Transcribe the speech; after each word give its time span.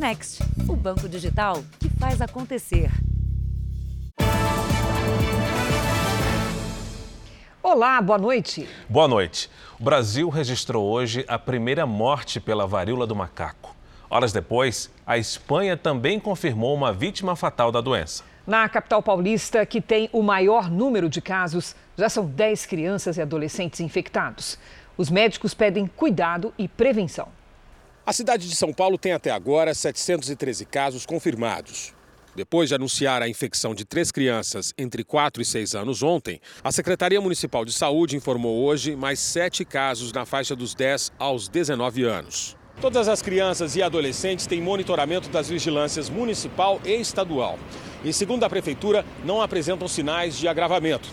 Next, 0.00 0.42
o 0.66 0.74
banco 0.74 1.06
digital 1.06 1.62
que 1.78 1.90
faz 1.90 2.22
acontecer. 2.22 2.90
Olá, 7.62 8.00
boa 8.00 8.18
noite. 8.18 8.66
Boa 8.88 9.06
noite. 9.06 9.50
O 9.78 9.84
Brasil 9.84 10.30
registrou 10.30 10.90
hoje 10.90 11.22
a 11.28 11.38
primeira 11.38 11.84
morte 11.84 12.40
pela 12.40 12.66
varíola 12.66 13.06
do 13.06 13.14
macaco. 13.14 13.76
Horas 14.08 14.32
depois, 14.32 14.90
a 15.06 15.18
Espanha 15.18 15.76
também 15.76 16.18
confirmou 16.18 16.74
uma 16.74 16.94
vítima 16.94 17.36
fatal 17.36 17.70
da 17.70 17.82
doença. 17.82 18.24
Na 18.46 18.66
capital 18.70 19.02
paulista, 19.02 19.66
que 19.66 19.82
tem 19.82 20.08
o 20.14 20.22
maior 20.22 20.70
número 20.70 21.10
de 21.10 21.20
casos, 21.20 21.76
já 21.98 22.08
são 22.08 22.24
10 22.24 22.64
crianças 22.64 23.18
e 23.18 23.20
adolescentes 23.20 23.80
infectados. 23.80 24.58
Os 24.96 25.10
médicos 25.10 25.52
pedem 25.52 25.86
cuidado 25.86 26.54
e 26.56 26.66
prevenção. 26.66 27.28
A 28.10 28.12
cidade 28.12 28.48
de 28.48 28.56
São 28.56 28.72
Paulo 28.72 28.98
tem 28.98 29.12
até 29.12 29.30
agora 29.30 29.72
713 29.72 30.64
casos 30.64 31.06
confirmados. 31.06 31.94
Depois 32.34 32.68
de 32.68 32.74
anunciar 32.74 33.22
a 33.22 33.28
infecção 33.28 33.72
de 33.72 33.84
três 33.84 34.10
crianças 34.10 34.74
entre 34.76 35.04
4 35.04 35.40
e 35.40 35.44
6 35.44 35.76
anos 35.76 36.02
ontem, 36.02 36.40
a 36.64 36.72
Secretaria 36.72 37.20
Municipal 37.20 37.64
de 37.64 37.72
Saúde 37.72 38.16
informou 38.16 38.64
hoje 38.64 38.96
mais 38.96 39.20
sete 39.20 39.64
casos 39.64 40.12
na 40.12 40.26
faixa 40.26 40.56
dos 40.56 40.74
10 40.74 41.12
aos 41.20 41.46
19 41.46 42.02
anos. 42.02 42.56
Todas 42.80 43.06
as 43.06 43.22
crianças 43.22 43.76
e 43.76 43.82
adolescentes 43.84 44.44
têm 44.44 44.60
monitoramento 44.60 45.28
das 45.28 45.48
vigilâncias 45.48 46.10
municipal 46.10 46.80
e 46.84 46.94
estadual. 46.94 47.60
E, 48.02 48.12
segundo 48.12 48.42
a 48.42 48.50
Prefeitura, 48.50 49.06
não 49.24 49.40
apresentam 49.40 49.86
sinais 49.86 50.36
de 50.36 50.48
agravamento. 50.48 51.08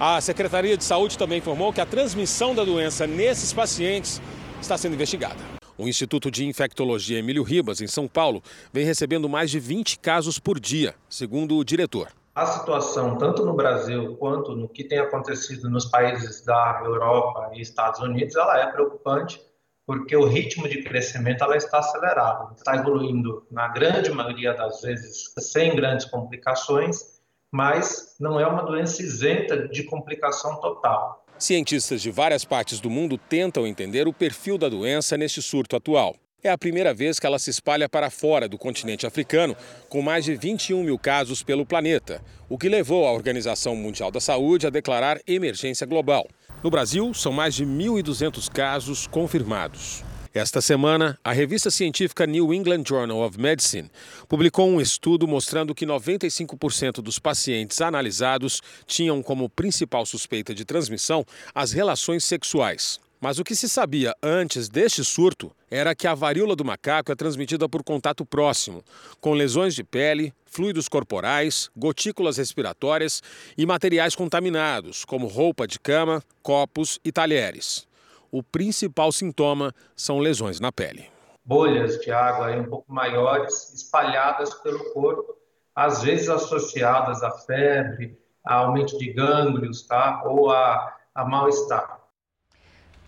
A 0.00 0.20
Secretaria 0.20 0.76
de 0.76 0.82
Saúde 0.82 1.16
também 1.16 1.38
informou 1.38 1.72
que 1.72 1.80
a 1.80 1.86
transmissão 1.86 2.56
da 2.56 2.64
doença 2.64 3.06
nesses 3.06 3.52
pacientes 3.52 4.20
está 4.60 4.76
sendo 4.76 4.94
investigada. 4.94 5.59
O 5.80 5.88
Instituto 5.88 6.30
de 6.30 6.44
Infectologia 6.44 7.18
Emílio 7.18 7.42
Ribas, 7.42 7.80
em 7.80 7.86
São 7.86 8.06
Paulo, 8.06 8.42
vem 8.70 8.84
recebendo 8.84 9.30
mais 9.30 9.50
de 9.50 9.58
20 9.58 9.98
casos 9.98 10.38
por 10.38 10.60
dia, 10.60 10.94
segundo 11.08 11.56
o 11.56 11.64
diretor. 11.64 12.08
A 12.34 12.44
situação, 12.44 13.16
tanto 13.16 13.46
no 13.46 13.54
Brasil 13.54 14.14
quanto 14.16 14.54
no 14.54 14.68
que 14.68 14.84
tem 14.84 14.98
acontecido 14.98 15.70
nos 15.70 15.86
países 15.86 16.44
da 16.44 16.82
Europa 16.84 17.52
e 17.54 17.62
Estados 17.62 17.98
Unidos, 18.00 18.36
ela 18.36 18.60
é 18.60 18.66
preocupante, 18.70 19.40
porque 19.86 20.14
o 20.14 20.26
ritmo 20.26 20.68
de 20.68 20.82
crescimento 20.82 21.42
ela 21.42 21.56
está 21.56 21.78
acelerado, 21.78 22.54
está 22.54 22.76
evoluindo 22.76 23.46
na 23.50 23.68
grande 23.68 24.10
maioria 24.10 24.52
das 24.52 24.82
vezes 24.82 25.32
sem 25.38 25.74
grandes 25.74 26.04
complicações, 26.04 27.22
mas 27.50 28.16
não 28.20 28.38
é 28.38 28.46
uma 28.46 28.64
doença 28.64 29.02
isenta 29.02 29.66
de 29.66 29.84
complicação 29.84 30.60
total. 30.60 31.19
Cientistas 31.40 32.02
de 32.02 32.10
várias 32.10 32.44
partes 32.44 32.80
do 32.80 32.90
mundo 32.90 33.16
tentam 33.16 33.66
entender 33.66 34.06
o 34.06 34.12
perfil 34.12 34.58
da 34.58 34.68
doença 34.68 35.16
neste 35.16 35.40
surto 35.40 35.74
atual. 35.74 36.14
É 36.42 36.50
a 36.50 36.58
primeira 36.58 36.92
vez 36.92 37.18
que 37.18 37.24
ela 37.26 37.38
se 37.38 37.48
espalha 37.48 37.88
para 37.88 38.10
fora 38.10 38.46
do 38.46 38.58
continente 38.58 39.06
africano, 39.06 39.56
com 39.88 40.02
mais 40.02 40.26
de 40.26 40.34
21 40.34 40.84
mil 40.84 40.98
casos 40.98 41.42
pelo 41.42 41.64
planeta, 41.64 42.22
o 42.46 42.58
que 42.58 42.68
levou 42.68 43.06
a 43.06 43.12
Organização 43.12 43.74
Mundial 43.74 44.10
da 44.10 44.20
Saúde 44.20 44.66
a 44.66 44.70
declarar 44.70 45.18
emergência 45.26 45.86
global. 45.86 46.28
No 46.62 46.70
Brasil, 46.70 47.14
são 47.14 47.32
mais 47.32 47.54
de 47.54 47.64
1.200 47.64 48.50
casos 48.50 49.06
confirmados. 49.06 50.04
Esta 50.32 50.60
semana, 50.60 51.18
a 51.24 51.32
revista 51.32 51.72
científica 51.72 52.24
New 52.24 52.54
England 52.54 52.84
Journal 52.86 53.18
of 53.20 53.36
Medicine 53.36 53.90
publicou 54.28 54.68
um 54.68 54.80
estudo 54.80 55.26
mostrando 55.26 55.74
que 55.74 55.84
95% 55.84 57.02
dos 57.02 57.18
pacientes 57.18 57.80
analisados 57.80 58.62
tinham 58.86 59.24
como 59.24 59.48
principal 59.48 60.06
suspeita 60.06 60.54
de 60.54 60.64
transmissão 60.64 61.26
as 61.52 61.72
relações 61.72 62.22
sexuais. 62.24 63.00
Mas 63.20 63.40
o 63.40 63.44
que 63.44 63.56
se 63.56 63.68
sabia 63.68 64.14
antes 64.22 64.68
deste 64.68 65.04
surto 65.04 65.50
era 65.68 65.96
que 65.96 66.06
a 66.06 66.14
varíola 66.14 66.54
do 66.54 66.64
macaco 66.64 67.10
é 67.10 67.16
transmitida 67.16 67.68
por 67.68 67.82
contato 67.82 68.24
próximo, 68.24 68.84
com 69.20 69.34
lesões 69.34 69.74
de 69.74 69.82
pele, 69.82 70.32
fluidos 70.46 70.88
corporais, 70.88 71.68
gotículas 71.76 72.36
respiratórias 72.36 73.20
e 73.58 73.66
materiais 73.66 74.14
contaminados, 74.14 75.04
como 75.04 75.26
roupa 75.26 75.66
de 75.66 75.80
cama, 75.80 76.22
copos 76.40 77.00
e 77.04 77.10
talheres 77.10 77.89
o 78.30 78.42
principal 78.42 79.10
sintoma 79.12 79.74
são 79.96 80.18
lesões 80.18 80.60
na 80.60 80.70
pele. 80.70 81.06
Bolhas 81.44 81.98
de 82.00 82.10
água 82.12 82.54
um 82.56 82.64
pouco 82.64 82.92
maiores 82.92 83.72
espalhadas 83.74 84.54
pelo 84.54 84.92
corpo, 84.92 85.34
às 85.74 86.02
vezes 86.02 86.28
associadas 86.28 87.22
à 87.22 87.30
febre, 87.30 88.18
a 88.44 88.54
aumento 88.54 88.98
de 88.98 89.12
gânglios, 89.12 89.82
tá? 89.86 90.22
Ou 90.24 90.50
a, 90.50 90.96
a 91.14 91.24
mal-estar. 91.24 92.00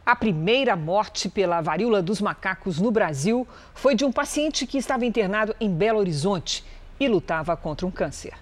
A 0.05 0.17
primeira 0.17 0.75
morte 0.75 1.29
pela 1.29 1.61
varíola 1.61 2.03
dos 2.03 2.21
macacos 2.21 2.81
no 2.81 2.91
Brasil 2.91 3.47
foi 3.75 3.95
de 3.95 4.05
um 4.05 4.11
paciente 4.11 4.67
que 4.67 4.77
estava 4.77 5.07
internado 5.07 5.55
em 5.61 5.73
Belo 5.73 6.01
Horizonte 6.01 6.65
e 6.99 7.07
lutava 7.07 7.57
contra 7.57 7.87
um 7.87 7.91
câncer. 7.91 8.35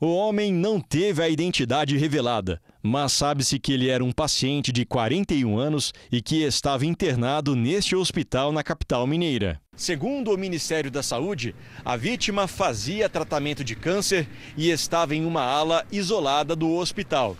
O 0.00 0.14
homem 0.14 0.52
não 0.52 0.80
teve 0.80 1.22
a 1.22 1.28
identidade 1.28 1.96
revelada, 1.96 2.60
mas 2.82 3.12
sabe-se 3.12 3.58
que 3.58 3.72
ele 3.72 3.88
era 3.88 4.04
um 4.04 4.12
paciente 4.12 4.72
de 4.72 4.84
41 4.84 5.58
anos 5.58 5.92
e 6.10 6.22
que 6.22 6.42
estava 6.42 6.86
internado 6.86 7.54
neste 7.56 7.96
hospital 7.96 8.52
na 8.52 8.62
capital 8.62 9.06
mineira. 9.06 9.60
Segundo 9.76 10.32
o 10.32 10.38
Ministério 10.38 10.90
da 10.90 11.02
Saúde, 11.02 11.54
a 11.84 11.96
vítima 11.96 12.48
fazia 12.48 13.08
tratamento 13.08 13.62
de 13.62 13.76
câncer 13.76 14.28
e 14.56 14.70
estava 14.70 15.14
em 15.14 15.24
uma 15.24 15.42
ala 15.42 15.86
isolada 15.92 16.56
do 16.56 16.74
hospital. 16.74 17.36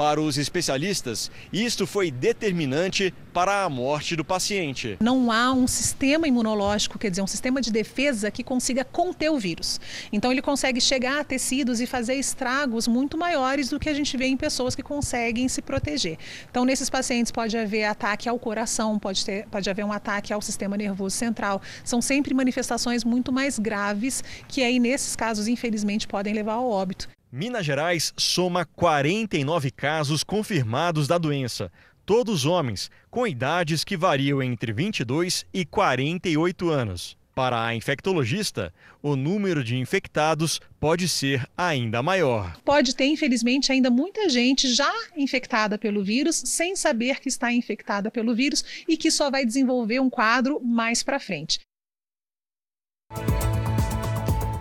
Para 0.00 0.18
os 0.18 0.38
especialistas, 0.38 1.30
isto 1.52 1.86
foi 1.86 2.10
determinante 2.10 3.12
para 3.34 3.64
a 3.64 3.68
morte 3.68 4.16
do 4.16 4.24
paciente. 4.24 4.96
Não 4.98 5.30
há 5.30 5.52
um 5.52 5.66
sistema 5.66 6.26
imunológico, 6.26 6.98
quer 6.98 7.10
dizer, 7.10 7.20
um 7.20 7.26
sistema 7.26 7.60
de 7.60 7.70
defesa 7.70 8.30
que 8.30 8.42
consiga 8.42 8.82
conter 8.82 9.30
o 9.30 9.38
vírus. 9.38 9.78
Então, 10.10 10.32
ele 10.32 10.40
consegue 10.40 10.80
chegar 10.80 11.20
a 11.20 11.22
tecidos 11.22 11.82
e 11.82 11.86
fazer 11.86 12.14
estragos 12.14 12.88
muito 12.88 13.18
maiores 13.18 13.68
do 13.68 13.78
que 13.78 13.90
a 13.90 13.92
gente 13.92 14.16
vê 14.16 14.24
em 14.24 14.38
pessoas 14.38 14.74
que 14.74 14.82
conseguem 14.82 15.46
se 15.48 15.60
proteger. 15.60 16.16
Então, 16.50 16.64
nesses 16.64 16.88
pacientes 16.88 17.30
pode 17.30 17.58
haver 17.58 17.84
ataque 17.84 18.26
ao 18.26 18.38
coração, 18.38 18.98
pode, 18.98 19.22
ter, 19.22 19.46
pode 19.48 19.68
haver 19.68 19.84
um 19.84 19.92
ataque 19.92 20.32
ao 20.32 20.40
sistema 20.40 20.78
nervoso 20.78 21.14
central. 21.14 21.60
São 21.84 22.00
sempre 22.00 22.32
manifestações 22.32 23.04
muito 23.04 23.30
mais 23.30 23.58
graves 23.58 24.24
que 24.48 24.62
aí, 24.62 24.78
nesses 24.78 25.14
casos, 25.14 25.46
infelizmente, 25.46 26.08
podem 26.08 26.32
levar 26.32 26.54
ao 26.54 26.70
óbito. 26.70 27.06
Minas 27.32 27.64
Gerais 27.64 28.12
soma 28.16 28.64
49 28.64 29.70
casos 29.70 30.24
confirmados 30.24 31.06
da 31.06 31.16
doença, 31.16 31.70
todos 32.04 32.44
homens, 32.44 32.90
com 33.08 33.24
idades 33.24 33.84
que 33.84 33.96
variam 33.96 34.42
entre 34.42 34.72
22 34.72 35.46
e 35.54 35.64
48 35.64 36.68
anos. 36.68 37.16
Para 37.32 37.64
a 37.64 37.72
infectologista, 37.72 38.74
o 39.00 39.14
número 39.14 39.62
de 39.62 39.76
infectados 39.76 40.60
pode 40.80 41.08
ser 41.08 41.48
ainda 41.56 42.02
maior. 42.02 42.60
Pode 42.64 42.96
ter, 42.96 43.06
infelizmente, 43.06 43.70
ainda 43.70 43.90
muita 43.90 44.28
gente 44.28 44.68
já 44.74 44.92
infectada 45.16 45.78
pelo 45.78 46.02
vírus, 46.02 46.42
sem 46.44 46.74
saber 46.74 47.20
que 47.20 47.28
está 47.28 47.52
infectada 47.52 48.10
pelo 48.10 48.34
vírus 48.34 48.64
e 48.88 48.96
que 48.96 49.10
só 49.10 49.30
vai 49.30 49.46
desenvolver 49.46 50.00
um 50.00 50.10
quadro 50.10 50.60
mais 50.60 51.04
para 51.04 51.20
frente. 51.20 51.60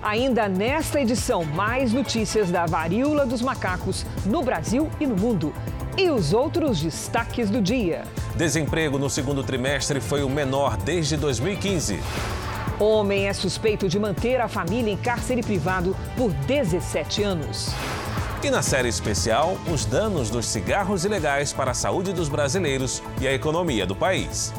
Ainda 0.02 0.48
nesta 0.48 1.02
edição, 1.02 1.44
mais 1.44 1.92
notícias 1.92 2.50
da 2.50 2.66
varíola 2.66 3.26
dos 3.26 3.42
macacos 3.42 4.06
no 4.26 4.42
Brasil 4.42 4.90
e 5.00 5.06
no 5.06 5.16
mundo. 5.16 5.54
E 5.98 6.10
os 6.10 6.32
outros 6.32 6.80
destaques 6.80 7.50
do 7.50 7.62
dia. 7.62 8.04
Desemprego 8.36 8.98
no 8.98 9.10
segundo 9.10 9.44
trimestre 9.44 10.00
foi 10.00 10.24
o 10.24 10.30
menor 10.30 10.78
desde 10.78 11.18
2015. 11.18 12.00
Homem 12.80 13.28
é 13.28 13.34
suspeito 13.34 13.90
de 13.90 14.00
manter 14.00 14.40
a 14.40 14.48
família 14.48 14.94
em 14.94 14.96
cárcere 14.96 15.44
privado 15.44 15.94
por 16.16 16.32
17 16.32 17.22
anos. 17.22 17.72
E 18.42 18.50
na 18.50 18.62
série 18.62 18.88
especial, 18.88 19.58
os 19.70 19.84
danos 19.84 20.30
dos 20.30 20.46
cigarros 20.46 21.04
ilegais 21.04 21.52
para 21.52 21.72
a 21.72 21.74
saúde 21.74 22.14
dos 22.14 22.30
brasileiros 22.30 23.04
e 23.20 23.28
a 23.28 23.34
economia 23.34 23.86
do 23.86 23.98
país. 23.98 24.54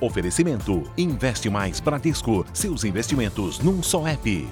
Oferecimento: 0.00 0.90
Investe 0.96 1.50
Mais 1.50 1.78
Bradesco. 1.78 2.46
Seus 2.54 2.84
investimentos 2.84 3.58
num 3.58 3.82
só 3.82 4.06
app. 4.06 4.48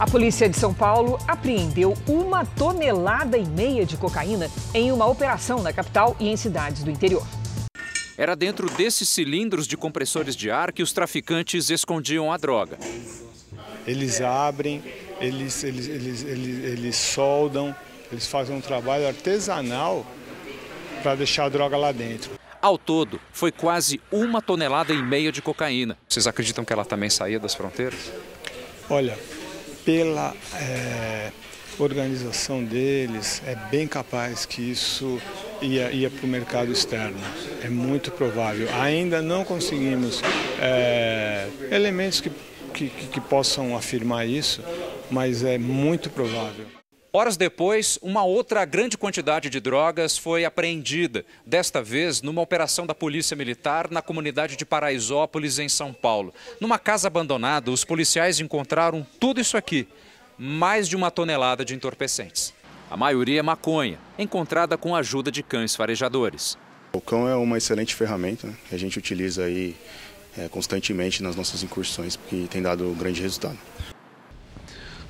A 0.00 0.06
polícia 0.10 0.48
de 0.48 0.58
São 0.58 0.74
Paulo 0.74 1.18
apreendeu 1.28 1.94
uma 2.08 2.44
tonelada 2.44 3.38
e 3.38 3.46
meia 3.46 3.84
de 3.84 3.96
cocaína 3.96 4.50
em 4.74 4.90
uma 4.90 5.06
operação 5.06 5.62
na 5.62 5.72
capital 5.72 6.16
e 6.18 6.28
em 6.28 6.36
cidades 6.36 6.82
do 6.82 6.90
interior. 6.90 7.24
Era 8.16 8.34
dentro 8.34 8.68
desses 8.70 9.08
cilindros 9.08 9.66
de 9.66 9.76
compressores 9.76 10.34
de 10.34 10.50
ar 10.50 10.72
que 10.72 10.82
os 10.82 10.92
traficantes 10.92 11.70
escondiam 11.70 12.32
a 12.32 12.36
droga. 12.36 12.78
Eles 13.86 14.20
abrem, 14.20 14.82
eles, 15.20 15.62
eles, 15.62 15.88
eles, 15.88 16.24
eles, 16.24 16.64
eles 16.64 16.96
soldam, 16.96 17.74
eles 18.10 18.26
fazem 18.26 18.56
um 18.56 18.60
trabalho 18.60 19.06
artesanal 19.06 20.04
para 21.02 21.14
deixar 21.14 21.44
a 21.44 21.48
droga 21.48 21.76
lá 21.76 21.92
dentro. 21.92 22.30
Ao 22.60 22.78
todo, 22.78 23.20
foi 23.32 23.50
quase 23.50 24.00
uma 24.10 24.40
tonelada 24.40 24.92
e 24.92 25.02
meia 25.02 25.32
de 25.32 25.42
cocaína. 25.42 25.98
Vocês 26.08 26.28
acreditam 26.28 26.64
que 26.64 26.72
ela 26.72 26.84
também 26.84 27.10
saía 27.10 27.40
das 27.40 27.54
fronteiras? 27.54 28.12
Olha, 28.88 29.18
pela 29.84 30.32
é, 30.54 31.32
organização 31.78 32.62
deles, 32.62 33.42
é 33.46 33.56
bem 33.70 33.88
capaz 33.88 34.46
que 34.46 34.62
isso 34.62 35.20
ia, 35.60 35.90
ia 35.90 36.08
para 36.08 36.24
o 36.24 36.28
mercado 36.28 36.70
externo. 36.70 37.18
É 37.64 37.68
muito 37.68 38.12
provável. 38.12 38.68
Ainda 38.80 39.20
não 39.20 39.44
conseguimos 39.44 40.22
é, 40.60 41.48
elementos 41.70 42.20
que, 42.20 42.30
que, 42.72 42.88
que 42.88 43.20
possam 43.20 43.76
afirmar 43.76 44.26
isso, 44.26 44.62
mas 45.10 45.42
é 45.42 45.58
muito 45.58 46.10
provável. 46.10 46.81
Horas 47.14 47.36
depois, 47.36 47.98
uma 48.00 48.24
outra 48.24 48.64
grande 48.64 48.96
quantidade 48.96 49.50
de 49.50 49.60
drogas 49.60 50.16
foi 50.16 50.46
apreendida, 50.46 51.26
desta 51.44 51.82
vez 51.82 52.22
numa 52.22 52.40
operação 52.40 52.86
da 52.86 52.94
Polícia 52.94 53.36
Militar 53.36 53.90
na 53.90 54.00
comunidade 54.00 54.56
de 54.56 54.64
Paraisópolis, 54.64 55.58
em 55.58 55.68
São 55.68 55.92
Paulo. 55.92 56.32
Numa 56.58 56.78
casa 56.78 57.08
abandonada, 57.08 57.70
os 57.70 57.84
policiais 57.84 58.40
encontraram 58.40 59.06
tudo 59.20 59.42
isso 59.42 59.58
aqui, 59.58 59.86
mais 60.38 60.88
de 60.88 60.96
uma 60.96 61.10
tonelada 61.10 61.66
de 61.66 61.74
entorpecentes. 61.74 62.54
A 62.90 62.96
maioria 62.96 63.40
é 63.40 63.42
maconha, 63.42 63.98
encontrada 64.18 64.78
com 64.78 64.96
a 64.96 65.00
ajuda 65.00 65.30
de 65.30 65.42
cães 65.42 65.76
farejadores. 65.76 66.56
O 66.94 67.00
cão 67.00 67.28
é 67.28 67.36
uma 67.36 67.58
excelente 67.58 67.94
ferramenta 67.94 68.46
né, 68.46 68.54
que 68.70 68.74
a 68.74 68.78
gente 68.78 68.98
utiliza 68.98 69.44
aí 69.44 69.76
é, 70.38 70.48
constantemente 70.48 71.22
nas 71.22 71.36
nossas 71.36 71.62
incursões, 71.62 72.16
porque 72.16 72.46
tem 72.50 72.62
dado 72.62 72.96
grande 72.98 73.20
resultado. 73.20 73.58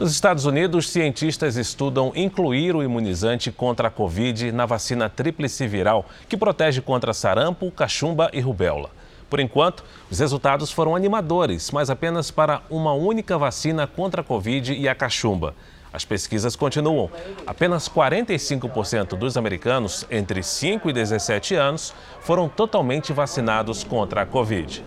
Nos 0.02 0.10
Estados 0.10 0.46
Unidos, 0.46 0.90
cientistas 0.90 1.54
estudam 1.54 2.10
incluir 2.16 2.75
o 2.75 2.82
imunizante 2.82 3.52
contra 3.52 3.87
a 3.87 3.90
Covid 3.90 4.50
na 4.50 4.66
vacina 4.66 5.08
tríplice 5.08 5.64
viral, 5.69 6.04
que 6.28 6.37
protege 6.37 6.81
contra 6.81 7.14
sarampo, 7.14 7.70
cachumba 7.70 8.28
e 8.32 8.40
rubéola. 8.40 8.90
Por 9.31 9.38
enquanto, 9.38 9.84
os 10.10 10.19
resultados 10.19 10.72
foram 10.72 10.96
animadores, 10.96 11.70
mas 11.70 11.88
apenas 11.88 12.32
para 12.32 12.62
uma 12.69 12.93
única 12.93 13.38
vacina 13.38 13.87
contra 13.87 14.22
a 14.22 14.25
Covid 14.25 14.75
e 14.75 14.88
a 14.88 14.94
cachumba. 14.96 15.54
As 15.93 16.05
pesquisas 16.05 16.56
continuam. 16.56 17.08
Apenas 17.46 17.88
45% 17.88 19.16
dos 19.16 19.37
americanos 19.37 20.05
entre 20.10 20.43
5 20.43 20.90
e 20.90 20.93
17 20.93 21.55
anos 21.55 21.94
foram 22.22 22.48
totalmente 22.48 23.12
vacinados 23.12 23.84
contra 23.84 24.22
a 24.22 24.26
Covid. 24.26 24.82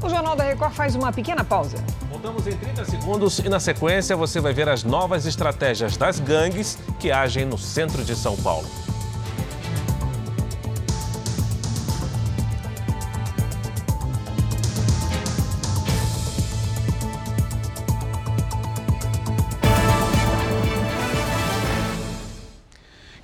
O 0.00 0.08
Jornal 0.08 0.36
da 0.36 0.44
Record 0.44 0.72
faz 0.72 0.94
uma 0.94 1.12
pequena 1.12 1.42
pausa. 1.42 1.76
Voltamos 2.08 2.46
em 2.46 2.56
30 2.56 2.84
segundos 2.84 3.38
e 3.40 3.48
na 3.48 3.58
sequência 3.58 4.16
você 4.16 4.40
vai 4.40 4.52
ver 4.52 4.68
as 4.68 4.84
novas 4.84 5.26
estratégias 5.26 5.96
das 5.96 6.20
gangues 6.20 6.78
que 7.00 7.10
agem 7.10 7.44
no 7.44 7.58
centro 7.58 8.04
de 8.04 8.14
São 8.14 8.36
Paulo. 8.36 8.66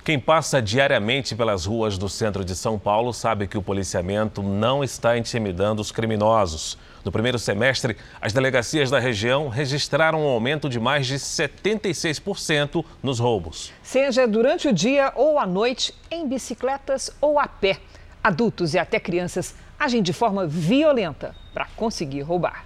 Quem 0.05 0.19
passa 0.19 0.61
diariamente 0.61 1.35
pelas 1.35 1.65
ruas 1.65 1.97
do 1.97 2.07
centro 2.07 2.45
de 2.45 2.55
São 2.55 2.77
Paulo 2.77 3.11
sabe 3.11 3.47
que 3.47 3.57
o 3.57 3.61
policiamento 3.63 4.43
não 4.43 4.83
está 4.83 5.17
intimidando 5.17 5.81
os 5.81 5.91
criminosos. 5.91 6.77
No 7.03 7.11
primeiro 7.11 7.39
semestre, 7.39 7.97
as 8.21 8.31
delegacias 8.31 8.91
da 8.91 8.99
região 8.99 9.49
registraram 9.49 10.23
um 10.23 10.27
aumento 10.27 10.69
de 10.69 10.79
mais 10.79 11.07
de 11.07 11.15
76% 11.15 12.85
nos 13.01 13.17
roubos. 13.17 13.73
Seja 13.81 14.27
durante 14.27 14.67
o 14.67 14.73
dia 14.73 15.11
ou 15.15 15.39
à 15.39 15.47
noite, 15.47 15.91
em 16.11 16.27
bicicletas 16.27 17.09
ou 17.19 17.39
a 17.39 17.47
pé, 17.47 17.79
adultos 18.23 18.75
e 18.75 18.77
até 18.77 18.99
crianças 18.99 19.55
agem 19.79 20.03
de 20.03 20.13
forma 20.13 20.45
violenta 20.45 21.35
para 21.51 21.65
conseguir 21.75 22.21
roubar. 22.21 22.64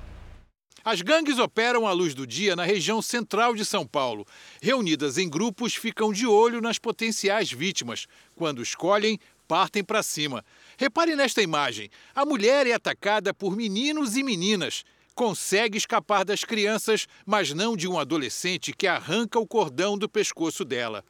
As 0.83 1.01
gangues 1.01 1.37
operam 1.39 1.85
à 1.85 1.91
luz 1.91 2.13
do 2.13 2.25
dia 2.25 2.55
na 2.55 2.63
região 2.63 3.01
central 3.01 3.53
de 3.53 3.65
São 3.65 3.85
Paulo. 3.85 4.25
Reunidas 4.61 5.17
em 5.17 5.29
grupos, 5.29 5.75
ficam 5.75 6.13
de 6.13 6.25
olho 6.25 6.61
nas 6.61 6.79
potenciais 6.79 7.51
vítimas. 7.51 8.07
Quando 8.35 8.61
escolhem, 8.61 9.19
partem 9.47 9.83
para 9.83 10.03
cima. 10.03 10.45
Repare 10.77 11.15
nesta 11.15 11.41
imagem: 11.41 11.89
a 12.15 12.25
mulher 12.25 12.67
é 12.67 12.73
atacada 12.73 13.33
por 13.33 13.55
meninos 13.55 14.15
e 14.15 14.23
meninas. 14.23 14.83
Consegue 15.13 15.77
escapar 15.77 16.23
das 16.23 16.45
crianças, 16.45 17.05
mas 17.25 17.53
não 17.53 17.75
de 17.75 17.87
um 17.87 17.99
adolescente 17.99 18.71
que 18.71 18.87
arranca 18.87 19.37
o 19.37 19.45
cordão 19.45 19.97
do 19.97 20.07
pescoço 20.07 20.63
dela. 20.63 21.03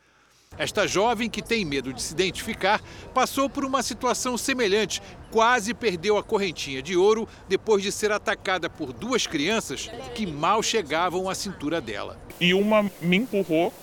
Esta 0.60 0.86
jovem, 0.86 1.30
que 1.30 1.42
tem 1.42 1.64
medo 1.64 1.94
de 1.94 2.02
se 2.02 2.12
identificar, 2.14 2.82
passou 3.14 3.50
por 3.50 3.64
uma 3.64 3.82
situação 3.82 4.38
semelhante. 4.38 5.02
Quase 5.32 5.74
perdeu 5.74 6.18
a 6.18 6.24
correntinha 6.24 6.82
de 6.82 6.98
ouro 6.98 7.26
depois 7.48 7.82
de 7.82 7.94
ser 7.94 8.12
atacada 8.12 8.70
por 8.70 8.92
duas 8.92 9.26
crianças 9.26 9.90
que 10.14 10.28
mal 10.28 10.62
chegavam 10.62 11.30
à 11.30 11.34
cintura 11.34 11.80
dela. 11.80 12.20
E 12.42 12.54
uma 12.54 12.92
me 13.02 13.16
empurrou 13.16 13.74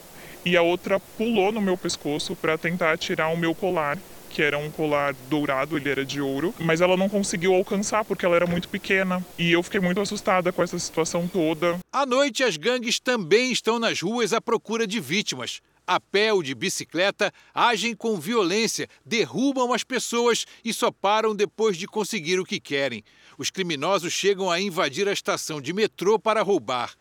e 0.45 0.55
a 0.55 0.61
outra 0.61 1.01
pulou 1.01 1.51
no 1.51 1.63
meu 1.63 1.79
pescoço 1.79 2.37
para 2.37 2.59
tentar 2.59 2.99
tirar 2.99 3.29
o 3.29 3.39
meu 3.39 3.55
colar 3.55 3.97
que 4.29 4.43
era 4.43 4.59
um 4.59 4.71
colar 4.71 5.15
dourado, 5.31 5.79
ele 5.79 5.89
era 5.89 6.05
de 6.05 6.21
ouro, 6.21 6.53
mas 6.59 6.83
ela 6.83 6.95
não 6.95 7.09
conseguiu 7.09 7.55
alcançar 7.55 8.05
porque 8.05 8.27
ela 8.27 8.37
era 8.37 8.47
muito 8.47 8.69
pequena. 8.69 9.25
E 9.39 9.51
eu 9.51 9.63
fiquei 9.63 9.81
muito 9.81 9.99
assustada 9.99 10.53
com 10.53 10.63
essa 10.63 10.79
situação 10.79 11.27
toda. 11.27 11.79
À 11.91 12.05
noite, 12.05 12.45
as 12.45 12.59
gangues 12.59 13.01
também 13.01 13.51
estão 13.51 13.79
nas 13.79 14.03
ruas 14.03 14.35
à 14.35 14.41
procura 14.41 14.87
de 14.87 15.01
vítimas 15.01 15.63
a 15.87 16.01
pé 16.01 16.33
ou 16.33 16.43
de 16.43 16.55
bicicleta, 16.55 17.33
agem 17.55 17.95
com 17.95 18.19
violência, 18.19 18.89
derrubam 19.05 19.73
as 19.73 19.85
pessoas 19.85 20.47
e 20.65 20.73
só 20.75 20.91
param 20.91 21.35
depois 21.35 21.77
de 21.77 21.87
conseguir 21.87 22.41
o 22.41 22.45
que 22.45 22.59
querem. 22.59 23.05
Os 23.39 23.51
criminosos 23.51 24.13
chegam 24.13 24.51
a 24.51 24.61
invadir 24.61 25.09
a 25.09 25.13
estação 25.13 25.61
de 25.61 25.73
metrô 25.73 26.19
para 26.19 26.43
roubar. 26.43 26.95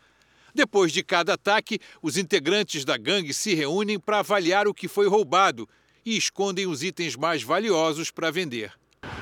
Depois 0.53 0.91
de 0.93 1.03
cada 1.03 1.33
ataque, 1.33 1.79
os 2.01 2.15
integrantes 2.17 2.85
da 2.85 2.95
gangue 2.95 3.33
se 3.33 3.53
reúnem 3.53 3.99
para 3.99 4.19
avaliar 4.19 4.67
o 4.67 4.73
que 4.73 4.87
foi 4.87 5.07
roubado 5.07 5.67
e 6.05 6.15
escondem 6.15 6.67
os 6.67 6.83
itens 6.83 7.15
mais 7.15 7.41
valiosos 7.41 8.11
para 8.11 8.31
vender. 8.31 8.71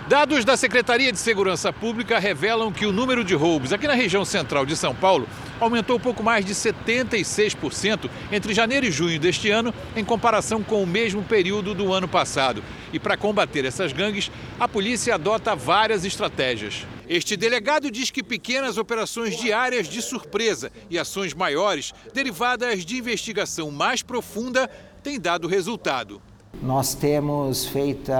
Dados 0.07 0.43
da 0.43 0.57
Secretaria 0.57 1.13
de 1.13 1.17
Segurança 1.17 1.71
Pública 1.71 2.19
revelam 2.19 2.73
que 2.73 2.85
o 2.85 2.91
número 2.91 3.23
de 3.23 3.33
roubos 3.33 3.71
aqui 3.71 3.87
na 3.87 3.93
região 3.93 4.25
central 4.25 4.65
de 4.65 4.75
São 4.75 4.93
Paulo 4.93 5.25
aumentou 5.61 5.97
pouco 5.97 6.21
mais 6.21 6.45
de 6.45 6.53
76% 6.53 8.09
entre 8.29 8.53
janeiro 8.53 8.85
e 8.85 8.91
junho 8.91 9.17
deste 9.17 9.49
ano, 9.49 9.73
em 9.95 10.03
comparação 10.03 10.61
com 10.61 10.83
o 10.83 10.87
mesmo 10.87 11.23
período 11.23 11.73
do 11.73 11.93
ano 11.93 12.07
passado. 12.07 12.61
E 12.91 12.99
para 12.99 13.15
combater 13.15 13.63
essas 13.63 13.93
gangues, 13.93 14.29
a 14.59 14.67
polícia 14.67 15.15
adota 15.15 15.55
várias 15.55 16.03
estratégias. 16.03 16.85
Este 17.07 17.37
delegado 17.37 17.89
diz 17.89 18.11
que 18.11 18.21
pequenas 18.21 18.77
operações 18.77 19.37
diárias 19.37 19.87
de 19.87 20.01
surpresa 20.01 20.69
e 20.89 20.99
ações 20.99 21.33
maiores, 21.33 21.93
derivadas 22.13 22.85
de 22.85 22.97
investigação 22.97 23.71
mais 23.71 24.01
profunda, 24.01 24.69
têm 25.01 25.17
dado 25.17 25.47
resultado. 25.47 26.21
Nós 26.61 26.93
temos 26.93 27.65
feito 27.65 28.11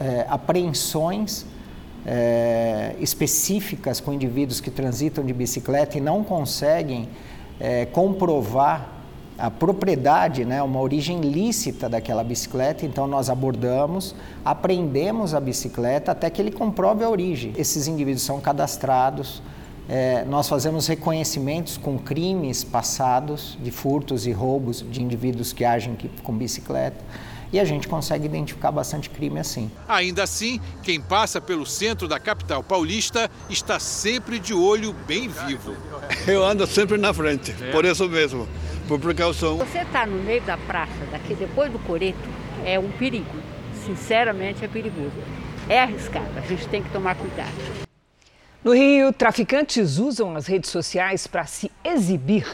é, 0.00 0.26
apreensões 0.28 1.46
é, 2.04 2.94
específicas 3.00 4.00
com 4.00 4.12
indivíduos 4.12 4.60
que 4.60 4.70
transitam 4.70 5.24
de 5.24 5.32
bicicleta 5.32 5.98
e 5.98 6.00
não 6.00 6.24
conseguem 6.24 7.08
é, 7.60 7.86
comprovar 7.86 8.88
a 9.38 9.50
propriedade, 9.50 10.44
né, 10.44 10.62
uma 10.62 10.80
origem 10.80 11.20
lícita 11.20 11.88
daquela 11.88 12.22
bicicleta, 12.22 12.84
então 12.84 13.06
nós 13.06 13.30
abordamos, 13.30 14.14
apreendemos 14.44 15.34
a 15.34 15.40
bicicleta 15.40 16.12
até 16.12 16.28
que 16.28 16.40
ele 16.40 16.52
comprove 16.52 17.02
a 17.02 17.08
origem. 17.08 17.52
Esses 17.56 17.88
indivíduos 17.88 18.22
são 18.22 18.40
cadastrados, 18.40 19.42
é, 19.88 20.24
nós 20.26 20.48
fazemos 20.48 20.86
reconhecimentos 20.86 21.76
com 21.76 21.98
crimes 21.98 22.62
passados 22.62 23.58
de 23.60 23.70
furtos 23.70 24.26
e 24.26 24.32
roubos 24.32 24.84
de 24.88 25.02
indivíduos 25.02 25.52
que 25.52 25.64
agem 25.64 25.96
com 26.22 26.32
bicicleta 26.36 27.02
e 27.52 27.60
a 27.60 27.64
gente 27.64 27.86
consegue 27.86 28.24
identificar 28.24 28.72
bastante 28.72 29.10
crime 29.10 29.38
assim. 29.38 29.70
Ainda 29.86 30.22
assim, 30.22 30.60
quem 30.82 31.00
passa 31.00 31.40
pelo 31.40 31.66
centro 31.66 32.08
da 32.08 32.18
capital 32.18 32.62
paulista 32.62 33.30
está 33.50 33.78
sempre 33.78 34.38
de 34.38 34.54
olho 34.54 34.92
bem 35.06 35.28
vivo. 35.28 35.76
Eu 36.26 36.42
ando 36.42 36.66
sempre 36.66 36.96
na 36.96 37.12
frente, 37.12 37.54
é. 37.60 37.70
por 37.70 37.84
isso 37.84 38.08
mesmo, 38.08 38.48
por 38.88 38.98
precaução. 38.98 39.58
Você 39.58 39.78
está 39.78 40.06
no 40.06 40.22
meio 40.22 40.40
da 40.42 40.56
praça, 40.56 41.04
daqui 41.10 41.34
depois 41.34 41.70
do 41.70 41.78
coreto, 41.80 42.18
é 42.64 42.78
um 42.78 42.90
perigo. 42.92 43.42
Sinceramente, 43.84 44.64
é 44.64 44.68
perigoso. 44.68 45.12
É 45.68 45.80
arriscado, 45.80 46.38
a 46.38 46.40
gente 46.40 46.66
tem 46.68 46.82
que 46.82 46.90
tomar 46.90 47.16
cuidado. 47.16 47.82
No 48.64 48.72
Rio, 48.72 49.12
traficantes 49.12 49.98
usam 49.98 50.36
as 50.36 50.46
redes 50.46 50.70
sociais 50.70 51.26
para 51.26 51.44
se 51.46 51.68
exibir. 51.82 52.46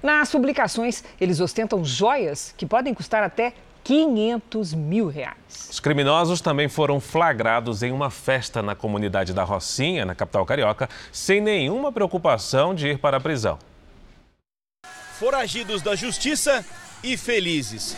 Nas 0.00 0.30
publicações, 0.30 1.02
eles 1.20 1.40
ostentam 1.40 1.84
joias 1.84 2.54
que 2.56 2.64
podem 2.64 2.94
custar 2.94 3.24
até 3.24 3.52
500 3.86 4.74
mil 4.74 5.06
reais. 5.06 5.68
Os 5.70 5.78
criminosos 5.78 6.40
também 6.40 6.68
foram 6.68 7.00
flagrados 7.00 7.84
em 7.84 7.92
uma 7.92 8.10
festa 8.10 8.60
na 8.60 8.74
comunidade 8.74 9.32
da 9.32 9.44
Rocinha, 9.44 10.04
na 10.04 10.12
capital 10.12 10.44
carioca, 10.44 10.88
sem 11.12 11.40
nenhuma 11.40 11.92
preocupação 11.92 12.74
de 12.74 12.88
ir 12.88 12.98
para 12.98 13.18
a 13.18 13.20
prisão. 13.20 13.60
Foragidos 15.20 15.82
da 15.82 15.94
justiça 15.94 16.66
e 17.00 17.16
felizes. 17.16 17.96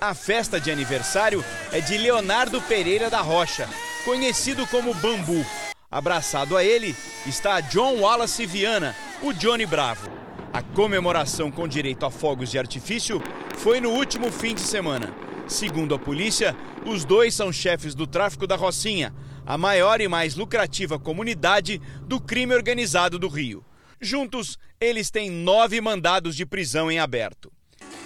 A 0.00 0.12
festa 0.12 0.60
de 0.60 0.72
aniversário 0.72 1.44
é 1.70 1.80
de 1.80 1.96
Leonardo 1.96 2.60
Pereira 2.62 3.08
da 3.08 3.20
Rocha, 3.20 3.68
conhecido 4.04 4.66
como 4.66 4.92
Bambu. 4.94 5.46
Abraçado 5.88 6.56
a 6.56 6.64
ele 6.64 6.96
está 7.24 7.60
John 7.60 8.00
Wallace 8.00 8.44
Viana, 8.44 8.96
o 9.22 9.32
Johnny 9.32 9.66
Bravo. 9.66 10.19
A 10.52 10.62
comemoração 10.62 11.48
com 11.48 11.68
direito 11.68 12.04
a 12.04 12.10
fogos 12.10 12.50
de 12.50 12.58
artifício 12.58 13.22
foi 13.56 13.80
no 13.80 13.90
último 13.90 14.32
fim 14.32 14.52
de 14.52 14.62
semana. 14.62 15.14
Segundo 15.46 15.94
a 15.94 15.98
polícia, 15.98 16.56
os 16.84 17.04
dois 17.04 17.34
são 17.34 17.52
chefes 17.52 17.94
do 17.94 18.04
tráfico 18.04 18.48
da 18.48 18.56
Rocinha, 18.56 19.14
a 19.46 19.56
maior 19.56 20.00
e 20.00 20.08
mais 20.08 20.34
lucrativa 20.34 20.98
comunidade 20.98 21.80
do 22.02 22.20
crime 22.20 22.52
organizado 22.52 23.16
do 23.16 23.28
Rio. 23.28 23.64
Juntos, 24.00 24.58
eles 24.80 25.08
têm 25.08 25.30
nove 25.30 25.80
mandados 25.80 26.34
de 26.34 26.44
prisão 26.44 26.90
em 26.90 26.98
aberto. 26.98 27.52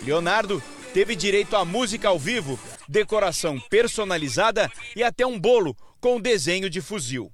Leonardo 0.02 0.62
teve 0.92 1.16
direito 1.16 1.56
a 1.56 1.64
música 1.64 2.08
ao 2.08 2.18
vivo, 2.18 2.58
decoração 2.86 3.58
personalizada 3.70 4.70
e 4.94 5.02
até 5.02 5.26
um 5.26 5.40
bolo 5.40 5.74
com 5.98 6.20
desenho 6.20 6.68
de 6.68 6.82
fuzil. 6.82 7.32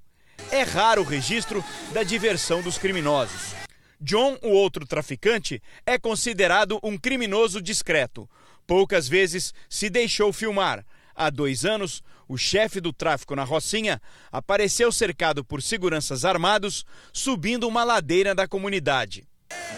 É 0.52 0.62
raro 0.62 1.02
o 1.02 1.04
registro 1.04 1.64
da 1.92 2.04
diversão 2.04 2.62
dos 2.62 2.78
criminosos. 2.78 3.59
John, 4.00 4.38
o 4.42 4.48
outro 4.48 4.86
traficante, 4.86 5.62
é 5.84 5.98
considerado 5.98 6.80
um 6.82 6.96
criminoso 6.96 7.60
discreto. 7.60 8.28
Poucas 8.66 9.08
vezes 9.08 9.52
se 9.68 9.90
deixou 9.90 10.32
filmar. 10.32 10.84
Há 11.14 11.28
dois 11.28 11.64
anos, 11.64 12.02
o 12.26 12.38
chefe 12.38 12.80
do 12.80 12.92
tráfico 12.92 13.36
na 13.36 13.44
Rocinha 13.44 14.00
apareceu 14.32 14.90
cercado 14.90 15.44
por 15.44 15.60
seguranças 15.60 16.24
armados 16.24 16.86
subindo 17.12 17.68
uma 17.68 17.84
ladeira 17.84 18.34
da 18.34 18.48
comunidade. 18.48 19.26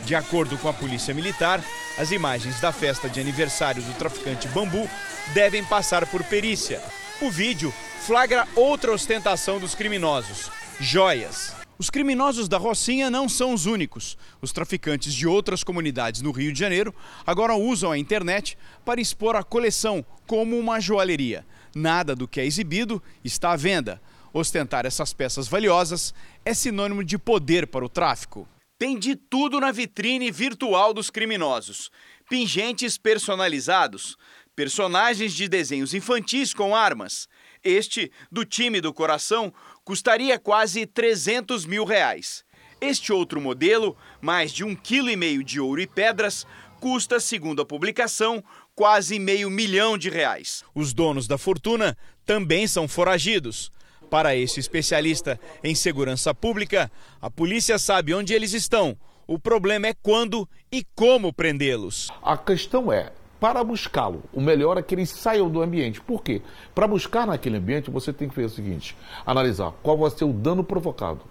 De 0.05 0.15
acordo 0.15 0.59
com 0.59 0.69
a 0.69 0.73
Polícia 0.73 1.15
Militar, 1.15 1.65
as 1.99 2.11
imagens 2.11 2.61
da 2.61 2.73
festa 2.73 3.09
de 3.09 3.21
aniversário 3.21 3.83
do 3.83 3.95
traficante 3.95 4.47
Bambu 4.49 4.89
devem 5.35 5.65
passar 5.65 6.07
por 6.07 6.23
perícia. 6.25 6.83
O 7.21 7.31
vídeo 7.31 7.73
flagra 8.07 8.47
outra 8.55 8.93
ostentação 8.93 9.59
dos 9.59 9.75
criminosos: 9.75 10.51
joias. 10.79 11.62
Os 11.83 11.91
criminosos 11.91 12.47
da 12.47 12.59
Rocinha 12.59 13.11
não 13.11 13.29
são 13.29 13.53
os 13.53 13.67
únicos. 13.67 14.17
Os 14.41 14.53
traficantes 14.53 15.13
de 15.13 15.27
outras 15.27 15.65
comunidades 15.65 16.23
no 16.23 16.31
Rio 16.31 16.53
de 16.53 16.59
Janeiro 16.61 16.95
agora 17.27 17.57
usam 17.57 17.91
a 17.91 17.99
internet 17.99 18.57
para 18.85 19.01
expor 19.01 19.35
a 19.35 19.43
coleção 19.43 20.07
como 20.25 20.57
uma 20.57 20.79
joalheria. 20.79 21.45
Nada 21.75 22.15
do 22.15 22.29
que 22.29 22.41
é 22.41 22.47
exibido 22.47 23.03
está 23.25 23.51
à 23.51 23.57
venda. 23.57 24.01
Ostentar 24.33 24.87
essas 24.87 25.13
peças 25.13 25.49
valiosas 25.49 26.15
é 26.45 26.55
sinônimo 26.55 27.03
de 27.03 27.19
poder 27.19 27.67
para 27.67 27.85
o 27.85 27.89
tráfico. 27.89 28.47
Tem 28.79 28.97
de 28.97 29.17
tudo 29.17 29.59
na 29.59 29.73
vitrine 29.73 30.31
virtual 30.31 30.95
dos 30.95 31.11
criminosos: 31.11 31.91
pingentes 32.31 32.97
personalizados, 32.97 34.17
personagens 34.55 35.33
de 35.33 35.49
desenhos 35.49 35.95
infantis 35.95 36.55
com 36.55 36.77
armas. 36.77 37.29
Este, 37.65 38.11
do 38.31 38.45
time 38.45 38.81
do 38.81 38.93
coração, 38.93 39.53
custaria 39.85 40.39
quase 40.39 40.87
300 40.87 41.65
mil 41.65 41.85
reais. 41.85 42.45
Este 42.81 43.13
outro 43.13 43.41
modelo, 43.41 43.97
mais 44.21 44.53
de 44.53 44.65
um 44.65 44.75
quilo 44.75 45.09
e 45.09 45.17
meio 45.17 45.45
de 45.45 45.61
ouro 45.61 45.81
e 45.81 45.87
pedras, 45.87 46.45
custa, 46.81 47.21
segundo 47.21 47.63
a 47.63 47.65
publicação, 47.65 48.43
quase 48.75 49.21
meio 49.21 49.49
milhão 49.49 49.97
de 49.97 50.11
reais. 50.11 50.65
Os 50.75 50.93
donos 50.93 51.29
da 51.29 51.39
fortuna 51.39 51.97
também 52.27 52.67
são 52.67 52.89
foragidos. 52.89 53.71
Para 54.11 54.35
esse 54.35 54.59
especialista 54.59 55.41
em 55.63 55.75
segurança 55.75 56.35
pública, 56.35 56.91
a 57.21 57.31
polícia 57.31 57.79
sabe 57.79 58.13
onde 58.13 58.35
eles 58.35 58.53
estão. 58.53 58.99
O 59.27 59.39
problema 59.39 59.87
é 59.87 59.95
quando 59.95 60.49
e 60.71 60.85
como 60.95 61.33
prendê-los. 61.33 62.11
A 62.21 62.37
questão 62.37 62.93
é, 62.93 63.13
para 63.43 63.65
buscá-lo, 63.65 64.23
o 64.33 64.41
melhor 64.41 64.79
é 64.79 64.83
que 64.83 64.95
eles 64.95 65.11
saiam 65.11 65.51
do 65.51 65.61
ambiente. 65.61 66.01
Por 66.01 66.23
quê? 66.23 66.41
Para 66.73 66.87
buscar 66.87 67.27
naquele 67.27 67.57
ambiente, 67.57 67.91
você 67.91 68.13
tem 68.13 68.29
que 68.29 68.35
fazer 68.37 68.47
o 68.47 68.51
seguinte: 68.51 68.97
analisar 69.27 69.73
qual 69.83 69.99
vai 69.99 70.09
ser 70.11 70.25
o 70.25 70.33
dano 70.33 70.63
provocado 70.63 71.23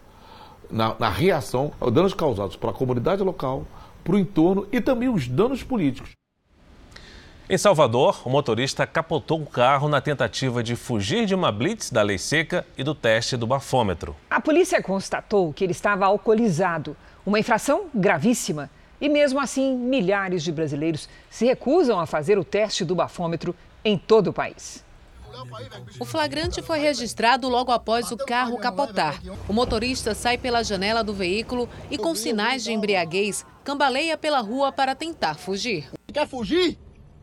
na, 0.70 0.94
na 1.00 1.08
reação, 1.08 1.72
os 1.80 1.90
danos 1.90 2.14
causados 2.14 2.58
para 2.58 2.72
a 2.72 2.74
comunidade 2.74 3.24
local, 3.24 3.66
para 4.04 4.16
o 4.16 4.20
entorno 4.20 4.68
e 4.74 4.82
também 4.82 5.08
os 5.08 5.26
danos 5.26 5.64
políticos. 5.64 6.10
Em 7.50 7.58
Salvador, 7.58 8.22
o 8.26 8.30
motorista 8.30 8.86
capotou 8.86 9.42
o 9.42 9.46
carro 9.46 9.88
na 9.88 10.02
tentativa 10.02 10.62
de 10.62 10.76
fugir 10.76 11.26
de 11.26 11.34
uma 11.34 11.50
blitz 11.50 11.90
da 11.92 12.02
lei 12.02 12.18
seca 12.18 12.66
e 12.78 12.84
do 12.84 12.94
teste 12.94 13.38
do 13.38 13.48
bafômetro. 13.48 14.18
A 14.30 14.42
polícia 14.42 14.84
constatou 14.84 15.54
que 15.54 15.64
ele 15.64 15.72
estava 15.72 16.08
alcoolizado, 16.08 16.94
uma 17.26 17.40
infração 17.40 17.86
gravíssima. 17.96 18.70
E 19.02 19.10
mesmo 19.10 19.40
assim, 19.40 19.76
milhares 19.76 20.44
de 20.44 20.52
brasileiros 20.52 21.10
se 21.30 21.46
recusam 21.46 22.00
a 22.00 22.06
fazer 22.06 22.38
o 22.38 22.44
teste 22.44 22.86
do 22.86 22.94
bafômetro 22.94 23.56
em 23.84 23.98
todo 23.98 24.28
o 24.28 24.34
país. 24.34 24.86
O 26.00 26.06
flagrante 26.06 26.62
foi 26.62 26.78
registrado 26.78 27.50
logo 27.50 27.72
após 27.72 28.12
o 28.12 28.18
carro 28.18 28.60
capotar. 28.60 29.20
O 29.48 29.54
motorista 29.54 30.14
sai 30.14 30.38
pela 30.38 30.64
janela 30.64 31.04
do 31.04 31.14
veículo 31.14 31.68
e, 31.90 31.98
com 31.98 32.14
sinais 32.14 32.64
de 32.64 32.72
embriaguez, 32.72 33.46
cambaleia 33.64 34.18
pela 34.18 34.42
rua 34.42 34.72
para 34.72 34.94
tentar 34.94 35.36
fugir. 35.36 35.90
Quer 36.14 36.28
fugir? 36.28 36.78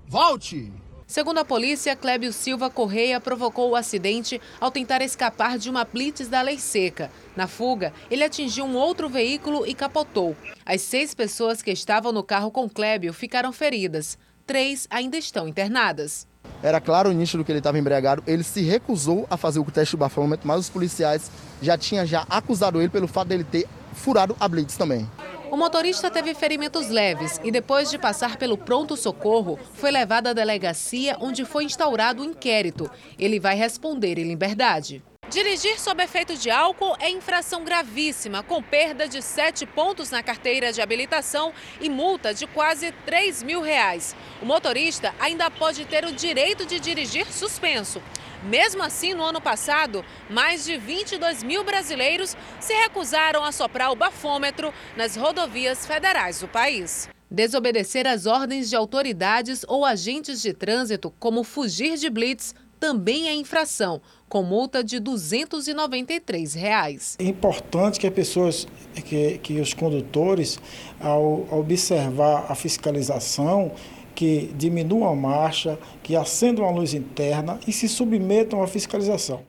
Volte! 0.06 0.72
Segundo 1.08 1.38
a 1.38 1.44
polícia, 1.44 1.96
Clébio 1.96 2.30
Silva 2.34 2.68
Correia 2.68 3.18
provocou 3.18 3.70
o 3.70 3.74
acidente 3.74 4.38
ao 4.60 4.70
tentar 4.70 5.00
escapar 5.00 5.56
de 5.56 5.70
uma 5.70 5.82
blitz 5.82 6.28
da 6.28 6.42
lei 6.42 6.58
seca. 6.58 7.10
Na 7.34 7.46
fuga, 7.46 7.94
ele 8.10 8.22
atingiu 8.22 8.66
um 8.66 8.76
outro 8.76 9.08
veículo 9.08 9.66
e 9.66 9.72
capotou. 9.72 10.36
As 10.66 10.82
seis 10.82 11.14
pessoas 11.14 11.62
que 11.62 11.70
estavam 11.70 12.12
no 12.12 12.22
carro 12.22 12.50
com 12.50 12.68
Clébio 12.68 13.14
ficaram 13.14 13.52
feridas. 13.52 14.18
Três 14.46 14.86
ainda 14.90 15.16
estão 15.16 15.48
internadas. 15.48 16.26
Era 16.62 16.78
claro 16.78 17.08
o 17.08 17.12
início 17.12 17.38
do 17.38 17.44
que 17.44 17.52
ele 17.52 17.60
estava 17.60 17.78
embriagado. 17.78 18.22
Ele 18.26 18.42
se 18.42 18.60
recusou 18.60 19.26
a 19.30 19.38
fazer 19.38 19.60
o 19.60 19.64
teste 19.64 19.96
do 19.96 20.00
bafômetro, 20.00 20.46
mas 20.46 20.60
os 20.60 20.68
policiais 20.68 21.30
já 21.62 21.78
tinham 21.78 22.04
já 22.04 22.26
acusado 22.28 22.82
ele 22.82 22.90
pelo 22.90 23.08
fato 23.08 23.28
dele 23.28 23.44
ter 23.44 23.66
furado 23.94 24.36
a 24.38 24.46
blitz 24.46 24.76
também. 24.76 25.08
O 25.50 25.56
motorista 25.56 26.10
teve 26.10 26.34
ferimentos 26.34 26.88
leves 26.88 27.40
e, 27.42 27.50
depois 27.50 27.90
de 27.90 27.98
passar 27.98 28.36
pelo 28.36 28.58
pronto-socorro, 28.58 29.58
foi 29.74 29.90
levado 29.90 30.26
à 30.26 30.32
delegacia 30.34 31.16
onde 31.20 31.44
foi 31.44 31.64
instaurado 31.64 32.22
o 32.22 32.26
um 32.26 32.30
inquérito. 32.30 32.90
Ele 33.18 33.40
vai 33.40 33.54
responder 33.54 34.18
em 34.18 34.24
liberdade. 34.24 35.02
Dirigir 35.30 35.78
sob 35.78 36.02
efeito 36.02 36.36
de 36.36 36.50
álcool 36.50 36.96
é 36.98 37.10
infração 37.10 37.62
gravíssima, 37.62 38.42
com 38.42 38.62
perda 38.62 39.06
de 39.06 39.20
sete 39.20 39.66
pontos 39.66 40.10
na 40.10 40.22
carteira 40.22 40.72
de 40.72 40.80
habilitação 40.80 41.52
e 41.80 41.90
multa 41.90 42.32
de 42.32 42.46
quase 42.46 42.92
3 43.04 43.42
mil 43.42 43.60
reais. 43.60 44.16
O 44.40 44.46
motorista 44.46 45.14
ainda 45.18 45.50
pode 45.50 45.84
ter 45.84 46.04
o 46.04 46.12
direito 46.12 46.64
de 46.64 46.80
dirigir 46.80 47.26
suspenso. 47.30 48.02
Mesmo 48.44 48.82
assim, 48.82 49.14
no 49.14 49.22
ano 49.22 49.40
passado, 49.40 50.04
mais 50.30 50.64
de 50.64 50.76
22 50.76 51.42
mil 51.42 51.64
brasileiros 51.64 52.36
se 52.60 52.72
recusaram 52.72 53.42
a 53.42 53.50
soprar 53.50 53.90
o 53.90 53.96
bafômetro 53.96 54.72
nas 54.96 55.16
rodovias 55.16 55.86
federais 55.86 56.40
do 56.40 56.48
país. 56.48 57.08
Desobedecer 57.30 58.06
às 58.06 58.26
ordens 58.26 58.70
de 58.70 58.76
autoridades 58.76 59.64
ou 59.68 59.84
agentes 59.84 60.40
de 60.40 60.54
trânsito, 60.54 61.12
como 61.18 61.44
fugir 61.44 61.96
de 61.98 62.08
blitz, 62.08 62.54
também 62.78 63.28
é 63.28 63.34
infração, 63.34 64.00
com 64.28 64.42
multa 64.42 64.84
de 64.84 65.00
293 65.00 66.54
reais. 66.54 67.16
É 67.18 67.24
importante 67.24 67.98
que 67.98 68.06
as 68.06 68.14
pessoas, 68.14 68.68
que, 69.04 69.38
que 69.38 69.60
os 69.60 69.74
condutores, 69.74 70.58
ao 71.00 71.46
observar 71.50 72.46
a 72.48 72.54
fiscalização, 72.54 73.72
que 74.18 74.52
diminuam 74.56 75.08
a 75.08 75.14
marcha, 75.14 75.78
que 76.02 76.16
acendam 76.16 76.66
a 76.66 76.72
luz 76.72 76.92
interna 76.92 77.60
e 77.68 77.72
se 77.72 77.88
submetam 77.88 78.60
à 78.60 78.66
fiscalização. 78.66 79.42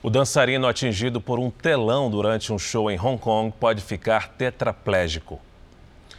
O 0.00 0.08
dançarino 0.08 0.68
atingido 0.68 1.20
por 1.20 1.40
um 1.40 1.50
telão 1.50 2.08
durante 2.08 2.52
um 2.52 2.58
show 2.60 2.88
em 2.88 2.96
Hong 2.96 3.18
Kong 3.20 3.52
pode 3.58 3.82
ficar 3.82 4.28
tetraplégico. 4.28 5.40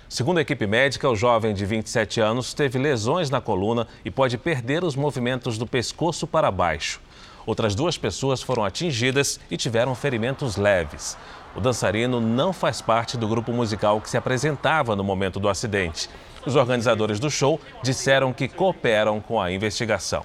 Segundo 0.10 0.40
a 0.40 0.42
equipe 0.42 0.68
médica, 0.68 1.10
o 1.10 1.16
jovem 1.16 1.54
de 1.54 1.66
27 1.66 2.20
anos 2.20 2.54
teve 2.54 2.78
lesões 2.78 3.30
na 3.30 3.40
coluna 3.40 3.88
e 4.04 4.12
pode 4.12 4.38
perder 4.38 4.84
os 4.84 4.98
movimentos 4.98 5.58
do 5.58 5.66
pescoço 5.66 6.28
para 6.28 6.52
baixo. 6.52 7.00
Outras 7.46 7.74
duas 7.74 7.98
pessoas 7.98 8.42
foram 8.42 8.66
atingidas 8.66 9.40
e 9.50 9.56
tiveram 9.56 9.96
ferimentos 9.96 10.58
leves. 10.58 11.18
O 11.56 11.62
dançarino 11.62 12.20
não 12.20 12.52
faz 12.52 12.82
parte 12.82 13.16
do 13.16 13.26
grupo 13.26 13.54
musical 13.54 14.02
que 14.02 14.10
se 14.10 14.18
apresentava 14.18 14.98
no 14.98 15.04
momento 15.04 15.40
do 15.40 15.48
acidente. 15.48 16.10
Os 16.46 16.56
organizadores 16.56 17.20
do 17.20 17.30
show 17.30 17.60
disseram 17.84 18.34
que 18.34 18.48
cooperam 18.48 19.20
com 19.20 19.40
a 19.40 19.52
investigação. 19.52 20.24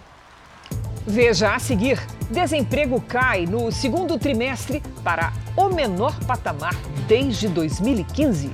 Veja 1.07 1.55
a 1.55 1.59
seguir: 1.59 2.01
desemprego 2.31 3.01
cai 3.01 3.47
no 3.47 3.71
segundo 3.71 4.19
trimestre 4.19 4.83
para 5.05 5.33
o 5.57 5.69
menor 5.69 6.19
patamar 6.27 6.75
desde 7.07 7.49
2015. 7.49 8.51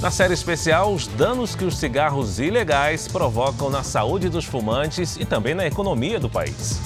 Na 0.00 0.10
série 0.10 0.34
especial, 0.34 0.92
os 0.92 1.06
danos 1.06 1.54
que 1.54 1.64
os 1.64 1.78
cigarros 1.78 2.38
ilegais 2.38 3.08
provocam 3.08 3.70
na 3.70 3.82
saúde 3.82 4.28
dos 4.28 4.44
fumantes 4.44 5.16
e 5.16 5.24
também 5.24 5.54
na 5.54 5.66
economia 5.66 6.20
do 6.20 6.28
país. 6.28 6.80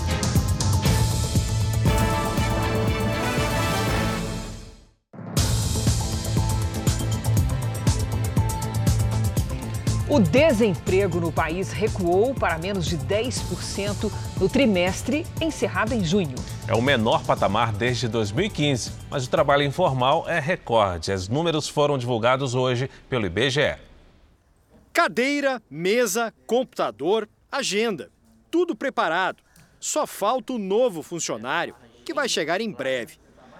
O 10.12 10.18
desemprego 10.18 11.20
no 11.20 11.30
país 11.30 11.70
recuou 11.70 12.34
para 12.34 12.58
menos 12.58 12.86
de 12.86 12.98
10% 12.98 14.10
no 14.40 14.48
trimestre 14.48 15.24
encerrado 15.40 15.94
em 15.94 16.04
junho. 16.04 16.34
É 16.66 16.74
o 16.74 16.82
menor 16.82 17.24
patamar 17.24 17.72
desde 17.72 18.08
2015, 18.08 18.90
mas 19.08 19.24
o 19.24 19.30
trabalho 19.30 19.62
informal 19.62 20.28
é 20.28 20.40
recorde. 20.40 21.12
Os 21.12 21.28
números 21.28 21.68
foram 21.68 21.96
divulgados 21.96 22.56
hoje 22.56 22.90
pelo 23.08 23.24
IBGE. 23.24 23.76
Cadeira, 24.92 25.62
mesa, 25.70 26.34
computador, 26.44 27.28
agenda. 27.48 28.10
Tudo 28.50 28.74
preparado. 28.74 29.44
Só 29.78 30.08
falta 30.08 30.52
o 30.52 30.58
novo 30.58 31.04
funcionário, 31.04 31.76
que 32.04 32.12
vai 32.12 32.28
chegar 32.28 32.60
em 32.60 32.72
breve. 32.72 33.16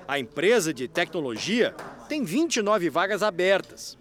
A 0.08 0.18
empresa 0.18 0.74
de 0.74 0.88
tecnologia 0.88 1.76
tem 2.08 2.24
29 2.24 2.90
vagas 2.90 3.22
abertas. 3.22 3.99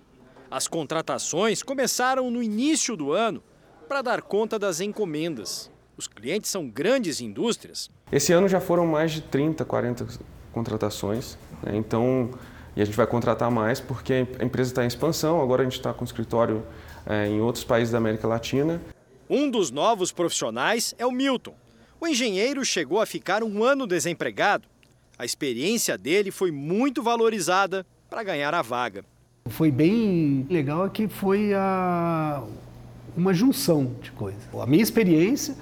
As 0.52 0.68
contratações 0.68 1.62
começaram 1.62 2.32
no 2.32 2.42
início 2.42 2.98
do 2.98 3.12
ano 3.12 3.44
para 3.88 4.02
dar 4.02 4.22
conta 4.24 4.58
das 4.58 4.82
encomendas. 4.82 5.70
Os 5.96 6.08
clientes 6.08 6.50
são 6.50 6.68
grandes 6.68 7.22
indústrias. 7.22 7.92
Esse 8.12 8.34
ano 8.34 8.48
já 8.48 8.60
foram 8.60 8.88
mais 8.88 9.12
de 9.12 9.22
30, 9.22 9.64
40 9.64 10.08
contratações. 10.52 11.38
Né? 11.62 11.78
Então, 11.78 12.32
e 12.76 12.82
a 12.82 12.86
gente 12.86 12.98
vai 12.98 13.06
contratar 13.06 13.52
mais 13.52 13.80
porque 13.80 14.26
a 14.40 14.44
empresa 14.44 14.72
está 14.72 14.84
em 14.84 14.88
expansão. 14.88 15.40
Agora 15.40 15.62
a 15.62 15.66
gente 15.66 15.78
está 15.78 15.94
com 15.94 16.04
escritório 16.04 16.66
é, 17.06 17.28
em 17.28 17.40
outros 17.42 17.64
países 17.64 17.92
da 17.92 18.00
América 18.00 18.28
Latina. 18.28 18.82
Um 19.30 19.52
dos 19.52 19.70
novos 19.70 20.12
profissionais 20.12 20.96
é 20.98 21.06
o 21.06 21.12
Milton. 21.12 21.54
O 22.02 22.08
engenheiro 22.08 22.66
chegou 22.66 23.00
a 23.00 23.06
ficar 23.06 23.44
um 23.44 23.64
ano 23.64 23.86
desempregado. 23.86 24.68
A 25.16 25.26
experiência 25.26 25.96
dele 25.96 26.32
foi 26.32 26.50
muito 26.50 27.04
valorizada 27.04 27.86
para 28.10 28.24
ganhar 28.24 28.56
a 28.56 28.64
vaga. 28.64 29.06
Foi 29.46 29.72
bem 29.72 30.46
legal 30.50 30.86
é 30.86 30.90
que 30.90 31.08
foi 31.08 31.54
a, 31.54 32.44
uma 33.16 33.34
junção 33.34 33.92
de 34.02 34.12
coisas. 34.12 34.42
A 34.60 34.66
minha 34.66 34.84
experiência 34.84 35.56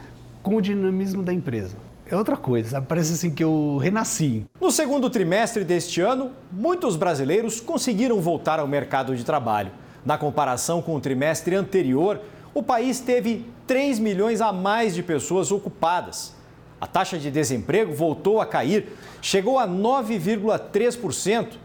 com 0.43 0.55
o 0.55 0.61
dinamismo 0.61 1.23
da 1.23 1.33
empresa. 1.33 1.75
É 2.09 2.15
outra 2.15 2.37
coisa, 2.37 2.81
parece 2.81 3.13
assim 3.13 3.29
que 3.29 3.43
eu 3.43 3.77
renasci. 3.81 4.45
No 4.61 4.71
segundo 4.71 5.09
trimestre 5.09 5.65
deste 5.65 5.99
ano, 5.99 6.31
muitos 6.49 6.95
brasileiros 6.95 7.59
conseguiram 7.59 8.21
voltar 8.21 8.59
ao 8.59 8.67
mercado 8.67 9.13
de 9.15 9.25
trabalho. 9.25 9.71
Na 10.05 10.17
comparação 10.17 10.81
com 10.81 10.95
o 10.95 11.01
trimestre 11.01 11.53
anterior, 11.53 12.21
o 12.53 12.63
país 12.63 13.01
teve 13.01 13.45
3 13.67 13.99
milhões 13.99 14.39
a 14.39 14.53
mais 14.53 14.95
de 14.95 15.03
pessoas 15.03 15.51
ocupadas. 15.51 16.33
A 16.79 16.87
taxa 16.87 17.17
de 17.17 17.29
desemprego 17.29 17.93
voltou 17.93 18.39
a 18.39 18.45
cair, 18.45 18.87
chegou 19.21 19.59
a 19.59 19.67
9,3%, 19.67 21.57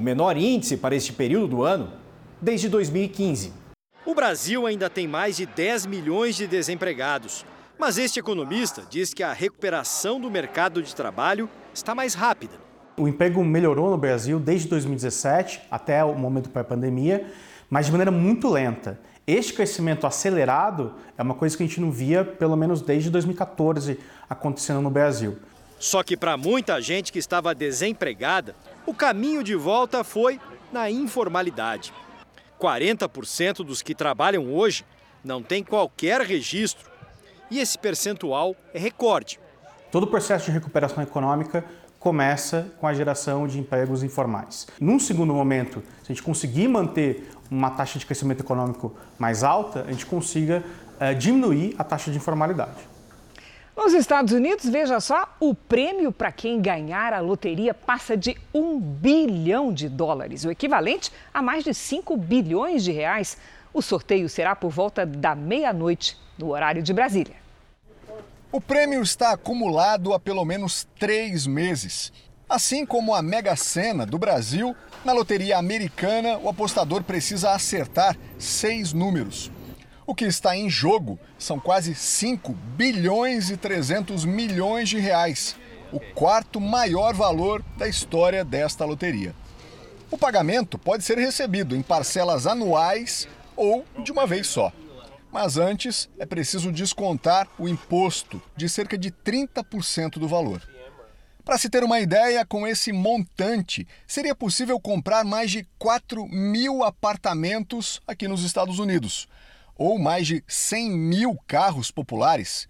o 0.00 0.02
menor 0.02 0.34
índice 0.38 0.78
para 0.78 0.96
este 0.96 1.12
período 1.12 1.46
do 1.46 1.62
ano 1.62 1.92
desde 2.40 2.70
2015. 2.70 3.52
O 4.06 4.14
Brasil 4.14 4.66
ainda 4.66 4.88
tem 4.88 5.06
mais 5.06 5.36
de 5.36 5.44
10 5.44 5.84
milhões 5.84 6.36
de 6.36 6.46
desempregados, 6.46 7.44
mas 7.78 7.98
este 7.98 8.18
economista 8.18 8.82
diz 8.88 9.12
que 9.12 9.22
a 9.22 9.34
recuperação 9.34 10.18
do 10.18 10.30
mercado 10.30 10.82
de 10.82 10.96
trabalho 10.96 11.50
está 11.74 11.94
mais 11.94 12.14
rápida. 12.14 12.54
O 12.96 13.06
emprego 13.06 13.44
melhorou 13.44 13.90
no 13.90 13.98
Brasil 13.98 14.40
desde 14.40 14.68
2017 14.68 15.60
até 15.70 16.02
o 16.02 16.14
momento 16.14 16.48
pré-pandemia, 16.48 17.30
mas 17.68 17.84
de 17.84 17.92
maneira 17.92 18.10
muito 18.10 18.48
lenta. 18.48 18.98
Este 19.26 19.52
crescimento 19.52 20.06
acelerado 20.06 20.94
é 21.16 21.22
uma 21.22 21.34
coisa 21.34 21.54
que 21.54 21.62
a 21.62 21.66
gente 21.66 21.80
não 21.80 21.92
via 21.92 22.24
pelo 22.24 22.56
menos 22.56 22.80
desde 22.80 23.10
2014 23.10 24.00
acontecendo 24.30 24.80
no 24.80 24.90
Brasil. 24.90 25.36
Só 25.80 26.02
que 26.02 26.14
para 26.14 26.36
muita 26.36 26.78
gente 26.82 27.10
que 27.10 27.18
estava 27.18 27.54
desempregada, 27.54 28.54
o 28.84 28.92
caminho 28.92 29.42
de 29.42 29.54
volta 29.54 30.04
foi 30.04 30.38
na 30.70 30.90
informalidade. 30.90 31.90
40% 32.60 33.64
dos 33.64 33.80
que 33.80 33.94
trabalham 33.94 34.52
hoje 34.52 34.84
não 35.24 35.42
têm 35.42 35.64
qualquer 35.64 36.20
registro. 36.20 36.90
E 37.50 37.58
esse 37.58 37.78
percentual 37.78 38.54
é 38.74 38.78
recorde. 38.78 39.40
Todo 39.90 40.04
o 40.04 40.06
processo 40.06 40.44
de 40.44 40.50
recuperação 40.52 41.02
econômica 41.02 41.64
começa 41.98 42.70
com 42.78 42.86
a 42.86 42.92
geração 42.92 43.46
de 43.46 43.58
empregos 43.58 44.02
informais. 44.02 44.66
Num 44.78 45.00
segundo 45.00 45.32
momento, 45.32 45.82
se 46.02 46.12
a 46.12 46.14
gente 46.14 46.22
conseguir 46.22 46.68
manter 46.68 47.26
uma 47.50 47.70
taxa 47.70 47.98
de 47.98 48.04
crescimento 48.04 48.40
econômico 48.40 48.94
mais 49.18 49.42
alta, 49.42 49.86
a 49.88 49.90
gente 49.90 50.04
consiga 50.04 50.62
uh, 51.00 51.14
diminuir 51.14 51.74
a 51.78 51.84
taxa 51.84 52.10
de 52.10 52.18
informalidade. 52.18 52.99
Nos 53.82 53.94
Estados 53.94 54.34
Unidos, 54.34 54.68
veja 54.68 55.00
só, 55.00 55.26
o 55.40 55.54
prêmio 55.54 56.12
para 56.12 56.30
quem 56.30 56.60
ganhar 56.60 57.14
a 57.14 57.20
loteria 57.20 57.72
passa 57.72 58.14
de 58.14 58.36
um 58.52 58.78
bilhão 58.78 59.72
de 59.72 59.88
dólares, 59.88 60.44
o 60.44 60.50
equivalente 60.50 61.10
a 61.32 61.40
mais 61.40 61.64
de 61.64 61.72
5 61.72 62.14
bilhões 62.14 62.84
de 62.84 62.92
reais. 62.92 63.38
O 63.72 63.80
sorteio 63.80 64.28
será 64.28 64.54
por 64.54 64.68
volta 64.68 65.06
da 65.06 65.34
meia-noite, 65.34 66.18
no 66.36 66.50
horário 66.50 66.82
de 66.82 66.92
Brasília. 66.92 67.36
O 68.52 68.60
prêmio 68.60 69.00
está 69.02 69.30
acumulado 69.30 70.12
há 70.12 70.20
pelo 70.20 70.44
menos 70.44 70.86
três 70.98 71.46
meses. 71.46 72.12
Assim 72.46 72.84
como 72.84 73.14
a 73.14 73.22
Mega 73.22 73.56
Sena 73.56 74.04
do 74.04 74.18
Brasil, 74.18 74.76
na 75.02 75.14
loteria 75.14 75.56
americana, 75.56 76.36
o 76.36 76.50
apostador 76.50 77.02
precisa 77.02 77.52
acertar 77.52 78.14
seis 78.38 78.92
números. 78.92 79.50
O 80.10 80.14
que 80.14 80.24
está 80.24 80.56
em 80.56 80.68
jogo 80.68 81.20
são 81.38 81.60
quase 81.60 81.94
5 81.94 82.52
bilhões 82.52 83.48
e 83.48 83.56
300 83.56 84.24
milhões 84.24 84.88
de 84.88 84.98
reais, 84.98 85.54
o 85.92 86.00
quarto 86.00 86.60
maior 86.60 87.14
valor 87.14 87.64
da 87.78 87.86
história 87.86 88.44
desta 88.44 88.84
loteria. 88.84 89.32
O 90.10 90.18
pagamento 90.18 90.76
pode 90.76 91.04
ser 91.04 91.16
recebido 91.16 91.76
em 91.76 91.80
parcelas 91.80 92.44
anuais 92.44 93.28
ou 93.54 93.84
de 94.02 94.10
uma 94.10 94.26
vez 94.26 94.48
só. 94.48 94.72
Mas 95.30 95.56
antes 95.56 96.10
é 96.18 96.26
preciso 96.26 96.72
descontar 96.72 97.46
o 97.56 97.68
imposto 97.68 98.42
de 98.56 98.68
cerca 98.68 98.98
de 98.98 99.12
30% 99.12 100.18
do 100.18 100.26
valor. 100.26 100.60
Para 101.44 101.56
se 101.56 101.70
ter 101.70 101.84
uma 101.84 102.00
ideia, 102.00 102.44
com 102.44 102.66
esse 102.66 102.92
montante, 102.92 103.86
seria 104.08 104.34
possível 104.34 104.80
comprar 104.80 105.24
mais 105.24 105.52
de 105.52 105.64
4 105.78 106.26
mil 106.26 106.82
apartamentos 106.82 108.02
aqui 108.08 108.26
nos 108.26 108.42
Estados 108.42 108.80
Unidos, 108.80 109.28
ou 109.80 109.98
mais 109.98 110.26
de 110.26 110.44
100 110.46 110.90
mil 110.90 111.38
carros 111.46 111.90
populares. 111.90 112.68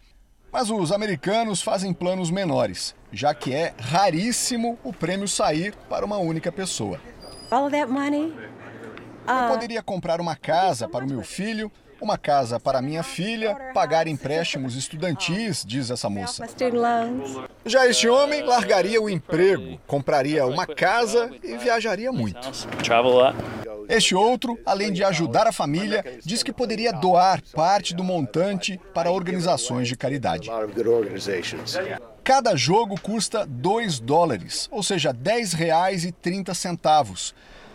Mas 0.52 0.70
os 0.70 0.92
americanos 0.92 1.60
fazem 1.60 1.92
planos 1.92 2.30
menores, 2.30 2.94
já 3.12 3.34
que 3.34 3.52
é 3.52 3.74
raríssimo 3.80 4.78
o 4.84 4.92
prêmio 4.92 5.26
sair 5.26 5.74
para 5.88 6.06
uma 6.06 6.18
única 6.18 6.52
pessoa. 6.52 7.00
Eu 9.26 9.52
poderia 9.52 9.82
comprar 9.82 10.20
uma 10.20 10.36
casa 10.36 10.88
para 10.88 11.04
o 11.04 11.08
meu 11.08 11.22
filho, 11.22 11.70
uma 12.00 12.16
casa 12.16 12.58
para 12.58 12.82
minha 12.82 13.02
filha, 13.02 13.54
pagar 13.74 14.06
empréstimos 14.06 14.76
estudantis, 14.76 15.64
diz 15.66 15.90
essa 15.90 16.08
moça. 16.08 16.46
Já 17.64 17.86
este 17.86 18.08
homem 18.08 18.42
largaria 18.42 19.00
o 19.00 19.10
emprego, 19.10 19.78
compraria 19.86 20.46
uma 20.46 20.66
casa 20.66 21.30
e 21.42 21.56
viajaria 21.56 22.10
muito. 22.10 22.38
Este 23.88 24.14
outro, 24.14 24.58
além 24.64 24.92
de 24.92 25.02
ajudar 25.02 25.46
a 25.46 25.52
família, 25.52 26.04
diz 26.24 26.42
que 26.42 26.52
poderia 26.52 26.92
doar 26.92 27.42
parte 27.54 27.94
do 27.94 28.04
montante 28.04 28.80
para 28.94 29.10
organizações 29.10 29.88
de 29.88 29.96
caridade. 29.96 30.48
Cada 32.22 32.54
jogo 32.54 33.00
custa 33.00 33.44
2 33.44 33.98
dólares, 33.98 34.68
ou 34.70 34.82
seja, 34.82 35.10
R$ 35.10 35.18
10,30. 35.18 37.34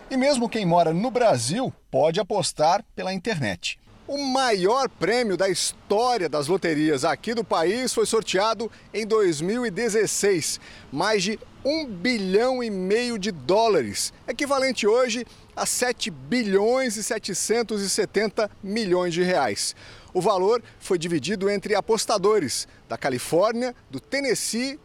E 0.09 0.15
mesmo 0.15 0.47
quem 0.47 0.65
mora 0.65 0.93
no 0.93 1.09
Brasil 1.09 1.73
pode 1.89 2.19
apostar 2.19 2.83
pela 2.95 3.11
internet. 3.11 3.79
O 4.07 4.19
maior 4.19 4.87
prêmio 4.87 5.35
da 5.35 5.49
história 5.49 6.29
das 6.29 6.47
loterias 6.47 7.03
aqui 7.03 7.33
do 7.33 7.43
país 7.43 7.91
foi 7.91 8.05
sorteado 8.05 8.71
em 8.93 9.03
2016. 9.03 10.59
Mais 10.91 11.23
de 11.23 11.39
1 11.65 11.87
bilhão 11.87 12.63
e 12.63 12.69
meio 12.69 13.17
de 13.17 13.31
dólares, 13.31 14.13
equivalente 14.27 14.85
hoje 14.85 15.25
a 15.55 15.65
7 15.65 16.11
bilhões 16.11 16.97
e 16.97 17.03
770 17.03 18.51
milhões 18.61 19.11
de 19.11 19.23
reais. 19.23 19.75
O 20.13 20.21
valor 20.21 20.61
foi 20.79 20.99
dividido 20.99 21.49
entre 21.49 21.73
apostadores 21.73 22.67
da 22.87 22.99
Califórnia, 22.99 23.73
do 23.89 23.99
Tennessee 23.99 24.79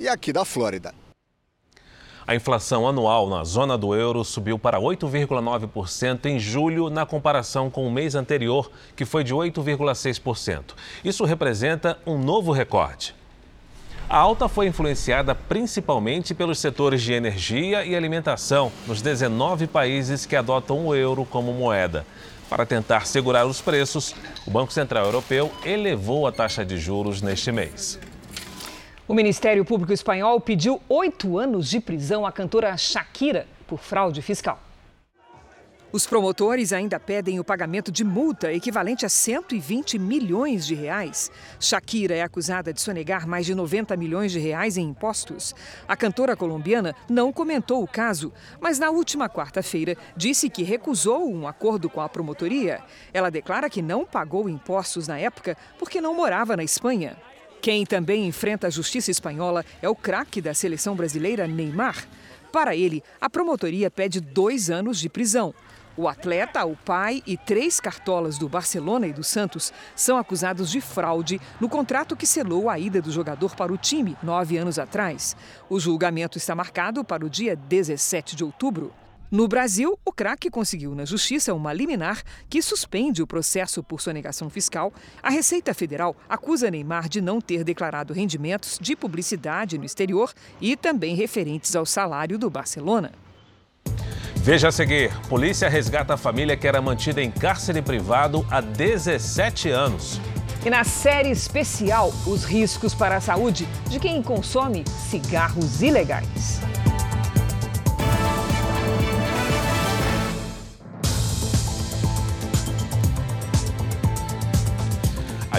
e 0.00 0.08
aqui 0.08 0.32
da 0.32 0.44
Flórida. 0.44 0.92
A 2.28 2.34
inflação 2.34 2.86
anual 2.86 3.26
na 3.26 3.42
zona 3.42 3.78
do 3.78 3.94
euro 3.94 4.22
subiu 4.22 4.58
para 4.58 4.78
8,9% 4.78 6.26
em 6.26 6.38
julho, 6.38 6.90
na 6.90 7.06
comparação 7.06 7.70
com 7.70 7.88
o 7.88 7.90
mês 7.90 8.14
anterior, 8.14 8.70
que 8.94 9.06
foi 9.06 9.24
de 9.24 9.34
8,6%. 9.34 10.74
Isso 11.02 11.24
representa 11.24 11.96
um 12.06 12.18
novo 12.18 12.52
recorde. 12.52 13.14
A 14.10 14.18
alta 14.18 14.46
foi 14.46 14.66
influenciada 14.66 15.34
principalmente 15.34 16.34
pelos 16.34 16.58
setores 16.58 17.00
de 17.00 17.14
energia 17.14 17.82
e 17.86 17.96
alimentação 17.96 18.70
nos 18.86 19.00
19 19.00 19.66
países 19.66 20.26
que 20.26 20.36
adotam 20.36 20.86
o 20.86 20.94
euro 20.94 21.24
como 21.24 21.54
moeda. 21.54 22.04
Para 22.50 22.66
tentar 22.66 23.06
segurar 23.06 23.46
os 23.46 23.62
preços, 23.62 24.14
o 24.46 24.50
Banco 24.50 24.70
Central 24.70 25.06
Europeu 25.06 25.50
elevou 25.64 26.26
a 26.26 26.32
taxa 26.32 26.62
de 26.62 26.76
juros 26.76 27.22
neste 27.22 27.50
mês. 27.50 27.98
O 29.08 29.14
Ministério 29.14 29.64
Público 29.64 29.90
Espanhol 29.90 30.38
pediu 30.38 30.82
oito 30.86 31.38
anos 31.38 31.70
de 31.70 31.80
prisão 31.80 32.26
à 32.26 32.30
cantora 32.30 32.76
Shakira 32.76 33.46
por 33.66 33.78
fraude 33.78 34.20
fiscal. 34.20 34.60
Os 35.90 36.06
promotores 36.06 36.74
ainda 36.74 37.00
pedem 37.00 37.40
o 37.40 37.44
pagamento 37.44 37.90
de 37.90 38.04
multa 38.04 38.52
equivalente 38.52 39.06
a 39.06 39.08
120 39.08 39.98
milhões 39.98 40.66
de 40.66 40.74
reais. 40.74 41.30
Shakira 41.58 42.14
é 42.14 42.20
acusada 42.20 42.70
de 42.70 42.82
sonegar 42.82 43.26
mais 43.26 43.46
de 43.46 43.54
90 43.54 43.96
milhões 43.96 44.30
de 44.30 44.38
reais 44.38 44.76
em 44.76 44.90
impostos. 44.90 45.54
A 45.88 45.96
cantora 45.96 46.36
colombiana 46.36 46.94
não 47.08 47.32
comentou 47.32 47.82
o 47.82 47.88
caso, 47.88 48.30
mas 48.60 48.78
na 48.78 48.90
última 48.90 49.26
quarta-feira 49.26 49.96
disse 50.14 50.50
que 50.50 50.62
recusou 50.62 51.32
um 51.32 51.48
acordo 51.48 51.88
com 51.88 52.02
a 52.02 52.08
promotoria. 52.10 52.82
Ela 53.10 53.30
declara 53.30 53.70
que 53.70 53.80
não 53.80 54.04
pagou 54.04 54.50
impostos 54.50 55.08
na 55.08 55.18
época 55.18 55.56
porque 55.78 55.98
não 55.98 56.14
morava 56.14 56.54
na 56.54 56.62
Espanha. 56.62 57.16
Quem 57.60 57.84
também 57.84 58.26
enfrenta 58.26 58.68
a 58.68 58.70
justiça 58.70 59.10
espanhola 59.10 59.64
é 59.82 59.88
o 59.88 59.94
craque 59.94 60.40
da 60.40 60.54
seleção 60.54 60.94
brasileira, 60.94 61.46
Neymar. 61.46 62.06
Para 62.52 62.74
ele, 62.74 63.02
a 63.20 63.28
promotoria 63.28 63.90
pede 63.90 64.20
dois 64.20 64.70
anos 64.70 64.98
de 64.98 65.08
prisão. 65.08 65.54
O 65.96 66.06
atleta, 66.06 66.64
o 66.64 66.76
pai 66.76 67.20
e 67.26 67.36
três 67.36 67.80
cartolas 67.80 68.38
do 68.38 68.48
Barcelona 68.48 69.08
e 69.08 69.12
do 69.12 69.24
Santos 69.24 69.72
são 69.96 70.16
acusados 70.16 70.70
de 70.70 70.80
fraude 70.80 71.40
no 71.60 71.68
contrato 71.68 72.14
que 72.14 72.24
selou 72.24 72.70
a 72.70 72.78
ida 72.78 73.02
do 73.02 73.10
jogador 73.10 73.56
para 73.56 73.72
o 73.72 73.76
time 73.76 74.16
nove 74.22 74.56
anos 74.56 74.78
atrás. 74.78 75.36
O 75.68 75.80
julgamento 75.80 76.38
está 76.38 76.54
marcado 76.54 77.02
para 77.02 77.26
o 77.26 77.28
dia 77.28 77.56
17 77.56 78.36
de 78.36 78.44
outubro. 78.44 78.94
No 79.30 79.46
Brasil, 79.46 79.98
o 80.06 80.10
craque 80.10 80.48
conseguiu 80.48 80.94
na 80.94 81.04
justiça 81.04 81.52
uma 81.52 81.70
liminar 81.70 82.22
que 82.48 82.62
suspende 82.62 83.22
o 83.22 83.26
processo 83.26 83.82
por 83.82 84.00
sonegação 84.00 84.48
fiscal. 84.48 84.90
A 85.22 85.28
Receita 85.28 85.74
Federal 85.74 86.16
acusa 86.26 86.70
Neymar 86.70 87.10
de 87.10 87.20
não 87.20 87.38
ter 87.38 87.62
declarado 87.62 88.14
rendimentos 88.14 88.78
de 88.80 88.96
publicidade 88.96 89.76
no 89.76 89.84
exterior 89.84 90.32
e 90.62 90.76
também 90.76 91.14
referentes 91.14 91.76
ao 91.76 91.84
salário 91.84 92.38
do 92.38 92.48
Barcelona. 92.48 93.12
Veja 94.36 94.68
a 94.68 94.72
seguir: 94.72 95.12
polícia 95.28 95.68
resgata 95.68 96.14
a 96.14 96.16
família 96.16 96.56
que 96.56 96.66
era 96.66 96.80
mantida 96.80 97.22
em 97.22 97.30
cárcere 97.30 97.82
privado 97.82 98.46
há 98.50 98.62
17 98.62 99.68
anos. 99.68 100.18
E 100.64 100.70
na 100.70 100.84
série 100.84 101.30
especial, 101.30 102.12
os 102.26 102.44
riscos 102.44 102.94
para 102.94 103.16
a 103.16 103.20
saúde 103.20 103.68
de 103.88 104.00
quem 104.00 104.22
consome 104.22 104.84
cigarros 105.10 105.82
ilegais. 105.82 106.60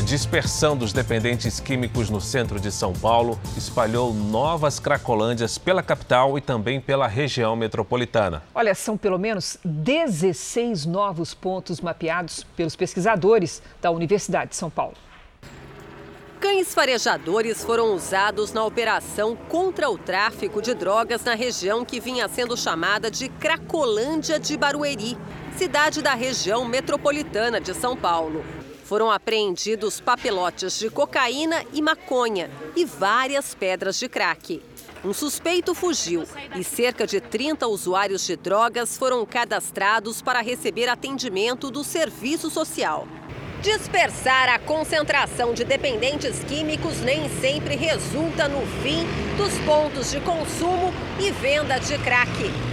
Dispersão 0.10 0.76
dos 0.76 0.92
dependentes 0.92 1.60
químicos 1.60 2.10
no 2.10 2.20
centro 2.20 2.60
de 2.60 2.72
São 2.72 2.94
Paulo 2.94 3.40
espalhou 3.56 4.12
novas 4.12 4.80
cracolândias 4.80 5.60
pela 5.60 5.84
capital 5.84 6.36
e 6.36 6.42
também 6.42 6.82
pela 6.82 7.08
região 7.08 7.56
metropolitana. 7.56 8.42
Olha, 8.56 8.74
são 8.74 8.98
pelo 8.98 9.20
menos 9.20 9.60
16 9.64 10.88
novos 10.88 11.36
pontos 11.36 11.80
mapeados 11.80 12.44
pelos 12.58 12.76
pesquisadores 12.76 13.62
da 13.80 13.92
Universidade 13.92 14.50
de 14.50 14.56
São 14.56 14.68
Paulo. 14.68 14.96
Cães 16.40 16.74
farejadores 16.74 17.64
foram 17.64 17.94
usados 17.94 18.52
na 18.52 18.66
operação 18.66 19.36
contra 19.48 19.92
o 19.92 19.98
tráfico 19.98 20.60
de 20.60 20.74
drogas 20.74 21.24
na 21.24 21.36
região 21.36 21.86
que 21.86 22.00
vinha 22.00 22.28
sendo 22.28 22.58
chamada 22.58 23.12
de 23.12 23.30
Cracolândia 23.30 24.40
de 24.40 24.58
Barueri, 24.58 25.16
cidade 25.56 26.02
da 26.02 26.16
região 26.16 26.66
metropolitana 26.66 27.62
de 27.62 27.76
São 27.76 27.96
Paulo. 27.96 28.44
Foram 28.90 29.12
apreendidos 29.12 30.02
papelotes 30.02 30.80
de 30.80 30.90
cocaína 30.90 31.64
e 31.72 31.80
maconha 31.80 32.50
e 32.76 32.84
várias 32.86 33.54
pedras 33.54 34.00
de 34.00 34.10
crack. 34.10 34.64
Um 35.06 35.14
suspeito 35.14 35.76
fugiu 35.76 36.24
e 36.56 36.64
cerca 36.64 37.06
de 37.06 37.22
30 37.22 37.68
usuários 37.68 38.26
de 38.26 38.36
drogas 38.36 38.98
foram 38.98 39.24
cadastrados 39.28 40.24
para 40.24 40.42
receber 40.42 40.90
atendimento 40.90 41.70
do 41.70 41.84
serviço 41.84 42.50
social. 42.50 43.08
Dispersar 43.62 44.48
a 44.48 44.58
concentração 44.58 45.54
de 45.54 45.66
dependentes 45.66 46.42
químicos 46.46 47.02
nem 47.02 47.28
sempre 47.42 47.76
resulta 47.76 48.48
no 48.48 48.66
fim 48.82 49.06
dos 49.36 49.54
pontos 49.66 50.10
de 50.10 50.22
consumo 50.22 50.94
e 51.20 51.30
venda 51.30 51.78
de 51.78 51.98
crack. 51.98 52.30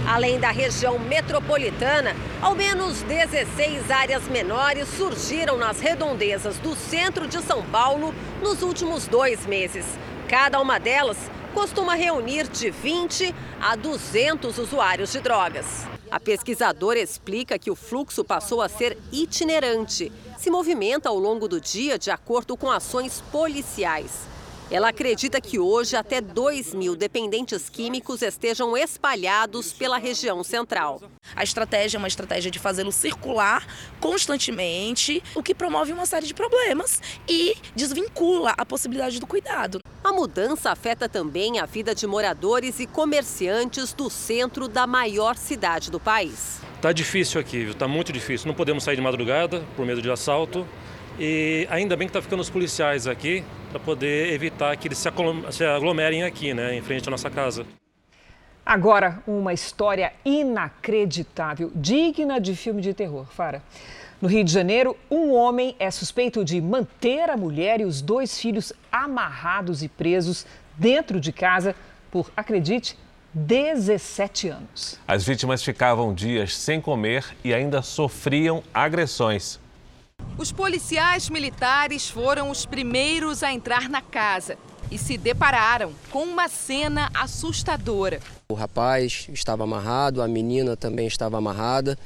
Além 0.07 0.39
da 0.39 0.49
região 0.49 0.97
metropolitana, 0.97 2.15
ao 2.41 2.55
menos 2.55 3.01
16 3.01 3.91
áreas 3.91 4.29
menores 4.29 4.87
surgiram 4.87 5.57
nas 5.57 5.81
redondezas 5.81 6.57
do 6.59 6.73
centro 6.73 7.27
de 7.27 7.41
São 7.41 7.63
Paulo 7.63 8.15
nos 8.41 8.61
últimos 8.61 9.07
dois 9.07 9.45
meses. 9.45 9.85
Cada 10.29 10.61
uma 10.61 10.79
delas 10.79 11.17
costuma 11.53 11.95
reunir 11.95 12.47
de 12.47 12.69
20 12.69 13.35
a 13.59 13.75
200 13.75 14.57
usuários 14.57 15.11
de 15.11 15.19
drogas. 15.19 15.96
A 16.09 16.19
pesquisadora 16.19 16.99
explica 16.99 17.59
que 17.59 17.69
o 17.69 17.75
fluxo 17.75 18.23
passou 18.23 18.61
a 18.61 18.69
ser 18.69 18.97
itinerante 19.11 20.11
se 20.37 20.49
movimenta 20.49 21.09
ao 21.09 21.19
longo 21.19 21.47
do 21.47 21.59
dia 21.59 21.97
de 21.97 22.09
acordo 22.09 22.55
com 22.55 22.71
ações 22.71 23.21
policiais. 23.31 24.36
Ela 24.69 24.89
acredita 24.89 25.39
que 25.39 25.57
hoje 25.57 25.95
até 25.95 26.19
2 26.19 26.73
mil 26.73 26.93
dependentes 26.93 27.69
químicos 27.69 28.21
estejam 28.21 28.75
espalhados 28.75 29.71
pela 29.71 29.97
região 29.97 30.43
central. 30.43 31.01
A 31.33 31.41
estratégia 31.41 31.97
é 31.97 31.99
uma 31.99 32.07
estratégia 32.07 32.51
de 32.51 32.59
fazê-lo 32.59 32.91
circular 32.91 33.65
constantemente, 34.01 35.23
o 35.33 35.41
que 35.41 35.55
promove 35.55 35.93
uma 35.93 36.05
série 36.05 36.27
de 36.27 36.33
problemas 36.33 37.01
e 37.29 37.55
desvincula 37.75 38.53
a 38.57 38.65
possibilidade 38.65 39.21
do 39.21 39.27
cuidado. 39.27 39.79
A 40.03 40.11
mudança 40.11 40.69
afeta 40.69 41.07
também 41.07 41.59
a 41.59 41.65
vida 41.65 41.95
de 41.95 42.05
moradores 42.05 42.81
e 42.81 42.87
comerciantes 42.87 43.93
do 43.93 44.09
centro 44.09 44.67
da 44.67 44.85
maior 44.85 45.37
cidade 45.37 45.89
do 45.89 45.99
país. 45.99 46.59
Tá 46.81 46.91
difícil 46.91 47.39
aqui, 47.39 47.63
viu? 47.65 47.73
Tá 47.73 47.87
muito 47.87 48.11
difícil. 48.11 48.47
Não 48.47 48.53
podemos 48.53 48.83
sair 48.83 48.97
de 48.97 49.01
madrugada 49.01 49.65
por 49.77 49.85
medo 49.85 50.01
de 50.01 50.11
assalto. 50.11 50.67
E 51.19 51.67
ainda 51.69 51.95
bem 51.97 52.07
que 52.07 52.13
tá 52.13 52.21
ficando 52.21 52.41
os 52.41 52.49
policiais 52.49 53.07
aqui 53.07 53.43
para 53.71 53.79
poder 53.79 54.31
evitar 54.33 54.75
que 54.77 54.87
eles 54.87 55.03
se 55.51 55.65
aglomerem 55.65 56.23
aqui, 56.23 56.53
né, 56.53 56.75
em 56.75 56.81
frente 56.81 57.07
à 57.07 57.11
nossa 57.11 57.29
casa. 57.29 57.65
Agora, 58.65 59.23
uma 59.25 59.53
história 59.53 60.13
inacreditável, 60.25 61.71
digna 61.73 62.39
de 62.39 62.55
filme 62.55 62.81
de 62.81 62.93
terror, 62.93 63.25
Fara. 63.31 63.63
No 64.21 64.27
Rio 64.27 64.43
de 64.43 64.51
Janeiro, 64.51 64.97
um 65.09 65.31
homem 65.31 65.75
é 65.79 65.89
suspeito 65.89 66.43
de 66.43 66.59
manter 66.59 67.29
a 67.29 67.37
mulher 67.37 67.79
e 67.79 67.85
os 67.85 68.01
dois 68.01 68.39
filhos 68.39 68.73
amarrados 68.91 69.83
e 69.83 69.87
presos 69.87 70.45
dentro 70.77 71.19
de 71.19 71.31
casa 71.31 71.75
por, 72.11 72.31
acredite, 72.35 72.97
17 73.33 74.49
anos. 74.49 74.99
As 75.07 75.23
vítimas 75.23 75.63
ficavam 75.63 76.13
dias 76.13 76.55
sem 76.57 76.81
comer 76.81 77.25
e 77.43 77.53
ainda 77.53 77.81
sofriam 77.81 78.63
agressões. 78.73 79.59
Os 80.37 80.51
policiais 80.51 81.31
militares 81.31 82.07
foram 82.07 82.51
os 82.51 82.63
primeiros 82.63 83.41
a 83.41 83.51
entrar 83.51 83.89
na 83.89 84.03
casa 84.03 84.55
e 84.91 84.95
se 84.95 85.17
depararam 85.17 85.95
com 86.11 86.23
uma 86.23 86.47
cena 86.47 87.09
assustadora. 87.11 88.21
O 88.49 88.53
rapaz 88.53 89.27
estava 89.33 89.63
amarrado, 89.63 90.21
a 90.21 90.27
menina 90.27 90.77
também 90.77 91.07
estava 91.07 91.39
amarrada. 91.39 91.97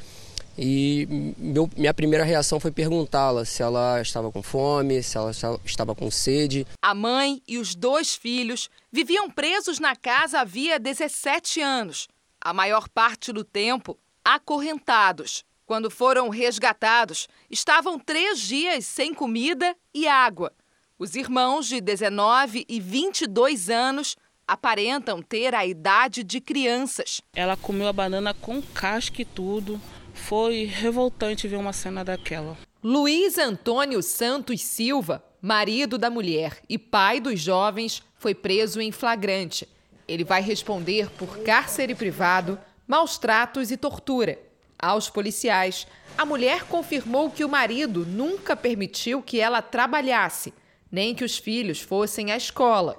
E 0.58 1.36
meu, 1.38 1.70
minha 1.76 1.94
primeira 1.94 2.24
reação 2.24 2.58
foi 2.58 2.72
perguntá-la 2.72 3.44
se 3.44 3.62
ela 3.62 4.02
estava 4.02 4.32
com 4.32 4.42
fome, 4.42 5.04
se 5.04 5.18
ela 5.18 5.32
estava 5.66 5.94
com 5.94 6.10
sede. 6.10 6.66
A 6.82 6.96
mãe 6.96 7.42
e 7.46 7.58
os 7.58 7.76
dois 7.76 8.16
filhos 8.16 8.70
viviam 8.90 9.30
presos 9.30 9.78
na 9.78 9.94
casa 9.94 10.40
havia 10.40 10.80
17 10.80 11.60
anos, 11.60 12.08
a 12.40 12.54
maior 12.54 12.88
parte 12.88 13.34
do 13.34 13.44
tempo 13.44 13.98
acorrentados. 14.24 15.44
Quando 15.72 15.90
foram 15.90 16.28
resgatados, 16.28 17.30
estavam 17.50 17.98
três 17.98 18.42
dias 18.42 18.86
sem 18.86 19.14
comida 19.14 19.74
e 19.94 20.06
água. 20.06 20.52
Os 21.00 21.16
irmãos 21.16 21.66
de 21.66 21.80
19 21.80 22.66
e 22.68 22.78
22 22.78 23.70
anos 23.70 24.18
aparentam 24.46 25.22
ter 25.22 25.56
a 25.56 25.66
idade 25.66 26.26
de 26.26 26.42
crianças. 26.42 27.22
Ela 27.34 27.56
comeu 27.56 27.88
a 27.88 27.94
banana 27.94 28.34
com 28.34 28.62
casca 28.62 29.22
e 29.22 29.24
tudo. 29.24 29.80
Foi 30.14 30.66
revoltante 30.66 31.48
ver 31.48 31.56
uma 31.56 31.72
cena 31.72 32.04
daquela. 32.04 32.58
Luiz 32.84 33.38
Antônio 33.38 34.04
Santos 34.04 34.62
Silva, 34.62 35.24
marido 35.42 35.98
da 35.98 36.10
mulher 36.10 36.62
e 36.68 36.78
pai 36.78 37.22
dos 37.22 37.40
jovens, 37.40 38.04
foi 38.18 38.36
preso 38.36 38.82
em 38.82 38.92
flagrante. 38.92 39.70
Ele 40.06 40.26
vai 40.26 40.42
responder 40.42 41.10
por 41.12 41.38
cárcere 41.44 41.96
privado, 41.96 42.60
maus 42.86 43.18
tratos 43.18 43.72
e 43.72 43.78
tortura. 43.78 44.51
Aos 44.82 45.12
policiais, 45.12 45.86
a 46.18 46.26
mulher 46.26 46.64
confirmou 46.64 47.30
que 47.30 47.46
o 47.46 47.50
marido 47.50 48.04
nunca 48.04 48.56
permitiu 48.56 49.22
que 49.22 49.40
ela 49.40 49.62
trabalhasse, 49.62 50.52
nem 50.92 51.14
que 51.14 51.24
os 51.24 51.38
filhos 51.38 51.80
fossem 51.80 52.32
à 52.32 52.38
escola. 52.38 52.98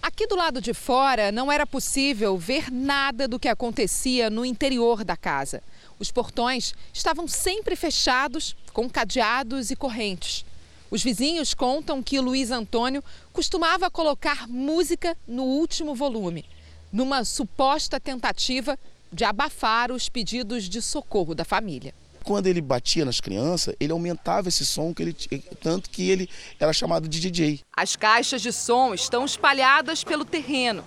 Aqui 0.00 0.28
do 0.28 0.36
lado 0.36 0.60
de 0.60 0.72
fora 0.72 1.32
não 1.32 1.50
era 1.50 1.66
possível 1.66 2.38
ver 2.38 2.70
nada 2.70 3.26
do 3.26 3.38
que 3.38 3.48
acontecia 3.48 4.30
no 4.30 4.44
interior 4.44 5.02
da 5.02 5.16
casa. 5.16 5.60
Os 5.98 6.12
portões 6.12 6.72
estavam 6.92 7.26
sempre 7.26 7.74
fechados, 7.74 8.54
com 8.72 8.88
cadeados 8.88 9.72
e 9.72 9.76
correntes. 9.76 10.44
Os 10.88 11.02
vizinhos 11.02 11.52
contam 11.52 12.00
que 12.00 12.20
Luiz 12.20 12.52
Antônio 12.52 13.02
costumava 13.32 13.90
colocar 13.90 14.46
música 14.46 15.16
no 15.26 15.42
último 15.42 15.96
volume, 15.96 16.44
numa 16.92 17.24
suposta 17.24 17.98
tentativa 17.98 18.78
de 19.14 19.24
abafar 19.24 19.92
os 19.92 20.08
pedidos 20.08 20.68
de 20.68 20.82
socorro 20.82 21.34
da 21.34 21.44
família. 21.44 21.94
Quando 22.24 22.46
ele 22.46 22.60
batia 22.60 23.04
nas 23.04 23.20
crianças, 23.20 23.74
ele 23.78 23.92
aumentava 23.92 24.48
esse 24.48 24.64
som 24.66 24.92
que 24.92 25.02
ele 25.02 25.16
tanto 25.62 25.88
que 25.90 26.10
ele 26.10 26.28
era 26.58 26.72
chamado 26.72 27.06
de 27.06 27.20
DJ. 27.20 27.60
As 27.76 27.96
caixas 27.96 28.42
de 28.42 28.50
som 28.50 28.94
estão 28.94 29.24
espalhadas 29.24 30.02
pelo 30.02 30.24
terreno. 30.24 30.82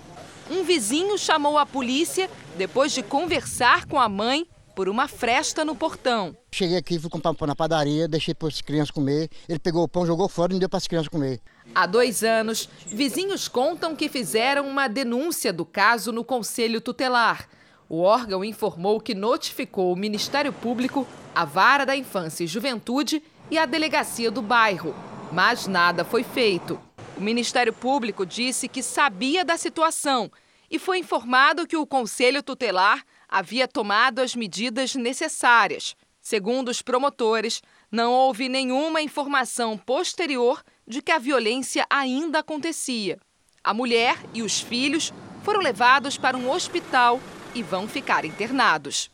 Um 0.50 0.64
vizinho 0.64 1.18
chamou 1.18 1.58
a 1.58 1.66
polícia 1.66 2.30
depois 2.58 2.92
de 2.92 3.04
conversar 3.04 3.86
com 3.86 4.00
a 4.00 4.10
mãe 4.10 4.48
por 4.76 4.88
uma 4.90 5.08
fresta 5.08 5.66
no 5.66 5.76
portão. 5.76 6.36
Cheguei 6.52 6.78
aqui, 6.78 7.00
fui 7.00 7.10
comprar 7.10 7.32
um 7.32 7.36
pão 7.36 7.48
na 7.48 7.56
padaria, 7.56 8.08
deixei 8.08 8.34
para 8.34 8.48
as 8.48 8.62
crianças 8.62 8.92
comer. 8.92 9.30
Ele 9.48 9.60
pegou 9.60 9.84
o 9.84 9.88
pão, 9.88 10.06
jogou 10.06 10.30
fora 10.30 10.52
e 10.52 10.54
não 10.54 10.60
deu 10.60 10.70
para 10.70 10.78
as 10.78 10.88
crianças 10.88 11.08
comer. 11.08 11.40
Há 11.74 11.86
dois 11.86 12.24
anos, 12.24 12.70
vizinhos 12.86 13.48
contam 13.48 13.96
que 13.96 14.08
fizeram 14.08 14.68
uma 14.68 14.88
denúncia 14.88 15.52
do 15.52 15.66
caso 15.66 16.12
no 16.12 16.24
Conselho 16.24 16.80
Tutelar. 16.80 17.50
O 17.90 18.02
órgão 18.02 18.44
informou 18.44 19.00
que 19.00 19.16
notificou 19.16 19.94
o 19.94 19.96
Ministério 19.96 20.52
Público, 20.52 21.08
a 21.34 21.46
Vara 21.46 21.86
da 21.86 21.96
Infância 21.96 22.44
e 22.44 22.48
Juventude 22.48 23.24
e 23.50 23.58
a 23.58 23.66
Delegacia 23.66 24.30
do 24.30 24.42
Bairro, 24.42 24.94
mas 25.32 25.68
nada 25.68 26.04
foi 26.04 26.22
feito. 26.22 26.78
O 27.16 27.22
Ministério 27.22 27.72
Público 27.72 28.26
disse 28.26 28.68
que 28.68 28.84
sabia 28.84 29.46
da 29.46 29.56
situação 29.56 30.30
e 30.70 30.78
foi 30.78 31.00
informado 31.00 31.66
que 31.66 31.78
o 31.78 31.88
Conselho 31.88 32.44
Tutelar 32.44 33.06
havia 33.28 33.70
tomado 33.70 34.20
as 34.20 34.36
medidas 34.36 34.94
necessárias. 34.94 35.96
Segundo 36.20 36.68
os 36.68 36.82
promotores, 36.82 37.62
não 37.90 38.12
houve 38.12 38.50
nenhuma 38.50 39.02
informação 39.02 39.78
posterior 39.78 40.62
de 40.86 41.02
que 41.02 41.12
a 41.12 41.18
violência 41.18 41.86
ainda 41.90 42.40
acontecia. 42.40 43.18
A 43.64 43.74
mulher 43.74 44.18
e 44.34 44.42
os 44.42 44.60
filhos 44.60 45.14
foram 45.42 45.62
levados 45.62 46.18
para 46.18 46.36
um 46.36 46.52
hospital 46.52 47.22
e 47.58 47.64
vão 47.64 47.88
ficar 47.88 48.24
internados. 48.24 49.10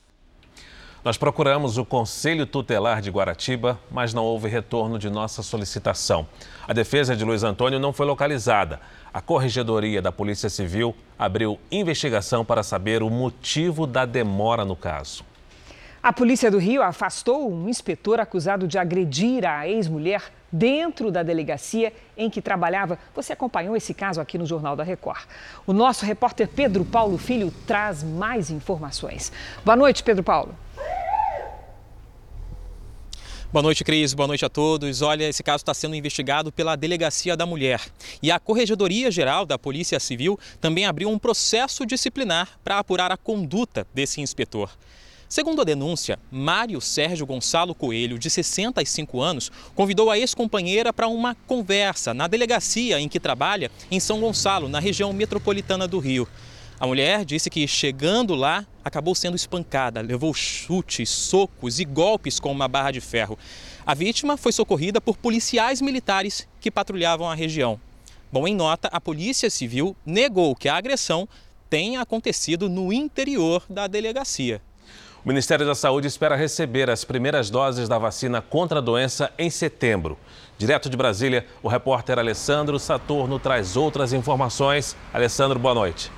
Nós 1.04 1.18
procuramos 1.18 1.78
o 1.78 1.84
Conselho 1.84 2.46
Tutelar 2.46 3.02
de 3.02 3.10
Guaratiba, 3.10 3.80
mas 3.92 4.14
não 4.14 4.24
houve 4.24 4.48
retorno 4.48 4.98
de 4.98 5.10
nossa 5.10 5.42
solicitação. 5.44 6.28
A 6.66 6.72
defesa 6.72 7.16
de 7.16 7.26
Luiz 7.26 7.44
Antônio 7.44 7.80
não 7.80 7.92
foi 7.92 8.06
localizada. 8.06 8.80
A 9.14 9.22
Corregedoria 9.22 10.02
da 10.02 10.12
Polícia 10.12 10.50
Civil 10.50 10.96
abriu 11.20 11.60
investigação 11.70 12.46
para 12.46 12.64
saber 12.64 13.04
o 13.04 13.10
motivo 13.10 13.86
da 13.86 14.06
demora 14.06 14.64
no 14.64 14.76
caso. 14.76 15.26
A 16.04 16.12
Polícia 16.12 16.52
do 16.52 16.58
Rio 16.58 16.84
afastou 16.84 17.50
um 17.50 17.70
inspetor 17.70 18.20
acusado 18.20 18.68
de 18.68 18.78
agredir 18.78 19.46
a 19.46 19.66
ex-mulher 19.66 20.34
dentro 20.52 21.10
da 21.10 21.24
delegacia 21.24 21.94
em 22.18 22.30
que 22.30 22.42
trabalhava. 22.42 23.00
Você 23.16 23.32
acompanhou 23.32 23.74
esse 23.74 23.94
caso 23.94 24.20
aqui 24.20 24.38
no 24.38 24.46
Jornal 24.46 24.76
da 24.76 24.84
Record. 24.84 25.22
O 25.66 25.72
nosso 25.72 26.06
repórter 26.06 26.50
Pedro 26.50 26.84
Paulo 26.84 27.18
Filho 27.18 27.54
traz 27.66 28.04
mais 28.04 28.52
informações. 28.52 29.32
Boa 29.64 29.78
noite, 29.78 30.04
Pedro 30.04 30.24
Paulo. 30.24 30.54
Boa 33.50 33.64
noite, 33.64 33.86
Cris. 33.86 34.14
Boa 34.14 34.28
noite 34.28 34.44
a 34.44 34.50
todos. 34.50 35.02
Olha, 35.02 35.24
esse 35.30 35.42
caso 35.42 35.62
está 35.62 35.74
sendo 35.74 35.96
investigado 35.96 36.52
pela 36.52 36.76
Delegacia 36.76 37.38
da 37.38 37.46
Mulher. 37.46 37.80
E 38.22 38.30
a 38.30 38.42
Corregedoria 38.42 39.10
Geral 39.10 39.46
da 39.46 39.58
Polícia 39.58 40.02
Civil 40.02 40.38
também 40.60 40.86
abriu 40.86 41.08
um 41.08 41.18
processo 41.18 41.86
disciplinar 41.86 42.60
para 42.62 42.78
apurar 42.78 43.10
a 43.10 43.16
conduta 43.16 43.88
desse 43.94 44.20
inspetor. 44.20 44.70
Segundo 45.34 45.62
a 45.62 45.64
denúncia, 45.64 46.20
Mário 46.30 46.80
Sérgio 46.80 47.26
Gonçalo 47.26 47.74
Coelho, 47.74 48.20
de 48.20 48.30
65 48.30 49.20
anos, 49.20 49.52
convidou 49.74 50.12
a 50.12 50.20
ex-companheira 50.20 50.94
para 50.94 51.08
uma 51.08 51.34
conversa 51.48 52.14
na 52.14 52.28
delegacia 52.28 53.00
em 53.00 53.10
que 53.10 53.20
trabalha, 53.20 53.72
em 53.90 54.00
São 54.00 54.20
Gonçalo, 54.20 54.70
na 54.70 54.80
região 54.80 55.12
metropolitana 55.12 55.88
do 55.88 55.98
Rio. 55.98 56.28
A 56.80 56.86
mulher 56.86 57.26
disse 57.26 57.50
que, 57.50 57.68
chegando 57.68 58.36
lá, 58.36 58.64
acabou 58.86 59.16
sendo 59.16 59.36
espancada, 59.36 60.02
levou 60.02 60.36
chutes, 60.36 61.10
socos 61.10 61.80
e 61.80 61.84
golpes 61.84 62.40
com 62.40 62.52
uma 62.52 62.68
barra 62.68 62.92
de 62.92 63.02
ferro. 63.02 63.36
A 63.88 63.96
vítima 63.96 64.38
foi 64.38 64.52
socorrida 64.52 65.02
por 65.02 65.18
policiais 65.18 65.82
militares 65.82 66.48
que 66.62 66.70
patrulhavam 66.70 67.28
a 67.28 67.34
região. 67.34 67.82
Bom, 68.32 68.48
em 68.48 68.54
nota, 68.54 68.88
a 68.90 69.02
Polícia 69.02 69.50
Civil 69.50 69.96
negou 70.06 70.56
que 70.56 70.70
a 70.70 70.76
agressão 70.76 71.28
tenha 71.72 72.02
acontecido 72.02 72.70
no 72.70 72.94
interior 72.94 73.64
da 73.68 73.88
delegacia. 73.88 74.62
O 75.24 75.30
Ministério 75.30 75.66
da 75.66 75.74
Saúde 75.74 76.06
espera 76.06 76.36
receber 76.36 76.90
as 76.90 77.06
primeiras 77.06 77.50
doses 77.50 77.88
da 77.88 77.98
vacina 77.98 78.42
contra 78.42 78.80
a 78.80 78.82
doença 78.82 79.32
em 79.38 79.50
setembro. 79.50 80.18
Direto 80.58 80.90
de 80.90 80.98
Brasília, 80.98 81.48
o 81.62 81.70
repórter 81.70 82.20
Alessandro 82.20 82.78
Saturno 82.78 83.40
traz 83.40 83.78
outras 83.78 84.12
informações. 84.12 84.98
Alessandro, 85.14 85.58
boa 85.58 85.74
noite. 85.74 86.12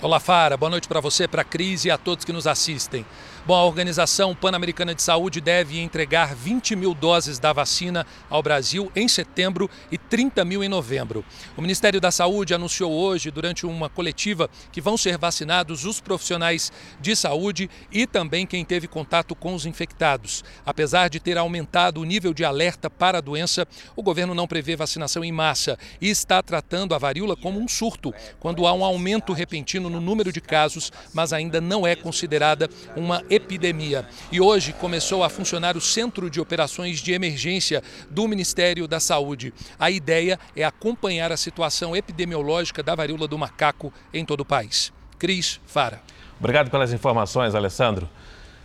Olá, 0.00 0.18
Fara. 0.18 0.56
Boa 0.56 0.70
noite 0.70 0.88
para 0.88 1.00
você, 1.00 1.28
para 1.28 1.42
a 1.42 1.44
Cris 1.44 1.84
e 1.84 1.90
a 1.90 1.98
todos 1.98 2.24
que 2.24 2.32
nos 2.32 2.46
assistem. 2.46 3.04
Bom, 3.48 3.54
a 3.54 3.64
Organização 3.64 4.34
Pan-Americana 4.34 4.94
de 4.94 5.00
Saúde 5.00 5.40
deve 5.40 5.80
entregar 5.80 6.34
20 6.34 6.76
mil 6.76 6.92
doses 6.92 7.38
da 7.38 7.50
vacina 7.50 8.06
ao 8.28 8.42
Brasil 8.42 8.92
em 8.94 9.08
setembro 9.08 9.70
e 9.90 9.96
30 9.96 10.44
mil 10.44 10.62
em 10.62 10.68
novembro. 10.68 11.24
O 11.56 11.62
Ministério 11.62 11.98
da 11.98 12.10
Saúde 12.10 12.52
anunciou 12.52 12.92
hoje, 12.92 13.30
durante 13.30 13.64
uma 13.64 13.88
coletiva, 13.88 14.50
que 14.70 14.82
vão 14.82 14.98
ser 14.98 15.16
vacinados 15.16 15.86
os 15.86 15.98
profissionais 15.98 16.70
de 17.00 17.16
saúde 17.16 17.70
e 17.90 18.06
também 18.06 18.46
quem 18.46 18.66
teve 18.66 18.86
contato 18.86 19.34
com 19.34 19.54
os 19.54 19.64
infectados. 19.64 20.44
Apesar 20.66 21.08
de 21.08 21.18
ter 21.18 21.38
aumentado 21.38 22.02
o 22.02 22.04
nível 22.04 22.34
de 22.34 22.44
alerta 22.44 22.90
para 22.90 23.16
a 23.16 23.22
doença, 23.22 23.66
o 23.96 24.02
governo 24.02 24.34
não 24.34 24.46
prevê 24.46 24.76
vacinação 24.76 25.24
em 25.24 25.32
massa 25.32 25.78
e 26.02 26.10
está 26.10 26.42
tratando 26.42 26.94
a 26.94 26.98
varíola 26.98 27.34
como 27.34 27.58
um 27.58 27.66
surto, 27.66 28.12
quando 28.38 28.66
há 28.66 28.74
um 28.74 28.84
aumento 28.84 29.32
repentino 29.32 29.88
no 29.88 30.02
número 30.02 30.30
de 30.30 30.40
casos, 30.42 30.92
mas 31.14 31.32
ainda 31.32 31.62
não 31.62 31.86
é 31.86 31.96
considerada 31.96 32.68
uma 32.94 33.24
epidemia. 33.38 34.06
E 34.30 34.40
hoje 34.40 34.74
começou 34.74 35.24
a 35.24 35.30
funcionar 35.30 35.76
o 35.76 35.80
Centro 35.80 36.28
de 36.28 36.40
Operações 36.40 37.00
de 37.00 37.12
Emergência 37.12 37.82
do 38.10 38.28
Ministério 38.28 38.86
da 38.86 39.00
Saúde. 39.00 39.54
A 39.78 39.90
ideia 39.90 40.38
é 40.54 40.62
acompanhar 40.62 41.32
a 41.32 41.36
situação 41.36 41.96
epidemiológica 41.96 42.82
da 42.82 42.94
varíola 42.94 43.26
do 43.26 43.38
macaco 43.38 43.92
em 44.12 44.24
todo 44.24 44.40
o 44.40 44.44
país. 44.44 44.92
Cris 45.18 45.60
Fara. 45.66 46.02
Obrigado 46.38 46.70
pelas 46.70 46.92
informações, 46.92 47.54
Alessandro. 47.54 48.08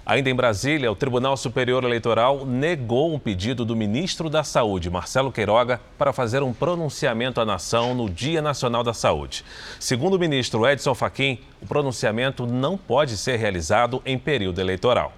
Ainda 0.06 0.30
em 0.30 0.36
Brasília, 0.36 0.92
o 0.92 0.96
Tribunal 0.96 1.38
Superior 1.38 1.82
Eleitoral 1.86 2.46
negou 2.46 3.14
um 3.14 3.18
pedido 3.18 3.64
do 3.64 3.74
ministro 3.74 4.30
da 4.30 4.44
Saúde, 4.44 4.90
Marcelo 4.90 5.32
Queiroga, 5.32 5.80
para 5.98 6.12
fazer 6.12 6.44
um 6.44 6.52
pronunciamento 6.52 7.40
à 7.40 7.46
nação 7.46 7.96
no 7.96 8.10
Dia 8.10 8.42
Nacional 8.42 8.84
da 8.84 8.94
Saúde. 8.94 9.46
Segundo 9.80 10.16
o 10.16 10.20
ministro 10.20 10.68
Edson 10.68 10.94
Fachin, 10.94 11.40
o 11.62 11.66
pronunciamento 11.66 12.46
não 12.46 12.78
pode 12.78 13.16
ser 13.16 13.38
realizado 13.38 14.02
em 14.06 14.20
período 14.20 14.60
eleitoral. 14.60 15.14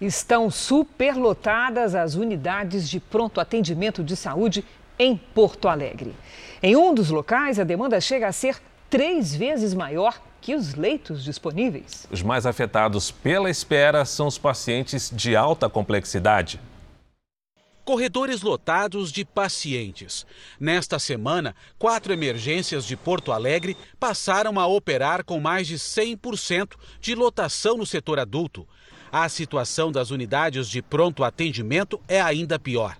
Estão 0.00 0.52
superlotadas 0.52 1.96
as 1.96 2.14
unidades 2.14 2.88
de 2.88 3.00
pronto 3.00 3.40
atendimento 3.40 4.04
de 4.04 4.14
saúde 4.14 4.64
em 4.96 5.16
Porto 5.16 5.66
Alegre. 5.66 6.14
Em 6.62 6.76
um 6.76 6.94
dos 6.94 7.10
locais, 7.10 7.58
a 7.58 7.64
demanda 7.64 8.00
chega 8.00 8.28
a 8.28 8.32
ser 8.32 8.56
três 8.88 9.34
vezes 9.34 9.74
maior 9.74 10.20
que 10.40 10.54
os 10.54 10.74
leitos 10.74 11.24
disponíveis. 11.24 12.06
Os 12.10 12.22
mais 12.22 12.46
afetados 12.46 13.10
pela 13.10 13.50
espera 13.50 14.04
são 14.04 14.26
os 14.26 14.38
pacientes 14.38 15.10
de 15.12 15.34
alta 15.34 15.68
complexidade. 15.68 16.60
Corredores 17.84 18.42
lotados 18.42 19.12
de 19.12 19.24
pacientes. 19.24 20.26
Nesta 20.58 20.98
semana, 20.98 21.54
quatro 21.78 22.12
emergências 22.12 22.84
de 22.84 22.96
Porto 22.96 23.30
Alegre 23.30 23.76
passaram 24.00 24.58
a 24.58 24.66
operar 24.66 25.24
com 25.24 25.38
mais 25.38 25.68
de 25.68 25.76
100% 25.76 26.72
de 27.00 27.14
lotação 27.14 27.76
no 27.76 27.86
setor 27.86 28.18
adulto. 28.18 28.66
A 29.12 29.28
situação 29.28 29.92
das 29.92 30.10
unidades 30.10 30.68
de 30.68 30.82
pronto 30.82 31.22
atendimento 31.22 32.00
é 32.08 32.20
ainda 32.20 32.58
pior. 32.58 32.96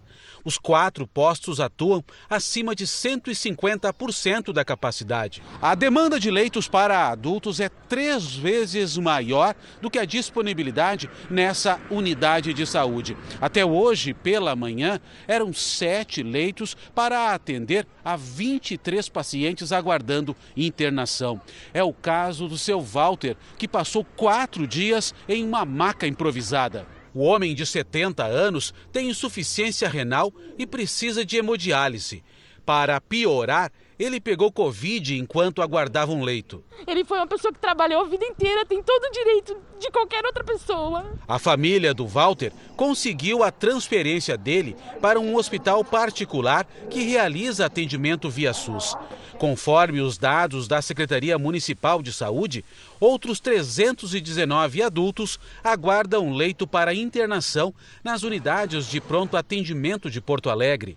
Os 0.46 0.58
quatro 0.58 1.08
postos 1.08 1.58
atuam 1.58 2.04
acima 2.30 2.72
de 2.72 2.86
150% 2.86 4.52
da 4.52 4.64
capacidade. 4.64 5.42
A 5.60 5.74
demanda 5.74 6.20
de 6.20 6.30
leitos 6.30 6.68
para 6.68 7.08
adultos 7.08 7.58
é 7.58 7.68
três 7.68 8.32
vezes 8.32 8.96
maior 8.96 9.56
do 9.82 9.90
que 9.90 9.98
a 9.98 10.04
disponibilidade 10.04 11.10
nessa 11.28 11.80
unidade 11.90 12.54
de 12.54 12.64
saúde. 12.64 13.16
Até 13.40 13.64
hoje, 13.64 14.14
pela 14.14 14.54
manhã, 14.54 15.00
eram 15.26 15.52
sete 15.52 16.22
leitos 16.22 16.76
para 16.94 17.34
atender 17.34 17.84
a 18.04 18.14
23 18.14 19.08
pacientes 19.08 19.72
aguardando 19.72 20.36
internação. 20.56 21.40
É 21.74 21.82
o 21.82 21.92
caso 21.92 22.46
do 22.46 22.56
seu 22.56 22.80
Walter, 22.80 23.36
que 23.58 23.66
passou 23.66 24.04
quatro 24.04 24.64
dias 24.64 25.12
em 25.28 25.44
uma 25.44 25.64
maca 25.64 26.06
improvisada. 26.06 26.86
O 27.16 27.22
homem 27.22 27.54
de 27.54 27.64
70 27.64 28.26
anos 28.26 28.74
tem 28.92 29.08
insuficiência 29.08 29.88
renal 29.88 30.30
e 30.58 30.66
precisa 30.66 31.24
de 31.24 31.38
hemodiálise. 31.38 32.22
Para 32.62 33.00
piorar, 33.00 33.72
ele 33.98 34.20
pegou 34.20 34.52
Covid 34.52 35.18
enquanto 35.18 35.62
aguardava 35.62 36.12
um 36.12 36.22
leito. 36.22 36.62
Ele 36.86 37.04
foi 37.04 37.18
uma 37.18 37.26
pessoa 37.26 37.52
que 37.52 37.58
trabalhou 37.58 38.02
a 38.02 38.08
vida 38.08 38.24
inteira, 38.24 38.64
tem 38.66 38.82
todo 38.82 39.04
o 39.04 39.10
direito 39.10 39.56
de 39.78 39.90
qualquer 39.90 40.24
outra 40.24 40.44
pessoa. 40.44 41.04
A 41.26 41.38
família 41.38 41.94
do 41.94 42.06
Walter 42.06 42.52
conseguiu 42.76 43.42
a 43.42 43.50
transferência 43.50 44.36
dele 44.36 44.76
para 45.00 45.18
um 45.18 45.36
hospital 45.36 45.84
particular 45.84 46.66
que 46.90 47.02
realiza 47.02 47.66
atendimento 47.66 48.28
via 48.28 48.52
SUS. 48.52 48.94
Conforme 49.38 50.00
os 50.00 50.16
dados 50.16 50.66
da 50.66 50.80
Secretaria 50.80 51.38
Municipal 51.38 52.02
de 52.02 52.12
Saúde, 52.12 52.64
outros 52.98 53.38
319 53.38 54.82
adultos 54.82 55.38
aguardam 55.62 56.32
leito 56.32 56.66
para 56.66 56.94
internação 56.94 57.74
nas 58.02 58.22
unidades 58.22 58.86
de 58.86 59.00
pronto 59.00 59.36
atendimento 59.36 60.10
de 60.10 60.20
Porto 60.20 60.48
Alegre. 60.48 60.96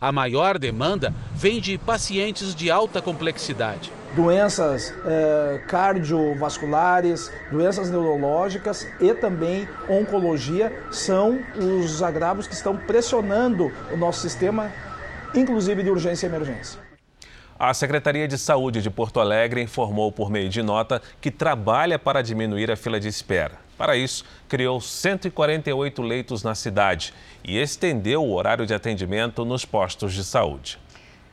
A 0.00 0.12
maior 0.12 0.58
demanda 0.58 1.12
vem 1.34 1.60
de 1.60 1.76
pacientes 1.76 2.54
de 2.54 2.70
alta 2.70 3.02
complexidade. 3.02 3.92
Doenças 4.14 4.94
eh, 5.04 5.60
cardiovasculares, 5.66 7.30
doenças 7.50 7.90
neurológicas 7.90 8.86
e 9.00 9.12
também 9.12 9.68
oncologia 9.88 10.72
são 10.90 11.40
os 11.56 12.02
agravos 12.02 12.46
que 12.46 12.54
estão 12.54 12.76
pressionando 12.76 13.72
o 13.92 13.96
nosso 13.96 14.20
sistema, 14.20 14.72
inclusive 15.34 15.82
de 15.82 15.90
urgência 15.90 16.26
e 16.26 16.30
emergência. 16.30 16.87
A 17.60 17.74
Secretaria 17.74 18.28
de 18.28 18.38
Saúde 18.38 18.80
de 18.80 18.88
Porto 18.88 19.18
Alegre 19.18 19.60
informou 19.60 20.12
por 20.12 20.30
meio 20.30 20.48
de 20.48 20.62
nota 20.62 21.02
que 21.20 21.28
trabalha 21.28 21.98
para 21.98 22.22
diminuir 22.22 22.70
a 22.70 22.76
fila 22.76 23.00
de 23.00 23.08
espera. 23.08 23.58
Para 23.76 23.96
isso, 23.96 24.24
criou 24.48 24.80
148 24.80 26.00
leitos 26.00 26.44
na 26.44 26.54
cidade 26.54 27.12
e 27.42 27.58
estendeu 27.58 28.22
o 28.22 28.32
horário 28.32 28.64
de 28.64 28.72
atendimento 28.72 29.44
nos 29.44 29.64
postos 29.64 30.14
de 30.14 30.22
saúde. 30.22 30.78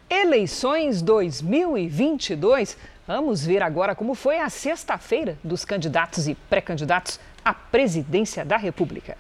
Eleições 0.10 1.04
2022. 1.04 2.76
Vamos 3.06 3.46
ver 3.46 3.62
agora 3.62 3.94
como 3.94 4.16
foi 4.16 4.40
a 4.40 4.50
sexta-feira 4.50 5.38
dos 5.44 5.64
candidatos 5.64 6.28
e 6.28 6.34
pré-candidatos 6.34 7.20
à 7.44 7.54
presidência 7.54 8.44
da 8.44 8.58
República. 8.58 9.16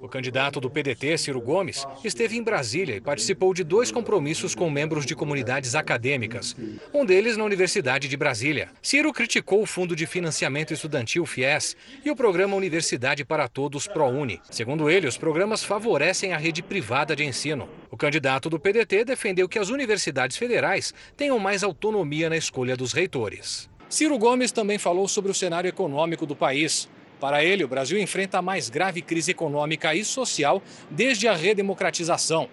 O 0.00 0.08
candidato 0.08 0.60
do 0.60 0.70
PDT, 0.70 1.18
Ciro 1.18 1.40
Gomes, 1.40 1.84
esteve 2.04 2.36
em 2.36 2.42
Brasília 2.42 2.94
e 2.94 3.00
participou 3.00 3.52
de 3.52 3.64
dois 3.64 3.90
compromissos 3.90 4.54
com 4.54 4.70
membros 4.70 5.04
de 5.04 5.16
comunidades 5.16 5.74
acadêmicas, 5.74 6.54
um 6.94 7.04
deles 7.04 7.36
na 7.36 7.42
Universidade 7.42 8.06
de 8.06 8.16
Brasília. 8.16 8.70
Ciro 8.80 9.12
criticou 9.12 9.60
o 9.60 9.66
Fundo 9.66 9.96
de 9.96 10.06
Financiamento 10.06 10.72
Estudantil 10.72 11.26
FIES 11.26 11.76
e 12.04 12.12
o 12.12 12.16
programa 12.16 12.54
Universidade 12.54 13.24
para 13.24 13.48
Todos 13.48 13.88
ProUni. 13.88 14.40
Segundo 14.48 14.88
ele, 14.88 15.08
os 15.08 15.18
programas 15.18 15.64
favorecem 15.64 16.32
a 16.32 16.38
rede 16.38 16.62
privada 16.62 17.16
de 17.16 17.24
ensino. 17.24 17.68
O 17.90 17.96
candidato 17.96 18.48
do 18.48 18.60
PDT 18.60 19.04
defendeu 19.04 19.48
que 19.48 19.58
as 19.58 19.68
universidades 19.68 20.36
federais 20.36 20.94
tenham 21.16 21.40
mais 21.40 21.64
autonomia 21.64 22.30
na 22.30 22.36
escolha 22.36 22.76
dos 22.76 22.92
reitores. 22.92 23.68
Ciro 23.88 24.16
Gomes 24.16 24.52
também 24.52 24.78
falou 24.78 25.08
sobre 25.08 25.32
o 25.32 25.34
cenário 25.34 25.68
econômico 25.68 26.24
do 26.24 26.36
país. 26.36 26.88
Para 27.20 27.44
ele, 27.44 27.64
o 27.64 27.68
Brasil 27.68 27.98
enfrenta 27.98 28.38
a 28.38 28.42
mais 28.42 28.70
grave 28.70 29.02
crise 29.02 29.32
econômica 29.32 29.94
e 29.94 30.04
social 30.04 30.62
desde 30.90 31.26
a 31.26 31.34
redemocratização. 31.34 32.48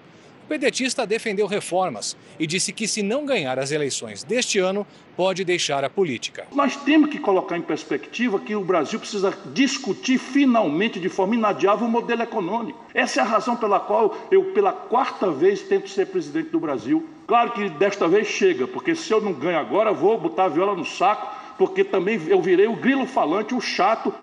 O 0.45 0.47
pedetista 0.47 1.07
defendeu 1.07 1.47
reformas 1.47 2.15
e 2.39 2.45
disse 2.45 2.71
que, 2.71 2.87
se 2.87 3.01
não 3.01 3.25
ganhar 3.25 3.57
as 3.57 3.71
eleições 3.71 4.23
deste 4.23 4.59
ano, 4.59 4.85
pode 5.17 5.43
deixar 5.43 5.83
a 5.83 5.89
política. 5.89 6.45
Nós 6.53 6.75
temos 6.75 7.09
que 7.09 7.17
colocar 7.17 7.57
em 7.57 7.63
perspectiva 7.63 8.39
que 8.39 8.55
o 8.55 8.63
Brasil 8.63 8.99
precisa 8.99 9.35
discutir 9.53 10.19
finalmente, 10.19 10.99
de 10.99 11.09
forma 11.09 11.33
inadiável, 11.33 11.87
o 11.87 11.89
modelo 11.89 12.21
econômico. 12.21 12.85
Essa 12.93 13.21
é 13.21 13.23
a 13.23 13.25
razão 13.25 13.55
pela 13.55 13.79
qual 13.79 14.15
eu, 14.29 14.45
pela 14.53 14.71
quarta 14.71 15.31
vez, 15.31 15.63
tento 15.63 15.89
ser 15.89 16.05
presidente 16.05 16.49
do 16.49 16.59
Brasil. 16.59 17.09
Claro 17.25 17.51
que 17.51 17.67
desta 17.69 18.07
vez 18.07 18.27
chega, 18.27 18.67
porque 18.67 18.93
se 18.93 19.11
eu 19.11 19.19
não 19.21 19.33
ganho 19.33 19.57
agora, 19.57 19.91
vou 19.91 20.15
botar 20.19 20.45
a 20.45 20.49
viola 20.49 20.75
no 20.75 20.85
saco, 20.85 21.27
porque 21.57 21.83
também 21.83 22.21
eu 22.27 22.39
virei 22.39 22.67
o 22.67 22.75
grilo 22.75 23.07
falante, 23.07 23.55
o 23.55 23.61
chato. 23.61 24.13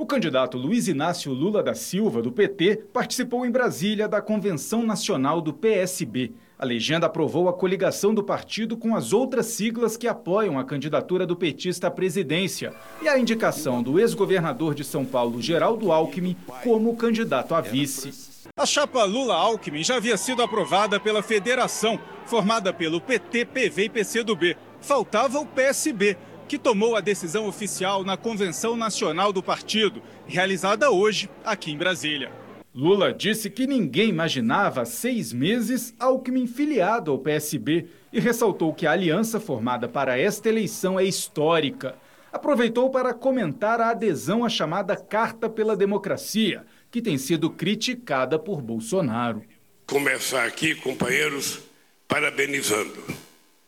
O 0.00 0.06
candidato 0.06 0.56
Luiz 0.56 0.88
Inácio 0.88 1.30
Lula 1.30 1.62
da 1.62 1.74
Silva, 1.74 2.22
do 2.22 2.32
PT, 2.32 2.84
participou 2.90 3.44
em 3.44 3.50
Brasília 3.50 4.08
da 4.08 4.22
Convenção 4.22 4.82
Nacional 4.82 5.42
do 5.42 5.52
PSB. 5.52 6.32
A 6.58 6.64
legenda 6.64 7.04
aprovou 7.04 7.50
a 7.50 7.52
coligação 7.52 8.14
do 8.14 8.24
partido 8.24 8.78
com 8.78 8.96
as 8.96 9.12
outras 9.12 9.44
siglas 9.44 9.98
que 9.98 10.08
apoiam 10.08 10.58
a 10.58 10.64
candidatura 10.64 11.26
do 11.26 11.36
petista 11.36 11.88
à 11.88 11.90
presidência 11.90 12.72
e 13.02 13.08
a 13.08 13.18
indicação 13.18 13.82
do 13.82 14.00
ex-governador 14.00 14.74
de 14.74 14.84
São 14.84 15.04
Paulo, 15.04 15.42
Geraldo 15.42 15.92
Alckmin, 15.92 16.34
como 16.64 16.96
candidato 16.96 17.54
a 17.54 17.60
vice. 17.60 18.48
A 18.56 18.64
chapa 18.64 19.04
Lula-Alckmin 19.04 19.84
já 19.84 19.96
havia 19.96 20.16
sido 20.16 20.42
aprovada 20.42 20.98
pela 20.98 21.22
federação, 21.22 22.00
formada 22.24 22.72
pelo 22.72 23.02
PT, 23.02 23.44
PV 23.44 23.84
e 23.84 23.88
PCdoB. 23.90 24.56
Faltava 24.80 25.38
o 25.38 25.44
PSB, 25.44 26.16
que 26.50 26.58
tomou 26.58 26.96
a 26.96 27.00
decisão 27.00 27.46
oficial 27.46 28.02
na 28.02 28.16
Convenção 28.16 28.76
Nacional 28.76 29.32
do 29.32 29.40
Partido, 29.40 30.02
realizada 30.26 30.90
hoje 30.90 31.30
aqui 31.44 31.70
em 31.70 31.76
Brasília. 31.76 32.32
Lula 32.74 33.14
disse 33.14 33.48
que 33.48 33.68
ninguém 33.68 34.08
imaginava 34.08 34.80
há 34.80 34.84
seis 34.84 35.32
meses 35.32 35.94
Alckmin 35.96 36.48
filiado 36.48 37.12
ao 37.12 37.20
PSB 37.20 37.86
e 38.12 38.18
ressaltou 38.18 38.74
que 38.74 38.84
a 38.84 38.90
aliança 38.90 39.38
formada 39.38 39.88
para 39.88 40.18
esta 40.18 40.48
eleição 40.48 40.98
é 40.98 41.04
histórica. 41.04 41.94
Aproveitou 42.32 42.90
para 42.90 43.14
comentar 43.14 43.80
a 43.80 43.90
adesão 43.90 44.44
à 44.44 44.48
chamada 44.48 44.96
Carta 44.96 45.48
pela 45.48 45.76
Democracia, 45.76 46.64
que 46.90 47.00
tem 47.00 47.16
sido 47.16 47.48
criticada 47.48 48.40
por 48.40 48.60
Bolsonaro. 48.60 49.44
Começar 49.86 50.46
aqui, 50.46 50.74
companheiros, 50.74 51.60
parabenizando 52.08 53.04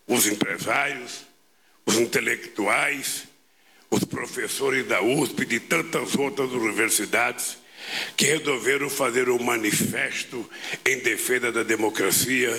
os 0.08 0.26
empresários, 0.26 1.30
os 1.86 1.96
intelectuais, 1.98 3.24
os 3.90 4.04
professores 4.04 4.86
da 4.86 5.02
USP 5.02 5.42
e 5.42 5.46
de 5.46 5.60
tantas 5.60 6.14
outras 6.16 6.50
universidades 6.50 7.58
que 8.16 8.26
resolveram 8.26 8.88
fazer 8.88 9.28
um 9.28 9.42
manifesto 9.42 10.48
em 10.86 10.98
defesa 10.98 11.50
da 11.50 11.62
democracia. 11.62 12.50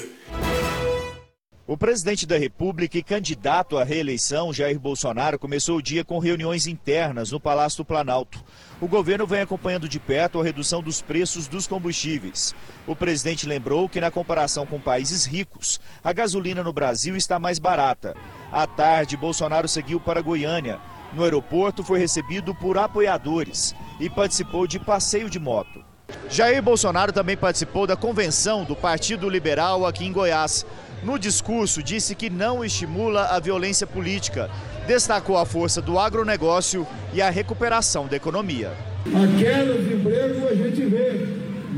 O 1.66 1.78
presidente 1.78 2.26
da 2.26 2.38
República 2.38 2.98
e 2.98 3.04
candidato 3.04 3.78
à 3.78 3.86
reeleição, 3.86 4.52
Jair 4.52 4.78
Bolsonaro, 4.78 5.40
começou 5.40 5.78
o 5.78 5.82
dia 5.82 6.04
com 6.04 6.20
reuniões 6.20 6.68
internas 6.68 7.32
no 7.32 7.40
Palácio 7.40 7.78
do 7.78 7.86
Planalto. 7.86 8.44
O 8.82 8.88
governo 8.88 9.26
vem 9.26 9.40
acompanhando 9.40 9.88
de 9.88 9.98
perto 9.98 10.42
a 10.42 10.44
redução 10.44 10.84
dos 10.84 11.02
preços 11.02 11.48
dos 11.48 11.66
combustíveis. 11.66 12.54
O 12.86 12.98
presidente 12.98 13.48
lembrou 13.48 13.88
que, 13.88 14.02
na 14.02 14.12
comparação 14.12 14.66
com 14.66 14.78
países 14.78 15.26
ricos, 15.26 15.80
a 16.04 16.12
gasolina 16.12 16.62
no 16.62 16.74
Brasil 16.74 17.16
está 17.16 17.40
mais 17.40 17.60
barata. 17.60 18.14
À 18.54 18.68
tarde, 18.68 19.18
Bolsonaro 19.18 19.68
seguiu 19.68 20.00
para 20.00 20.22
Goiânia. 20.22 20.80
No 21.12 21.24
aeroporto, 21.24 21.84
foi 21.84 21.98
recebido 21.98 22.54
por 22.54 22.78
apoiadores 22.78 23.74
e 24.00 24.08
participou 24.08 24.68
de 24.68 24.80
passeio 24.80 25.28
de 25.28 25.40
moto. 25.40 25.84
Jair 26.30 26.62
Bolsonaro 26.62 27.12
também 27.12 27.36
participou 27.36 27.88
da 27.88 27.96
convenção 27.96 28.64
do 28.64 28.76
Partido 28.76 29.28
Liberal 29.28 29.88
aqui 29.88 30.06
em 30.06 30.12
Goiás. 30.12 30.68
No 31.02 31.18
discurso, 31.18 31.82
disse 31.82 32.14
que 32.14 32.30
não 32.30 32.64
estimula 32.64 33.24
a 33.26 33.40
violência 33.40 33.88
política. 33.88 34.52
Destacou 34.86 35.36
a 35.36 35.48
força 35.48 35.82
do 35.82 35.98
agronegócio 35.98 36.86
e 37.12 37.24
a 37.24 37.32
recuperação 37.32 38.06
da 38.06 38.18
economia. 38.18 38.72
A 39.08 39.40
queda 39.40 39.82
de 39.82 39.96
emprego 39.96 40.48
a 40.48 40.54
gente 40.54 40.86
vê 40.86 41.28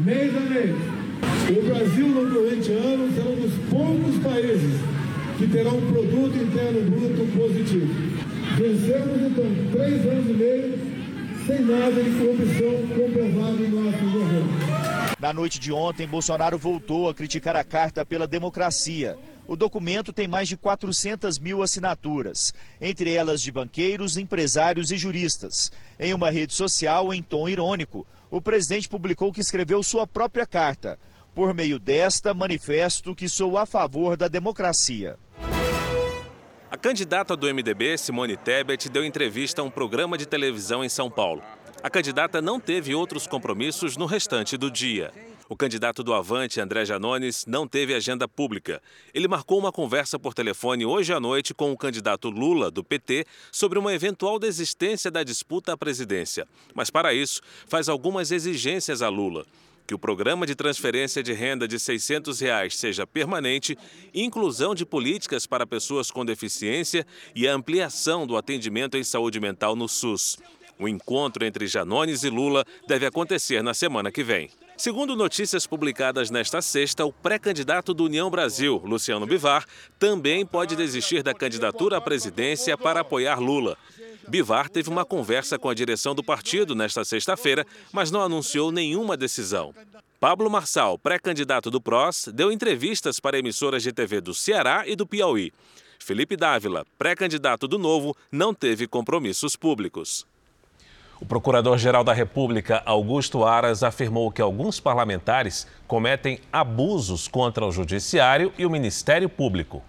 mês 0.04 0.36
a 0.36 0.42
mês. 0.42 0.76
O 1.58 1.68
Brasil, 1.70 2.08
no 2.10 2.36
corrente 2.36 2.72
ano, 2.74 3.14
será 3.16 3.30
um 3.30 3.36
dos 3.36 3.70
poucos 3.70 4.18
países 4.22 4.95
que 5.38 5.48
terá 5.48 5.70
um 5.70 5.92
produto 5.92 6.38
interno 6.38 6.90
bruto 6.90 7.38
positivo. 7.38 7.94
Vencemos, 8.58 9.22
então, 9.22 9.72
três 9.72 10.06
anos 10.06 10.30
e 10.30 10.34
meio 10.34 10.96
sem 11.46 11.62
nada 11.62 11.92
de 11.92 12.10
corrupção 12.10 12.88
comprovada 12.88 13.62
em 13.62 13.70
nosso 13.70 14.12
governo. 14.12 14.50
Na 15.20 15.32
noite 15.32 15.60
de 15.60 15.72
ontem, 15.72 16.08
Bolsonaro 16.08 16.58
voltou 16.58 17.08
a 17.08 17.14
criticar 17.14 17.56
a 17.56 17.64
Carta 17.64 18.06
pela 18.06 18.28
Democracia. 18.28 19.18
O 19.48 19.56
documento 19.56 20.12
tem 20.12 20.28
mais 20.28 20.48
de 20.48 20.58
400 20.58 21.38
mil 21.38 21.62
assinaturas, 21.62 22.54
entre 22.82 23.14
elas 23.14 23.42
de 23.42 23.52
banqueiros, 23.52 24.18
empresários 24.18 24.92
e 24.92 24.98
juristas. 24.98 25.72
Em 26.00 26.14
uma 26.14 26.32
rede 26.32 26.54
social, 26.54 27.14
em 27.14 27.22
tom 27.22 27.48
irônico, 27.48 28.08
o 28.32 28.42
presidente 28.42 28.90
publicou 28.90 29.32
que 29.32 29.42
escreveu 29.42 29.84
sua 29.84 30.08
própria 30.08 30.48
carta. 30.48 30.98
Por 31.36 31.54
meio 31.54 31.78
desta, 31.78 32.34
manifesto 32.34 33.14
que 33.14 33.30
sou 33.30 33.58
a 33.58 33.66
favor 33.66 34.18
da 34.18 34.28
democracia. 34.28 35.16
A 36.70 36.78
candidata 36.78 37.38
do 37.38 37.48
MDB, 37.54 37.96
Simone 37.96 38.36
Tebet, 38.36 38.90
deu 38.90 39.06
entrevista 39.06 39.62
a 39.62 39.64
um 39.64 39.70
programa 39.70 40.18
de 40.18 40.26
televisão 40.26 40.84
em 40.84 40.90
São 40.90 41.12
Paulo. 41.12 41.44
A 41.84 41.90
candidata 41.92 42.42
não 42.42 42.60
teve 42.60 42.96
outros 42.96 43.28
compromissos 43.28 43.96
no 43.96 44.08
restante 44.08 44.58
do 44.58 44.72
dia. 44.72 45.12
O 45.48 45.56
candidato 45.56 46.04
do 46.04 46.12
Avante, 46.12 46.60
André 46.60 46.84
Janones, 46.84 47.46
não 47.46 47.68
teve 47.68 47.94
agenda 47.94 48.28
pública. 48.28 48.82
Ele 49.14 49.28
marcou 49.28 49.60
uma 49.60 49.72
conversa 49.72 50.18
por 50.18 50.34
telefone 50.34 50.88
hoje 50.88 51.14
à 51.14 51.20
noite 51.20 51.54
com 51.54 51.72
o 51.72 51.78
candidato 51.78 52.32
Lula, 52.32 52.72
do 52.72 52.84
PT, 52.84 53.28
sobre 53.52 53.78
uma 53.78 53.94
eventual 53.94 54.40
desistência 54.40 55.12
da 55.12 55.24
disputa 55.24 55.74
à 55.74 55.78
presidência. 55.78 56.48
Mas, 56.74 56.90
para 56.90 57.14
isso, 57.14 57.42
faz 57.68 57.88
algumas 57.88 58.32
exigências 58.32 59.04
a 59.04 59.08
Lula. 59.08 59.46
Que 59.88 59.94
o 59.94 60.00
programa 60.00 60.46
de 60.46 60.56
transferência 60.56 61.22
de 61.22 61.34
renda 61.34 61.68
de 61.68 61.80
600 61.80 62.40
reais 62.40 62.76
seja 62.76 63.06
permanente, 63.06 63.78
inclusão 64.14 64.74
de 64.74 64.86
políticas 64.86 65.46
para 65.46 65.68
pessoas 65.68 66.10
com 66.10 66.26
deficiência 66.26 67.06
e 67.36 67.48
a 67.48 67.54
ampliação 67.54 68.26
do 68.26 68.36
atendimento 68.38 68.98
em 68.98 69.04
saúde 69.04 69.40
mental 69.40 69.76
no 69.76 69.88
SUS. 69.88 70.38
O 70.78 70.88
encontro 70.88 71.46
entre 71.46 71.68
Janones 71.68 72.24
e 72.24 72.30
Lula 72.30 72.66
deve 72.86 73.06
acontecer 73.06 73.64
na 73.64 73.74
semana 73.74 74.12
que 74.12 74.24
vem. 74.24 74.50
Segundo 74.78 75.16
notícias 75.16 75.66
publicadas 75.66 76.30
nesta 76.30 76.62
sexta, 76.62 77.06
o 77.06 77.14
pré-candidato 77.14 77.94
do 77.94 78.04
União 78.04 78.30
Brasil, 78.30 78.82
Luciano 78.84 79.26
Bivar, 79.26 79.66
também 79.98 80.46
pode 80.46 80.76
desistir 80.76 81.24
da 81.24 81.34
candidatura 81.34 81.96
à 81.96 82.02
presidência 82.02 82.78
para 82.78 83.00
apoiar 83.00 83.40
Lula. 83.40 83.78
Bivar 84.28 84.70
teve 84.70 84.90
uma 84.90 85.06
conversa 85.06 85.58
com 85.60 85.70
a 85.70 85.74
direção 85.74 86.16
do 86.16 86.24
partido 86.24 86.74
nesta 86.74 87.06
sexta-feira, 87.06 87.66
mas 87.92 88.12
não 88.12 88.22
anunciou 88.22 88.72
nenhuma 88.72 89.16
decisão. 89.16 89.74
Pablo 90.20 90.50
Marçal, 90.50 90.98
pré-candidato 90.98 91.70
do 91.70 91.80
PROS, 91.80 92.30
deu 92.34 92.52
entrevistas 92.52 93.20
para 93.20 93.38
emissoras 93.38 93.84
de 93.84 93.92
TV 93.92 94.22
do 94.22 94.34
Ceará 94.34 94.84
e 94.88 94.96
do 94.96 95.06
Piauí. 95.06 95.52
Felipe 96.00 96.36
Dávila, 96.36 96.86
pré-candidato 96.98 97.68
do 97.68 97.78
Novo, 97.78 98.16
não 98.32 98.54
teve 98.54 98.88
compromissos 98.88 99.56
públicos. 99.56 100.26
O 101.20 101.26
Procurador-Geral 101.26 102.04
da 102.04 102.14
República, 102.14 102.82
Augusto 102.86 103.46
Aras, 103.46 103.84
afirmou 103.84 104.32
que 104.32 104.42
alguns 104.42 104.80
parlamentares 104.80 105.66
cometem 105.88 106.40
abusos 106.52 107.28
contra 107.28 107.66
o 107.66 107.72
Judiciário 107.72 108.52
e 108.58 108.66
o 108.66 108.70
Ministério 108.70 109.30
Público. 109.30 109.82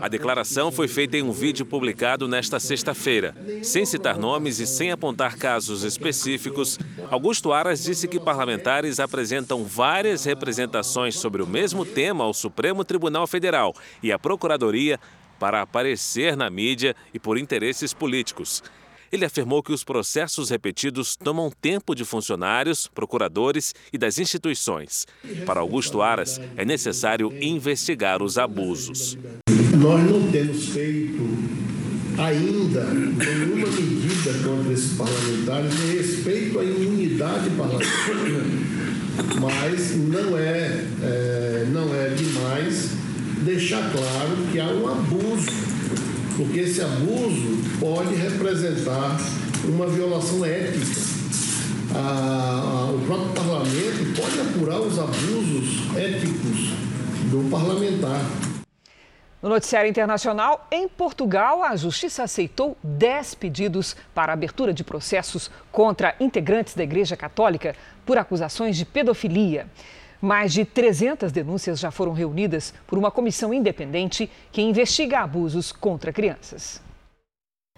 A 0.00 0.08
declaração 0.08 0.72
foi 0.72 0.88
feita 0.88 1.16
em 1.16 1.22
um 1.22 1.32
vídeo 1.32 1.66
publicado 1.66 2.26
nesta 2.26 2.58
sexta-feira. 2.58 3.34
Sem 3.62 3.84
citar 3.84 4.18
nomes 4.18 4.58
e 4.58 4.66
sem 4.66 4.90
apontar 4.90 5.36
casos 5.36 5.82
específicos, 5.82 6.78
Augusto 7.10 7.52
Aras 7.52 7.82
disse 7.82 8.08
que 8.08 8.18
parlamentares 8.18 8.98
apresentam 9.00 9.64
várias 9.64 10.24
representações 10.24 11.18
sobre 11.18 11.42
o 11.42 11.46
mesmo 11.46 11.84
tema 11.84 12.24
ao 12.24 12.32
Supremo 12.32 12.84
Tribunal 12.84 13.26
Federal 13.26 13.74
e 14.02 14.12
à 14.12 14.18
Procuradoria 14.18 14.98
para 15.38 15.62
aparecer 15.62 16.36
na 16.36 16.48
mídia 16.48 16.94
e 17.12 17.18
por 17.18 17.36
interesses 17.36 17.92
políticos. 17.92 18.62
Ele 19.14 19.24
afirmou 19.24 19.62
que 19.62 19.72
os 19.72 19.84
processos 19.84 20.50
repetidos 20.50 21.14
tomam 21.14 21.48
tempo 21.48 21.94
de 21.94 22.04
funcionários, 22.04 22.88
procuradores 22.92 23.72
e 23.92 23.96
das 23.96 24.18
instituições. 24.18 25.06
Para 25.46 25.60
Augusto 25.60 26.02
Aras, 26.02 26.40
é 26.56 26.64
necessário 26.64 27.32
investigar 27.40 28.24
os 28.24 28.38
abusos. 28.38 29.16
Nós 29.78 30.10
não 30.10 30.32
temos 30.32 30.70
feito 30.70 31.22
ainda 32.18 32.86
nenhuma 32.92 33.68
medida 33.68 34.32
contra 34.42 34.72
esses 34.72 34.96
parlamentares 34.96 35.72
em 35.84 35.96
respeito 35.96 36.58
à 36.58 36.64
imunidade 36.64 37.50
parlamentar. 37.50 38.16
Mas 39.40 39.96
não 39.96 40.36
é, 40.36 40.86
é, 41.04 41.66
não 41.70 41.94
é 41.94 42.08
demais 42.08 42.90
deixar 43.44 43.92
claro 43.92 44.36
que 44.50 44.58
há 44.58 44.66
um 44.66 44.88
abuso 44.88 45.74
porque 46.36 46.60
esse 46.60 46.80
abuso 46.80 47.78
pode 47.78 48.14
representar 48.14 49.16
uma 49.64 49.86
violação 49.86 50.44
ética. 50.44 51.00
O 52.92 53.06
próprio 53.06 53.32
parlamento 53.32 54.20
pode 54.20 54.40
apurar 54.40 54.80
os 54.80 54.98
abusos 54.98 55.96
éticos 55.96 56.70
do 57.30 57.48
parlamentar. 57.50 58.20
No 59.40 59.50
noticiário 59.50 59.90
internacional, 59.90 60.66
em 60.72 60.88
Portugal, 60.88 61.62
a 61.62 61.76
justiça 61.76 62.22
aceitou 62.22 62.76
10 62.82 63.34
pedidos 63.34 63.94
para 64.14 64.32
abertura 64.32 64.72
de 64.72 64.82
processos 64.82 65.50
contra 65.70 66.16
integrantes 66.18 66.74
da 66.74 66.82
Igreja 66.82 67.14
Católica 67.14 67.76
por 68.06 68.16
acusações 68.16 68.76
de 68.76 68.86
pedofilia. 68.86 69.66
Mais 70.24 70.54
de 70.54 70.64
300 70.64 71.30
denúncias 71.30 71.78
já 71.78 71.90
foram 71.90 72.14
reunidas 72.14 72.72
por 72.86 72.98
uma 72.98 73.10
comissão 73.10 73.52
independente 73.52 74.30
que 74.50 74.62
investiga 74.62 75.20
abusos 75.20 75.70
contra 75.70 76.14
crianças. 76.14 76.80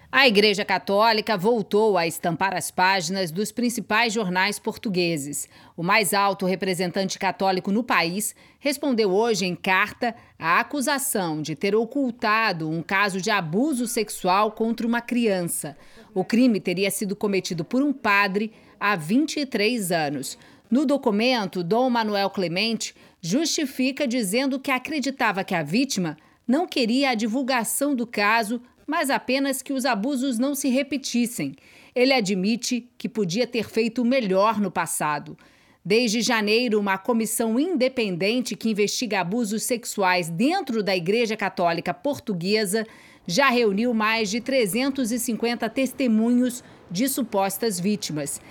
A 0.09 0.29
Igreja 0.29 0.63
Católica 0.63 1.37
voltou 1.37 1.97
a 1.97 2.07
estampar 2.07 2.55
as 2.55 2.71
páginas 2.71 3.31
dos 3.31 3.51
principais 3.51 4.13
jornais 4.13 4.57
portugueses. 4.57 5.49
O 5.75 5.83
mais 5.83 6.13
alto 6.13 6.45
representante 6.45 7.19
católico 7.19 7.69
no 7.69 7.83
país 7.83 8.33
respondeu 8.59 9.11
hoje 9.11 9.45
em 9.45 9.53
carta 9.53 10.15
à 10.39 10.61
acusação 10.61 11.41
de 11.41 11.53
ter 11.53 11.75
ocultado 11.75 12.69
um 12.69 12.81
caso 12.81 13.19
de 13.19 13.29
abuso 13.29 13.85
sexual 13.85 14.53
contra 14.53 14.87
uma 14.87 15.01
criança. 15.01 15.75
O 16.13 16.23
crime 16.23 16.61
teria 16.61 16.89
sido 16.89 17.13
cometido 17.13 17.65
por 17.65 17.83
um 17.83 17.91
padre 17.91 18.53
há 18.79 18.95
23 18.95 19.91
anos. 19.91 20.37
No 20.69 20.85
documento, 20.85 21.63
Dom 21.63 21.89
Manuel 21.89 22.29
Clemente 22.29 22.93
justifica 23.21 24.05
dizendo 24.05 24.59
que 24.59 24.69
acreditava 24.69 25.43
que 25.43 25.55
a 25.55 25.63
vítima 25.63 26.17
não 26.47 26.67
queria 26.67 27.11
a 27.11 27.15
divulgação 27.15 27.95
do 27.95 28.05
caso, 28.05 28.61
mas 28.85 29.09
apenas 29.09 29.61
que 29.61 29.73
os 29.73 29.85
abusos 29.85 30.37
não 30.37 30.53
se 30.53 30.69
repetissem. 30.69 31.55
Ele 31.95 32.13
admite 32.13 32.89
que 32.97 33.09
podia 33.09 33.47
ter 33.47 33.69
feito 33.69 34.03
melhor 34.03 34.59
no 34.59 34.69
passado. 34.69 35.37
Desde 35.83 36.21
janeiro, 36.21 36.79
uma 36.79 36.97
comissão 36.97 37.57
independente 37.57 38.57
que 38.57 38.69
investiga 38.69 39.21
abusos 39.21 39.63
sexuais 39.63 40.29
dentro 40.29 40.83
da 40.83 40.95
Igreja 40.95 41.37
Católica 41.37 41.93
Portuguesa 41.93 42.85
já 43.25 43.49
reuniu 43.49 43.93
mais 43.93 44.29
de 44.29 44.41
350 44.41 45.69
testemunhos 45.69 46.63
de 46.91 47.07
supostas 47.07 47.79
vítimas. 47.79 48.41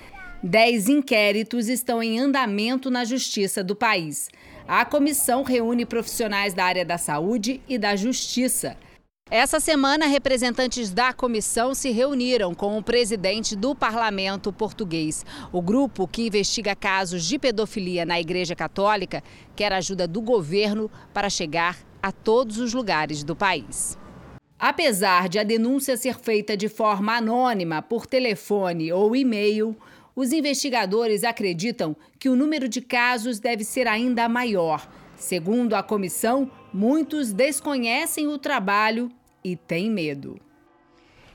Dez 0.49 0.88
inquéritos 0.88 1.68
estão 1.68 2.01
em 2.01 2.20
andamento 2.20 2.88
na 2.88 3.05
justiça 3.05 3.64
do 3.64 3.74
país. 3.74 4.28
A 4.68 4.84
comissão 4.84 5.42
reúne 5.42 5.84
profissionais 5.84 6.55
da 6.55 6.64
área 6.64 6.84
da 6.84 6.97
saúde 6.97 7.61
e 7.68 7.76
da 7.76 7.97
justiça. 7.97 8.76
Essa 9.28 9.59
semana, 9.59 10.07
representantes 10.07 10.92
da 10.92 11.12
comissão 11.12 11.74
se 11.74 11.90
reuniram 11.90 12.55
com 12.55 12.78
o 12.78 12.82
presidente 12.82 13.57
do 13.57 13.74
parlamento 13.74 14.53
português. 14.53 15.26
O 15.51 15.61
grupo 15.61 16.07
que 16.07 16.28
investiga 16.28 16.76
casos 16.76 17.24
de 17.24 17.40
pedofilia 17.40 18.07
na 18.07 18.20
Igreja 18.20 18.55
Católica 18.55 19.24
quer 19.57 19.72
ajuda 19.72 20.07
do 20.07 20.22
governo 20.22 20.88
para 21.12 21.28
chegar 21.28 21.76
a 22.01 22.12
todos 22.12 22.59
os 22.59 22.72
lugares 22.72 23.24
do 23.24 23.34
país. 23.34 23.99
Apesar 24.59 25.28
de 25.28 25.40
a 25.40 25.42
denúncia 25.42 25.97
ser 25.97 26.16
feita 26.18 26.57
de 26.57 26.68
forma 26.68 27.16
anônima, 27.16 27.82
por 27.82 28.07
telefone 28.07 28.90
ou 28.90 29.14
e-mail, 29.14 29.76
os 30.17 30.33
investigadores 30.33 31.23
acreditam 31.23 31.95
que 32.19 32.31
o 32.31 32.35
número 32.35 32.67
de 32.67 32.81
casos 32.81 33.39
deve 33.39 33.62
ser 33.62 33.87
ainda 33.87 34.27
maior. 34.31 34.89
Segundo 35.14 35.75
a 35.75 35.83
comissão, 35.83 36.51
muitos 36.73 37.35
desconhecem 37.35 38.27
o 38.27 38.39
trabalho 38.39 39.12
e 39.45 39.55
têm 39.55 39.91
medo. 39.91 40.41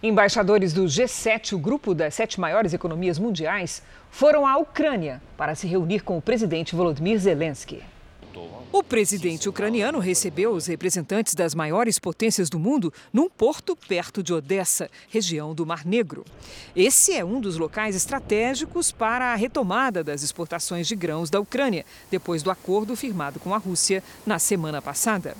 Embaixadores 0.01 0.73
do 0.73 0.85
G7, 0.85 1.53
o 1.53 1.59
grupo 1.59 1.93
das 1.93 2.15
sete 2.15 2.39
maiores 2.39 2.73
economias 2.73 3.19
mundiais, 3.19 3.83
foram 4.09 4.47
à 4.47 4.57
Ucrânia 4.57 5.21
para 5.37 5.53
se 5.53 5.67
reunir 5.67 6.01
com 6.01 6.17
o 6.17 6.21
presidente 6.21 6.75
Volodymyr 6.75 7.19
Zelensky. 7.19 7.83
O 8.71 8.81
presidente 8.81 9.49
ucraniano 9.49 9.99
recebeu 9.99 10.51
os 10.51 10.67
representantes 10.67 11.33
das 11.33 11.53
maiores 11.53 11.99
potências 11.99 12.49
do 12.49 12.57
mundo 12.57 12.93
num 13.11 13.29
porto 13.29 13.75
perto 13.75 14.23
de 14.23 14.33
Odessa, 14.33 14.89
região 15.09 15.53
do 15.53 15.65
Mar 15.65 15.85
Negro. 15.85 16.23
Esse 16.75 17.13
é 17.13 17.23
um 17.23 17.41
dos 17.41 17.57
locais 17.57 17.95
estratégicos 17.95 18.91
para 18.91 19.33
a 19.33 19.35
retomada 19.35 20.03
das 20.03 20.23
exportações 20.23 20.87
de 20.87 20.95
grãos 20.95 21.29
da 21.29 21.39
Ucrânia, 21.39 21.85
depois 22.09 22.41
do 22.41 22.51
acordo 22.51 22.95
firmado 22.95 23.39
com 23.39 23.53
a 23.53 23.57
Rússia 23.57 24.03
na 24.25 24.39
semana 24.39 24.81
passada. 24.81 25.35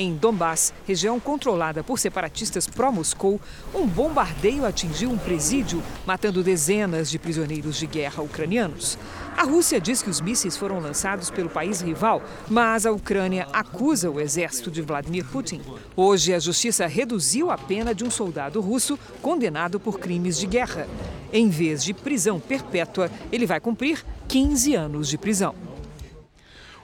Em 0.00 0.14
Donbass, 0.14 0.72
região 0.86 1.18
controlada 1.18 1.82
por 1.82 1.98
separatistas 1.98 2.68
pró-Moscou, 2.68 3.40
um 3.74 3.84
bombardeio 3.84 4.64
atingiu 4.64 5.10
um 5.10 5.18
presídio, 5.18 5.82
matando 6.06 6.40
dezenas 6.40 7.10
de 7.10 7.18
prisioneiros 7.18 7.76
de 7.76 7.84
guerra 7.84 8.22
ucranianos. 8.22 8.96
A 9.36 9.42
Rússia 9.42 9.80
diz 9.80 10.00
que 10.00 10.08
os 10.08 10.20
mísseis 10.20 10.56
foram 10.56 10.78
lançados 10.78 11.30
pelo 11.30 11.50
país 11.50 11.80
rival, 11.80 12.22
mas 12.48 12.86
a 12.86 12.92
Ucrânia 12.92 13.48
acusa 13.52 14.08
o 14.08 14.20
exército 14.20 14.70
de 14.70 14.82
Vladimir 14.82 15.24
Putin. 15.24 15.62
Hoje, 15.96 16.32
a 16.32 16.38
justiça 16.38 16.86
reduziu 16.86 17.50
a 17.50 17.58
pena 17.58 17.92
de 17.92 18.04
um 18.04 18.10
soldado 18.10 18.60
russo 18.60 18.96
condenado 19.20 19.80
por 19.80 19.98
crimes 19.98 20.38
de 20.38 20.46
guerra. 20.46 20.86
Em 21.32 21.48
vez 21.48 21.82
de 21.82 21.92
prisão 21.92 22.38
perpétua, 22.38 23.10
ele 23.32 23.46
vai 23.46 23.58
cumprir 23.58 24.06
15 24.28 24.76
anos 24.76 25.08
de 25.08 25.18
prisão. 25.18 25.56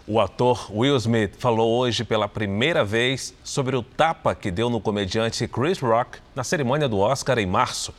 O 0.06 0.20
ator 0.20 0.70
Will 0.70 0.96
Smith 0.96 1.32
falou 1.38 1.78
hoje 1.78 2.04
pela 2.04 2.28
primeira 2.28 2.84
vez 2.84 3.32
sobre 3.42 3.74
o 3.74 3.82
tapa 3.82 4.34
que 4.34 4.50
deu 4.50 4.68
no 4.68 4.78
comediante 4.78 5.48
Chris 5.48 5.78
Rock 5.78 6.18
na 6.34 6.44
cerimônia 6.44 6.86
do 6.86 6.98
Oscar 6.98 7.38
em 7.38 7.46
março. 7.46 7.94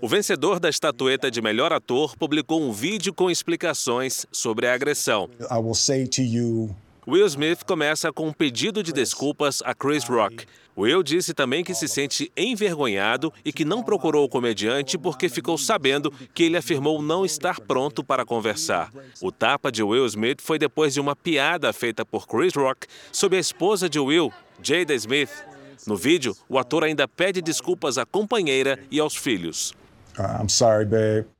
O 0.00 0.06
vencedor 0.06 0.60
da 0.60 0.68
estatueta 0.68 1.32
de 1.32 1.42
melhor 1.42 1.72
ator 1.72 2.16
publicou 2.16 2.62
um 2.62 2.70
vídeo 2.70 3.12
com 3.12 3.28
explicações 3.28 4.24
sobre 4.30 4.68
a 4.68 4.74
agressão. 4.74 5.28
Will 7.08 7.26
Smith 7.26 7.64
começa 7.64 8.12
com 8.12 8.28
um 8.28 8.32
pedido 8.32 8.84
de 8.84 8.92
desculpas 8.92 9.60
a 9.64 9.74
Chris 9.74 10.04
Rock, 10.04 10.46
Will 10.76 11.02
disse 11.02 11.34
também 11.34 11.62
que 11.62 11.74
se 11.74 11.86
sente 11.86 12.32
envergonhado 12.36 13.32
e 13.44 13.52
que 13.52 13.64
não 13.64 13.82
procurou 13.82 14.24
o 14.24 14.28
comediante 14.28 14.96
porque 14.96 15.28
ficou 15.28 15.58
sabendo 15.58 16.12
que 16.34 16.44
ele 16.44 16.56
afirmou 16.56 17.02
não 17.02 17.24
estar 17.24 17.60
pronto 17.60 18.02
para 18.02 18.24
conversar. 18.24 18.90
O 19.20 19.30
tapa 19.30 19.70
de 19.70 19.82
Will 19.82 20.06
Smith 20.06 20.40
foi 20.40 20.58
depois 20.58 20.94
de 20.94 21.00
uma 21.00 21.14
piada 21.14 21.72
feita 21.72 22.04
por 22.04 22.26
Chris 22.26 22.54
Rock 22.54 22.86
sobre 23.10 23.36
a 23.36 23.40
esposa 23.40 23.88
de 23.88 23.98
Will, 23.98 24.32
Jada 24.62 24.94
Smith. 24.94 25.30
No 25.86 25.96
vídeo, 25.96 26.34
o 26.48 26.58
ator 26.58 26.84
ainda 26.84 27.08
pede 27.08 27.42
desculpas 27.42 27.98
à 27.98 28.06
companheira 28.06 28.78
e 28.90 29.00
aos 29.00 29.16
filhos. 29.16 29.74
I'm 30.18 30.48
sorry, 30.48 30.84
babe. 30.84 31.31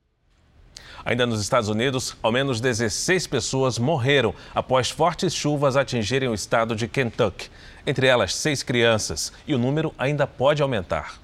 Ainda 1.05 1.25
nos 1.25 1.41
Estados 1.41 1.69
Unidos, 1.69 2.15
ao 2.21 2.31
menos 2.31 2.61
16 2.61 3.27
pessoas 3.27 3.77
morreram 3.77 4.33
após 4.55 4.89
fortes 4.89 5.33
chuvas 5.33 5.75
atingirem 5.75 6.29
o 6.29 6.33
estado 6.33 6.75
de 6.75 6.87
Kentucky. 6.87 7.49
Entre 7.85 8.07
elas, 8.07 8.35
seis 8.35 8.63
crianças, 8.63 9.33
e 9.45 9.53
o 9.53 9.57
número 9.57 9.93
ainda 9.97 10.25
pode 10.25 10.61
aumentar. 10.61 11.21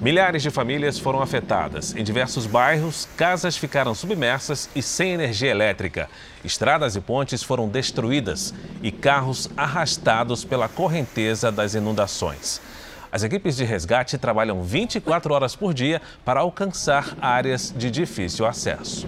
Milhares 0.00 0.42
de 0.42 0.50
famílias 0.50 0.98
foram 0.98 1.22
afetadas. 1.22 1.96
Em 1.96 2.04
diversos 2.04 2.46
bairros, 2.46 3.08
casas 3.16 3.56
ficaram 3.56 3.94
submersas 3.94 4.68
e 4.74 4.82
sem 4.82 5.12
energia 5.12 5.50
elétrica. 5.50 6.10
Estradas 6.44 6.94
e 6.94 7.00
pontes 7.00 7.42
foram 7.42 7.68
destruídas 7.68 8.52
e 8.82 8.92
carros 8.92 9.48
arrastados 9.56 10.44
pela 10.44 10.68
correnteza 10.68 11.50
das 11.50 11.74
inundações. 11.74 12.60
As 13.14 13.22
equipes 13.22 13.54
de 13.56 13.64
resgate 13.64 14.18
trabalham 14.18 14.60
24 14.60 15.32
horas 15.32 15.54
por 15.54 15.72
dia 15.72 16.02
para 16.24 16.40
alcançar 16.40 17.16
áreas 17.20 17.72
de 17.76 17.88
difícil 17.88 18.44
acesso. 18.44 19.06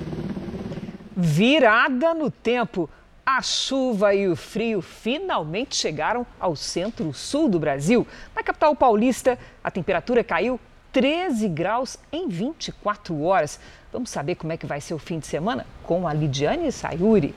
Virada 1.16 2.14
no 2.14 2.30
tempo. 2.30 2.88
A 3.26 3.42
chuva 3.42 4.14
e 4.14 4.28
o 4.28 4.36
frio 4.36 4.80
finalmente 4.80 5.74
chegaram 5.74 6.24
ao 6.38 6.54
centro-sul 6.54 7.48
do 7.48 7.58
Brasil. 7.58 8.06
Na 8.32 8.44
capital 8.44 8.76
paulista, 8.76 9.36
a 9.64 9.72
temperatura 9.72 10.22
caiu 10.22 10.60
13 10.92 11.48
graus 11.48 11.98
em 12.12 12.28
24 12.28 13.20
horas. 13.24 13.58
Vamos 13.92 14.10
saber 14.10 14.36
como 14.36 14.52
é 14.52 14.56
que 14.56 14.66
vai 14.66 14.80
ser 14.80 14.94
o 14.94 15.00
fim 15.00 15.18
de 15.18 15.26
semana 15.26 15.66
com 15.82 16.06
a 16.06 16.14
Lidiane 16.14 16.70
Sayuri. 16.70 17.34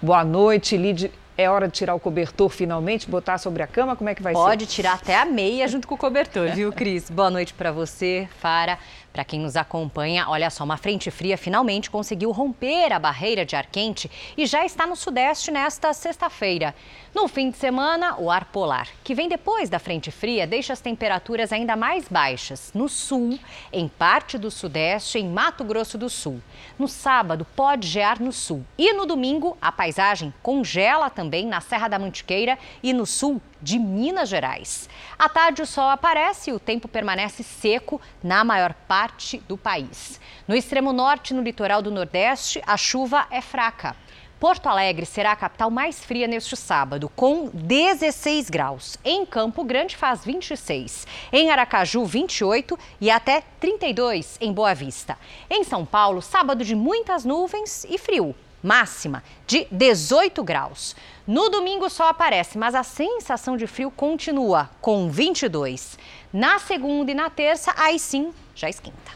Boa 0.00 0.22
noite, 0.22 0.76
Lid. 0.76 1.10
É 1.36 1.50
hora 1.50 1.66
de 1.66 1.74
tirar 1.74 1.94
o 1.94 2.00
cobertor 2.00 2.48
finalmente, 2.48 3.10
botar 3.10 3.38
sobre 3.38 3.62
a 3.62 3.66
cama? 3.66 3.96
Como 3.96 4.08
é 4.08 4.14
que 4.14 4.22
vai 4.22 4.32
Pode 4.32 4.44
ser? 4.44 4.58
Pode 4.58 4.66
tirar 4.66 4.94
até 4.94 5.18
a 5.18 5.24
meia 5.24 5.66
junto 5.66 5.88
com 5.88 5.96
o 5.96 5.98
cobertor, 5.98 6.50
viu, 6.52 6.72
Cris? 6.72 7.10
Boa 7.10 7.28
noite 7.28 7.52
para 7.52 7.72
você, 7.72 8.28
Fara. 8.38 8.78
Para 9.14 9.24
quem 9.24 9.38
nos 9.38 9.54
acompanha, 9.54 10.28
olha 10.28 10.50
só, 10.50 10.64
uma 10.64 10.76
frente 10.76 11.08
fria 11.08 11.38
finalmente 11.38 11.88
conseguiu 11.88 12.32
romper 12.32 12.92
a 12.92 12.98
barreira 12.98 13.46
de 13.46 13.54
ar 13.54 13.64
quente 13.64 14.10
e 14.36 14.44
já 14.44 14.66
está 14.66 14.88
no 14.88 14.96
sudeste 14.96 15.52
nesta 15.52 15.92
sexta-feira. 15.92 16.74
No 17.14 17.28
fim 17.28 17.48
de 17.48 17.56
semana, 17.56 18.16
o 18.18 18.28
ar 18.28 18.46
polar, 18.46 18.88
que 19.04 19.14
vem 19.14 19.28
depois 19.28 19.70
da 19.70 19.78
frente 19.78 20.10
fria, 20.10 20.48
deixa 20.48 20.72
as 20.72 20.80
temperaturas 20.80 21.52
ainda 21.52 21.76
mais 21.76 22.08
baixas 22.08 22.72
no 22.74 22.88
sul, 22.88 23.38
em 23.72 23.86
parte 23.86 24.36
do 24.36 24.50
sudeste, 24.50 25.16
em 25.20 25.28
Mato 25.28 25.62
Grosso 25.62 25.96
do 25.96 26.10
Sul. 26.10 26.42
No 26.76 26.88
sábado, 26.88 27.46
pode 27.54 27.86
gear 27.86 28.20
no 28.20 28.32
sul. 28.32 28.64
E 28.76 28.92
no 28.94 29.06
domingo, 29.06 29.56
a 29.62 29.70
paisagem 29.70 30.34
congela 30.42 31.08
também 31.08 31.46
na 31.46 31.60
Serra 31.60 31.86
da 31.86 32.00
Mantiqueira 32.00 32.58
e 32.82 32.92
no 32.92 33.06
sul 33.06 33.40
de 33.64 33.78
Minas 33.78 34.28
Gerais. 34.28 34.88
À 35.18 35.26
tarde, 35.26 35.62
o 35.62 35.66
sol 35.66 35.88
aparece 35.88 36.50
e 36.50 36.52
o 36.52 36.60
tempo 36.60 36.86
permanece 36.86 37.42
seco 37.42 38.00
na 38.22 38.44
maior 38.44 38.74
parte 38.86 39.38
do 39.48 39.56
país. 39.56 40.20
No 40.46 40.54
extremo 40.54 40.92
norte 40.92 41.32
no 41.32 41.42
litoral 41.42 41.80
do 41.80 41.90
Nordeste, 41.90 42.62
a 42.66 42.76
chuva 42.76 43.26
é 43.30 43.40
fraca. 43.40 43.96
Porto 44.38 44.68
Alegre 44.68 45.06
será 45.06 45.32
a 45.32 45.36
capital 45.36 45.70
mais 45.70 46.04
fria 46.04 46.26
neste 46.26 46.54
sábado, 46.54 47.08
com 47.16 47.48
16 47.54 48.50
graus. 48.50 48.98
Em 49.02 49.24
Campo 49.24 49.64
Grande 49.64 49.96
faz 49.96 50.22
26, 50.22 51.06
em 51.32 51.50
Aracaju 51.50 52.04
28 52.04 52.78
e 53.00 53.10
até 53.10 53.42
32 53.58 54.36
em 54.42 54.52
Boa 54.52 54.74
Vista. 54.74 55.16
Em 55.48 55.64
São 55.64 55.86
Paulo, 55.86 56.20
sábado 56.20 56.62
de 56.62 56.74
muitas 56.74 57.24
nuvens 57.24 57.86
e 57.88 57.96
frio, 57.96 58.34
máxima 58.64 59.22
de 59.46 59.68
18 59.70 60.42
graus. 60.42 60.96
No 61.26 61.50
domingo 61.50 61.84
o 61.84 61.90
sol 61.90 62.06
aparece, 62.06 62.56
mas 62.56 62.74
a 62.74 62.82
sensação 62.82 63.56
de 63.56 63.66
frio 63.66 63.90
continua 63.90 64.70
com 64.80 65.10
22. 65.10 65.98
Na 66.32 66.58
segunda 66.58 67.12
e 67.12 67.14
na 67.14 67.28
terça, 67.28 67.74
aí 67.76 67.98
sim 67.98 68.32
já 68.54 68.68
esquenta. 68.68 69.12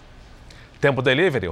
Tempo 0.80 1.02
Delivery, 1.02 1.48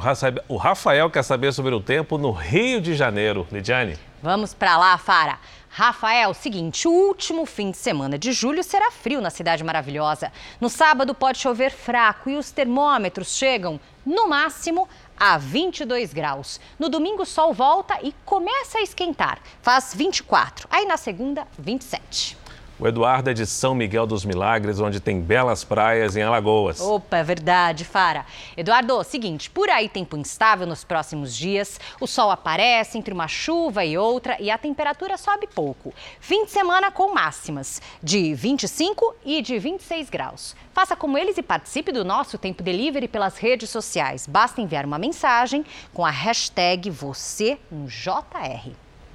o 0.48 0.56
Rafael 0.56 1.10
quer 1.10 1.24
saber 1.24 1.52
sobre 1.52 1.74
o 1.74 1.80
tempo 1.80 2.16
no 2.16 2.30
Rio 2.30 2.80
de 2.80 2.94
Janeiro. 2.94 3.44
Lidiane. 3.50 3.98
Vamos 4.22 4.54
para 4.54 4.76
lá, 4.76 4.96
Fara. 4.98 5.38
Rafael, 5.68 6.32
seguinte, 6.32 6.88
o 6.88 6.90
último 6.90 7.44
fim 7.44 7.70
de 7.70 7.76
semana 7.76 8.16
de 8.16 8.32
julho 8.32 8.62
será 8.62 8.90
frio 8.90 9.20
na 9.20 9.28
cidade 9.28 9.62
maravilhosa. 9.62 10.32
No 10.58 10.70
sábado 10.70 11.14
pode 11.14 11.38
chover 11.38 11.70
fraco 11.70 12.30
e 12.30 12.36
os 12.36 12.50
termômetros 12.50 13.36
chegam, 13.36 13.78
no 14.04 14.28
máximo, 14.28 14.88
a 15.18 15.38
22 15.38 16.12
graus. 16.12 16.60
No 16.78 16.88
domingo 16.88 17.22
o 17.22 17.26
sol 17.26 17.52
volta 17.52 17.98
e 18.02 18.12
começa 18.24 18.78
a 18.78 18.82
esquentar, 18.82 19.40
faz 19.62 19.94
24. 19.94 20.68
Aí 20.70 20.84
na 20.84 20.96
segunda, 20.96 21.46
27. 21.58 22.45
O 22.78 22.86
Eduardo 22.86 23.30
é 23.30 23.32
de 23.32 23.46
São 23.46 23.74
Miguel 23.74 24.06
dos 24.06 24.22
Milagres, 24.22 24.80
onde 24.80 25.00
tem 25.00 25.18
belas 25.18 25.64
praias 25.64 26.14
em 26.14 26.22
Alagoas. 26.22 26.78
Opa, 26.78 27.16
é 27.16 27.22
verdade, 27.22 27.86
Fara. 27.86 28.26
Eduardo, 28.54 29.02
seguinte, 29.02 29.48
por 29.48 29.70
aí 29.70 29.88
tempo 29.88 30.14
instável 30.14 30.66
nos 30.66 30.84
próximos 30.84 31.34
dias, 31.34 31.80
o 31.98 32.06
sol 32.06 32.30
aparece 32.30 32.98
entre 32.98 33.14
uma 33.14 33.28
chuva 33.28 33.82
e 33.82 33.96
outra 33.96 34.36
e 34.38 34.50
a 34.50 34.58
temperatura 34.58 35.16
sobe 35.16 35.46
pouco. 35.46 35.94
Fim 36.20 36.44
de 36.44 36.50
semana 36.50 36.90
com 36.90 37.14
máximas 37.14 37.80
de 38.02 38.34
25 38.34 39.14
e 39.24 39.40
de 39.40 39.58
26 39.58 40.10
graus. 40.10 40.54
Faça 40.74 40.94
como 40.94 41.16
eles 41.16 41.38
e 41.38 41.42
participe 41.42 41.90
do 41.90 42.04
nosso 42.04 42.36
Tempo 42.36 42.62
Delivery 42.62 43.08
pelas 43.08 43.38
redes 43.38 43.70
sociais. 43.70 44.26
Basta 44.26 44.60
enviar 44.60 44.84
uma 44.84 44.98
mensagem 44.98 45.64
com 45.94 46.04
a 46.04 46.10
hashtag 46.10 46.90
você 46.90 47.56
no 47.70 47.86
JR. 47.86 48.70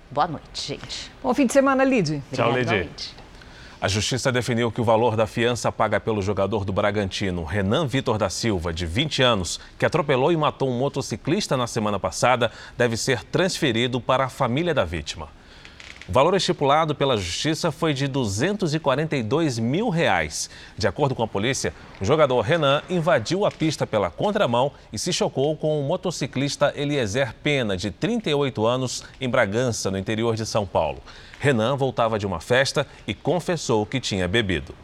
Boa 0.09 0.27
noite, 0.27 0.67
gente. 0.67 1.11
Bom 1.21 1.31
fim 1.35 1.45
de 1.45 1.53
semana, 1.53 1.83
Lid. 1.83 2.23
Tchau, 2.33 2.51
Lid. 2.51 3.20
A 3.81 3.87
Justiça 3.87 4.31
definiu 4.31 4.71
que 4.71 4.79
o 4.79 4.83
valor 4.83 5.15
da 5.15 5.25
fiança 5.25 5.71
paga 5.71 5.99
pelo 5.99 6.21
jogador 6.21 6.63
do 6.63 6.71
Bragantino, 6.71 7.43
Renan 7.43 7.87
Vitor 7.87 8.15
da 8.15 8.29
Silva, 8.29 8.71
de 8.71 8.85
20 8.85 9.23
anos, 9.23 9.59
que 9.79 9.83
atropelou 9.83 10.31
e 10.31 10.37
matou 10.37 10.69
um 10.69 10.77
motociclista 10.77 11.57
na 11.57 11.65
semana 11.65 11.99
passada, 11.99 12.51
deve 12.77 12.95
ser 12.95 13.23
transferido 13.23 13.99
para 13.99 14.25
a 14.25 14.29
família 14.29 14.71
da 14.71 14.85
vítima. 14.85 15.29
O 16.11 16.13
valor 16.13 16.35
estipulado 16.35 16.93
pela 16.93 17.15
Justiça 17.15 17.71
foi 17.71 17.93
de 17.93 18.05
242 18.05 19.57
mil 19.57 19.87
reais. 19.87 20.49
De 20.77 20.85
acordo 20.85 21.15
com 21.15 21.23
a 21.23 21.27
polícia, 21.27 21.73
o 22.01 22.03
jogador 22.03 22.41
Renan 22.41 22.81
invadiu 22.89 23.45
a 23.45 23.49
pista 23.49 23.87
pela 23.87 24.09
contramão 24.09 24.73
e 24.91 24.99
se 24.99 25.13
chocou 25.13 25.55
com 25.55 25.79
o 25.79 25.83
motociclista 25.83 26.73
Eliezer 26.75 27.33
Pena, 27.41 27.77
de 27.77 27.91
38 27.91 28.65
anos, 28.65 29.05
em 29.21 29.29
Bragança, 29.29 29.89
no 29.89 29.97
interior 29.97 30.35
de 30.35 30.45
São 30.45 30.65
Paulo. 30.65 31.01
Renan 31.39 31.77
voltava 31.77 32.19
de 32.19 32.27
uma 32.27 32.41
festa 32.41 32.85
e 33.07 33.13
confessou 33.13 33.85
que 33.85 34.01
tinha 34.01 34.27
bebido. 34.27 34.75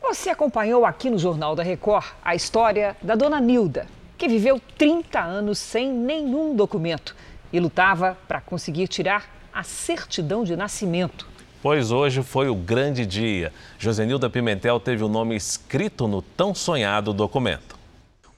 Você 0.00 0.30
acompanhou 0.30 0.86
aqui 0.86 1.10
no 1.10 1.18
Jornal 1.18 1.56
da 1.56 1.64
Record 1.64 2.06
a 2.24 2.36
história 2.36 2.96
da 3.02 3.16
dona 3.16 3.40
Nilda, 3.40 3.88
que 4.16 4.28
viveu 4.28 4.60
30 4.78 5.18
anos 5.18 5.58
sem 5.58 5.92
nenhum 5.92 6.54
documento 6.54 7.16
e 7.52 7.58
lutava 7.58 8.16
para 8.28 8.40
conseguir 8.40 8.86
tirar 8.86 9.37
a 9.58 9.64
certidão 9.64 10.44
de 10.44 10.54
nascimento. 10.54 11.26
Pois 11.60 11.90
hoje 11.90 12.22
foi 12.22 12.48
o 12.48 12.54
grande 12.54 13.04
dia. 13.04 13.52
Josenilda 13.76 14.30
Pimentel 14.30 14.78
teve 14.78 15.02
o 15.02 15.08
nome 15.08 15.34
escrito 15.34 16.06
no 16.06 16.22
tão 16.22 16.54
sonhado 16.54 17.12
documento. 17.12 17.76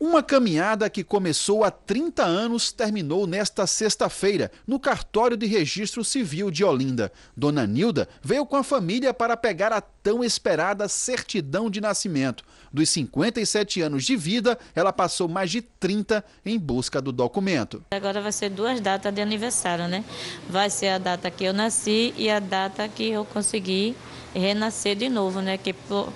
Uma 0.03 0.23
caminhada 0.23 0.89
que 0.89 1.05
começou 1.05 1.63
há 1.63 1.71
30 1.71 2.25
anos 2.25 2.73
terminou 2.73 3.27
nesta 3.27 3.67
sexta-feira, 3.67 4.51
no 4.67 4.81
cartório 4.81 5.37
de 5.37 5.45
registro 5.45 6.03
civil 6.03 6.51
de 6.51 6.65
Olinda. 6.65 7.13
Dona 7.37 7.67
Nilda 7.67 8.09
veio 8.23 8.47
com 8.47 8.57
a 8.57 8.65
família 8.65 9.13
para 9.13 9.37
pegar 9.37 9.75
a 9.75 9.83
tão 9.83 10.25
esperada 10.25 10.89
certidão 10.89 11.69
de 11.69 11.83
nascimento. 11.83 12.43
Dos 12.73 12.89
57 12.89 13.83
anos 13.83 14.05
de 14.05 14.17
vida, 14.17 14.59
ela 14.75 14.91
passou 14.91 15.29
mais 15.29 15.51
de 15.51 15.61
30 15.61 16.25
em 16.47 16.59
busca 16.59 16.99
do 17.03 17.13
documento. 17.13 17.85
Agora 17.91 18.23
vai 18.23 18.33
ser 18.33 18.49
duas 18.49 18.81
datas 18.81 19.13
de 19.13 19.21
aniversário, 19.21 19.87
né? 19.87 20.03
Vai 20.49 20.71
ser 20.71 20.89
a 20.89 20.99
data 20.99 21.31
que 21.31 21.45
eu 21.45 21.53
nasci 21.53 22.15
e 22.17 22.31
a 22.31 22.41
data 22.41 22.89
que 22.89 23.11
eu 23.11 23.27
consegui 23.27 23.95
renascer 24.35 24.97
de 24.97 25.09
novo, 25.09 25.41
né? 25.41 25.59
Que 25.59 25.75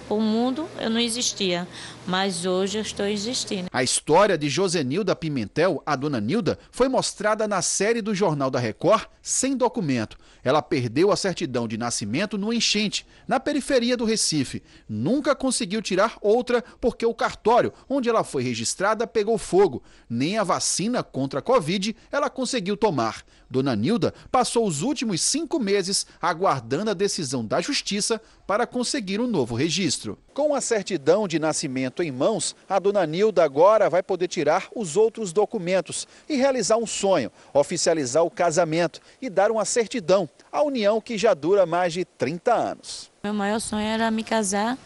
o 0.08 0.20
mundo 0.20 0.68
eu 0.78 0.90
não 0.90 1.00
existia, 1.00 1.66
mas 2.06 2.44
hoje 2.46 2.78
eu 2.78 2.82
estou 2.82 3.06
existindo. 3.06 3.68
A 3.72 3.82
história 3.82 4.36
de 4.36 4.48
Josenilda 4.48 5.16
Pimentel, 5.16 5.82
a 5.84 5.96
dona 5.96 6.20
Nilda, 6.20 6.58
foi 6.70 6.88
mostrada 6.88 7.48
na 7.48 7.62
série 7.62 8.02
do 8.02 8.14
Jornal 8.14 8.50
da 8.50 8.58
Record 8.58 9.06
sem 9.22 9.56
documento. 9.56 10.16
Ela 10.42 10.60
perdeu 10.60 11.10
a 11.10 11.16
certidão 11.16 11.66
de 11.66 11.78
nascimento 11.78 12.36
no 12.36 12.52
enchente, 12.52 13.06
na 13.26 13.40
periferia 13.40 13.96
do 13.96 14.04
Recife. 14.04 14.62
Nunca 14.86 15.34
conseguiu 15.34 15.80
tirar 15.80 16.18
outra 16.20 16.62
porque 16.80 17.06
o 17.06 17.14
cartório 17.14 17.72
onde 17.88 18.08
ela 18.08 18.22
foi 18.22 18.42
registrada 18.42 19.06
pegou 19.06 19.38
fogo. 19.38 19.82
Nem 20.08 20.36
a 20.36 20.44
vacina 20.44 21.02
contra 21.02 21.38
a 21.38 21.42
Covid 21.42 21.96
ela 22.12 22.28
conseguiu 22.28 22.76
tomar. 22.76 23.24
Dona 23.54 23.76
Nilda 23.76 24.12
passou 24.32 24.66
os 24.66 24.82
últimos 24.82 25.22
cinco 25.22 25.60
meses 25.60 26.08
aguardando 26.20 26.90
a 26.90 26.94
decisão 26.94 27.46
da 27.46 27.60
Justiça 27.60 28.20
para 28.48 28.66
conseguir 28.66 29.20
um 29.20 29.28
novo 29.28 29.54
registro. 29.54 30.18
Com 30.34 30.56
a 30.56 30.60
certidão 30.60 31.28
de 31.28 31.38
nascimento 31.38 32.02
em 32.02 32.10
mãos, 32.10 32.56
a 32.68 32.80
Dona 32.80 33.06
Nilda 33.06 33.44
agora 33.44 33.88
vai 33.88 34.02
poder 34.02 34.26
tirar 34.26 34.66
os 34.74 34.96
outros 34.96 35.32
documentos 35.32 36.08
e 36.28 36.34
realizar 36.34 36.78
um 36.78 36.86
sonho, 36.86 37.30
oficializar 37.52 38.24
o 38.24 38.30
casamento 38.30 39.00
e 39.22 39.30
dar 39.30 39.52
uma 39.52 39.64
certidão 39.64 40.28
à 40.50 40.60
união 40.60 41.00
que 41.00 41.16
já 41.16 41.32
dura 41.32 41.64
mais 41.64 41.92
de 41.92 42.04
30 42.04 42.52
anos. 42.52 43.08
Meu 43.22 43.32
maior 43.32 43.60
sonho 43.60 43.86
era 43.86 44.10
me 44.10 44.24
casar. 44.24 44.76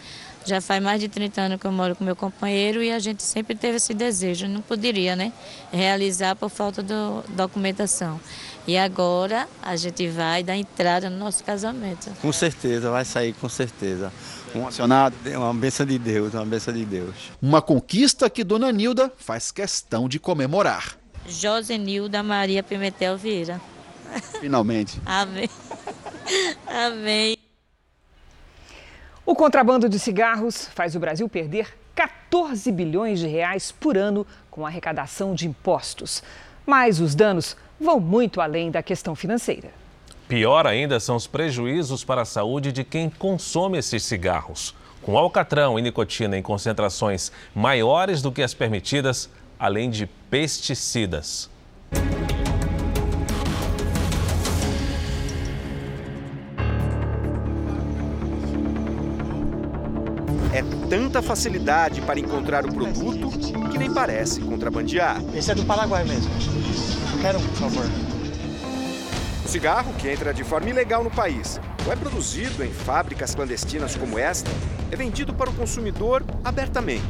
Já 0.48 0.62
faz 0.62 0.82
mais 0.82 0.98
de 0.98 1.08
30 1.08 1.40
anos 1.42 1.60
que 1.60 1.66
eu 1.66 1.72
moro 1.72 1.94
com 1.94 2.02
meu 2.02 2.16
companheiro 2.16 2.82
e 2.82 2.90
a 2.90 2.98
gente 2.98 3.22
sempre 3.22 3.54
teve 3.54 3.76
esse 3.76 3.92
desejo. 3.92 4.48
Não 4.48 4.62
poderia, 4.62 5.14
né? 5.14 5.30
Realizar 5.70 6.34
por 6.36 6.48
falta 6.48 6.82
de 6.82 6.94
documentação. 7.34 8.18
E 8.68 8.76
agora 8.76 9.48
a 9.62 9.76
gente 9.76 10.06
vai 10.08 10.42
dar 10.42 10.54
entrada 10.54 11.08
no 11.08 11.16
nosso 11.16 11.42
casamento. 11.42 12.10
Com 12.20 12.30
certeza, 12.30 12.90
vai 12.90 13.02
sair 13.02 13.32
com 13.32 13.48
certeza. 13.48 14.12
Um 14.54 14.68
acionado, 14.68 15.16
uma 15.34 15.54
benção 15.54 15.86
de 15.86 15.98
Deus, 15.98 16.34
uma 16.34 16.44
benção 16.44 16.74
de 16.74 16.84
Deus. 16.84 17.14
Uma 17.40 17.62
conquista 17.62 18.28
que 18.28 18.44
Dona 18.44 18.70
Nilda 18.70 19.10
faz 19.16 19.50
questão 19.50 20.06
de 20.06 20.20
comemorar. 20.20 20.98
Josenilda 21.26 22.22
Maria 22.22 22.62
Pimentel 22.62 23.16
Vieira. 23.16 23.58
Finalmente. 24.38 25.00
Amém. 25.06 25.48
Amém. 26.66 27.38
O 29.24 29.34
contrabando 29.34 29.88
de 29.88 29.98
cigarros 29.98 30.68
faz 30.74 30.94
o 30.94 31.00
Brasil 31.00 31.26
perder 31.26 31.74
14 31.94 32.70
bilhões 32.70 33.18
de 33.18 33.26
reais 33.26 33.72
por 33.72 33.96
ano 33.96 34.26
com 34.50 34.66
arrecadação 34.66 35.34
de 35.34 35.48
impostos. 35.48 36.22
Mas 36.66 37.00
os 37.00 37.14
danos 37.14 37.56
vão 37.80 38.00
muito 38.00 38.40
além 38.40 38.70
da 38.70 38.82
questão 38.82 39.14
financeira. 39.14 39.70
Pior 40.28 40.66
ainda 40.66 41.00
são 41.00 41.16
os 41.16 41.26
prejuízos 41.26 42.04
para 42.04 42.22
a 42.22 42.26
saúde 42.26 42.70
de 42.70 42.84
quem 42.84 43.08
consome 43.08 43.78
esses 43.78 44.02
cigarros. 44.02 44.74
Com 45.02 45.16
alcatrão 45.16 45.78
e 45.78 45.82
nicotina 45.82 46.36
em 46.36 46.42
concentrações 46.42 47.32
maiores 47.54 48.20
do 48.20 48.30
que 48.30 48.42
as 48.42 48.52
permitidas, 48.52 49.30
além 49.58 49.88
de 49.88 50.06
pesticidas. 50.28 51.48
É 60.52 60.62
tanta 60.90 61.22
facilidade 61.22 62.02
para 62.02 62.18
encontrar 62.18 62.66
o 62.66 62.74
produto 62.74 63.30
que 63.70 63.78
nem 63.78 63.92
parece 63.92 64.40
contrabandear. 64.40 65.22
Esse 65.34 65.52
é 65.52 65.54
do 65.54 65.64
Paraguai 65.64 66.04
mesmo. 66.04 66.97
Quero, 67.20 67.40
por 67.40 67.54
favor. 67.54 67.84
O 69.44 69.48
cigarro, 69.48 69.92
que 69.94 70.08
entra 70.08 70.32
de 70.32 70.44
forma 70.44 70.70
ilegal 70.70 71.02
no 71.02 71.10
país, 71.10 71.60
ou 71.84 71.92
é 71.92 71.96
produzido 71.96 72.64
em 72.64 72.70
fábricas 72.70 73.34
clandestinas 73.34 73.96
como 73.96 74.16
esta, 74.18 74.48
é 74.90 74.94
vendido 74.94 75.34
para 75.34 75.50
o 75.50 75.52
consumidor 75.52 76.24
abertamente. 76.44 77.02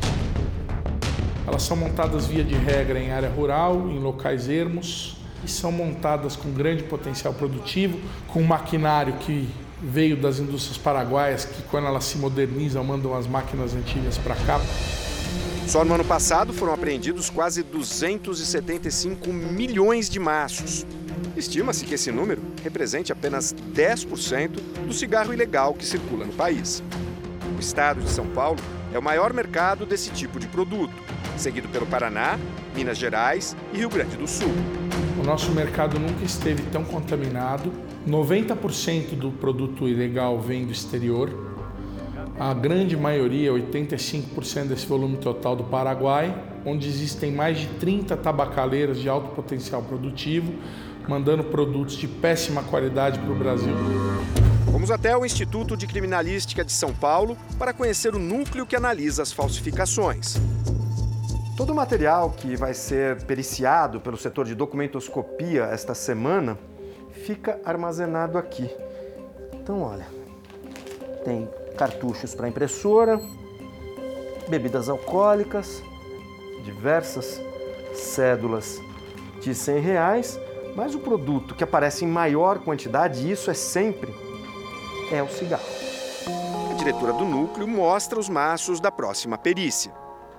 Elas 1.47 1.63
são 1.63 1.77
montadas 1.77 2.27
via 2.27 2.43
de 2.43 2.55
regra 2.55 2.99
em 2.99 3.11
área 3.11 3.29
rural, 3.29 3.89
em 3.91 3.99
locais 3.99 4.49
ermos, 4.49 5.17
e 5.45 5.49
são 5.49 5.71
montadas 5.71 6.37
com 6.37 6.51
grande 6.53 6.85
potencial 6.85 7.35
produtivo, 7.35 8.01
com 8.29 8.43
maquinário 8.43 9.15
que 9.15 9.49
veio 9.83 10.17
das 10.17 10.39
indústrias 10.39 10.79
paraguaias, 10.79 11.45
que 11.45 11.63
quando 11.65 11.87
elas 11.87 12.05
se 12.05 12.17
modernizam, 12.17 12.83
mandam 12.83 13.15
as 13.15 13.27
máquinas 13.27 13.75
antigas 13.75 14.17
para 14.17 14.35
cá. 14.35 14.59
Só 15.69 15.85
no 15.85 15.95
ano 15.95 16.05
passado 16.05 16.55
foram 16.55 16.73
apreendidos 16.73 17.29
quase 17.29 17.63
275 17.63 19.31
milhões 19.31 20.09
de 20.09 20.19
maços. 20.19 20.87
Estima-se 21.37 21.85
que 21.85 21.93
esse 21.95 22.11
número 22.11 22.41
represente 22.65 23.13
apenas 23.13 23.55
10% 23.75 24.49
do 24.87 24.95
cigarro 24.95 25.31
ilegal 25.31 25.75
que 25.75 25.85
circula 25.85 26.25
no 26.25 26.33
país. 26.33 26.83
O 27.55 27.61
estado 27.61 28.01
de 28.01 28.09
São 28.09 28.27
Paulo 28.29 28.59
é 28.95 28.99
o 28.99 29.03
maior 29.03 29.35
mercado 29.35 29.85
desse 29.85 30.11
tipo 30.11 30.41
de 30.41 30.49
produto, 30.49 30.95
seguido 31.37 31.69
pelo 31.69 31.85
Paraná, 31.85 32.39
Minas 32.75 32.97
Gerais 32.97 33.55
e 33.75 33.77
Rio 33.77 33.91
Grande 33.91 34.17
do 34.17 34.27
Sul. 34.27 34.55
O 35.21 35.23
nosso 35.23 35.53
mercado 35.53 35.99
nunca 35.99 36.25
esteve 36.25 36.63
tão 36.73 36.83
contaminado. 36.83 37.71
90% 38.09 39.11
do 39.17 39.31
produto 39.33 39.87
ilegal 39.87 40.41
vem 40.41 40.65
do 40.65 40.73
exterior. 40.73 41.48
A 42.39 42.55
grande 42.55 42.97
maioria, 42.97 43.51
85% 43.53 44.69
desse 44.69 44.87
volume 44.87 45.17
total 45.17 45.57
do 45.57 45.65
Paraguai, 45.65 46.33
onde 46.65 46.87
existem 46.87 47.33
mais 47.33 47.59
de 47.59 47.67
30 47.81 48.17
tabacaleiras 48.17 49.01
de 49.01 49.09
alto 49.09 49.35
potencial 49.35 49.83
produtivo, 49.83 50.55
mandando 51.09 51.43
produtos 51.43 51.97
de 51.97 52.07
péssima 52.07 52.63
qualidade 52.63 53.19
para 53.19 53.33
o 53.33 53.35
Brasil. 53.35 53.75
Fomos 54.71 54.89
até 54.93 55.17
o 55.17 55.27
Instituto 55.27 55.77
de 55.77 55.89
Criminalística 55.89 56.65
de 56.65 56.71
São 56.71 56.95
Paulo 56.95 57.37
para 57.59 57.73
conhecer 57.73 58.15
o 58.15 58.21
núcleo 58.21 58.65
que 58.65 58.77
analisa 58.77 59.21
as 59.21 59.33
falsificações. 59.33 60.37
Todo 61.57 61.71
o 61.71 61.75
material 61.75 62.31
que 62.31 62.55
vai 62.55 62.73
ser 62.73 63.25
periciado 63.25 64.01
pelo 64.01 64.17
setor 64.17 64.47
de 64.47 64.55
documentoscopia 64.55 65.65
esta 65.65 65.93
semana 65.93 66.57
fica 67.11 67.61
armazenado 67.65 68.39
aqui. 68.39 68.71
Então, 69.55 69.83
olha, 69.83 70.07
tem 71.25 71.49
cartuchos 71.79 72.35
para 72.35 72.49
impressora, 72.49 73.21
bebidas 74.49 74.89
alcoólicas, 74.89 75.83
diversas 76.65 77.41
cédulas 77.95 78.83
de 79.41 79.55
100 79.55 79.79
reais, 79.79 80.41
mas 80.75 80.95
o 80.95 80.99
produto 80.99 81.55
que 81.55 81.65
aparece 81.65 82.05
em 82.05 82.09
maior 82.09 82.59
quantidade, 82.59 83.27
e 83.27 83.31
isso 83.31 83.51
é 83.51 83.55
sempre, 83.55 84.13
é 85.13 85.23
o 85.23 85.29
cigarro. 85.29 85.63
A 86.71 86.75
diretora 86.75 87.13
do 87.13 87.25
núcleo 87.25 87.67
mostra 87.67 88.19
os 88.19 88.29
maços 88.29 88.81
da 88.81 88.91
próxima 88.91 89.39
perícia. 89.39 89.93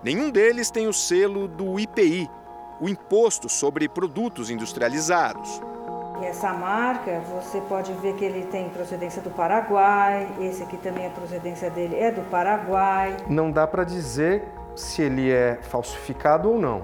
Nenhum 0.04 0.30
deles 0.30 0.70
tem 0.70 0.88
o 0.88 0.94
selo 0.94 1.48
do 1.48 1.80
IPI, 1.80 2.30
o 2.82 2.88
Imposto 2.88 3.50
sobre 3.50 3.90
Produtos 3.90 4.50
Industrializados. 4.50 5.62
E 6.22 6.26
essa 6.26 6.52
marca, 6.52 7.22
você 7.32 7.62
pode 7.62 7.94
ver 7.94 8.14
que 8.16 8.26
ele 8.26 8.46
tem 8.46 8.70
procedência 8.70 9.22
do 9.22 9.30
Paraguai, 9.30 10.28
esse 10.42 10.62
aqui 10.64 10.76
também 10.78 11.08
a 11.08 11.10
procedência 11.10 11.70
dele 11.70 11.96
é 11.98 12.12
do 12.12 12.22
Paraguai. 12.30 13.16
Não 13.30 13.50
dá 13.50 13.66
para 13.66 13.86
dizer 13.86 14.44
se 14.76 15.02
ele 15.02 15.32
é 15.32 15.58
falsificado 15.62 16.52
ou 16.52 16.60
não. 16.60 16.82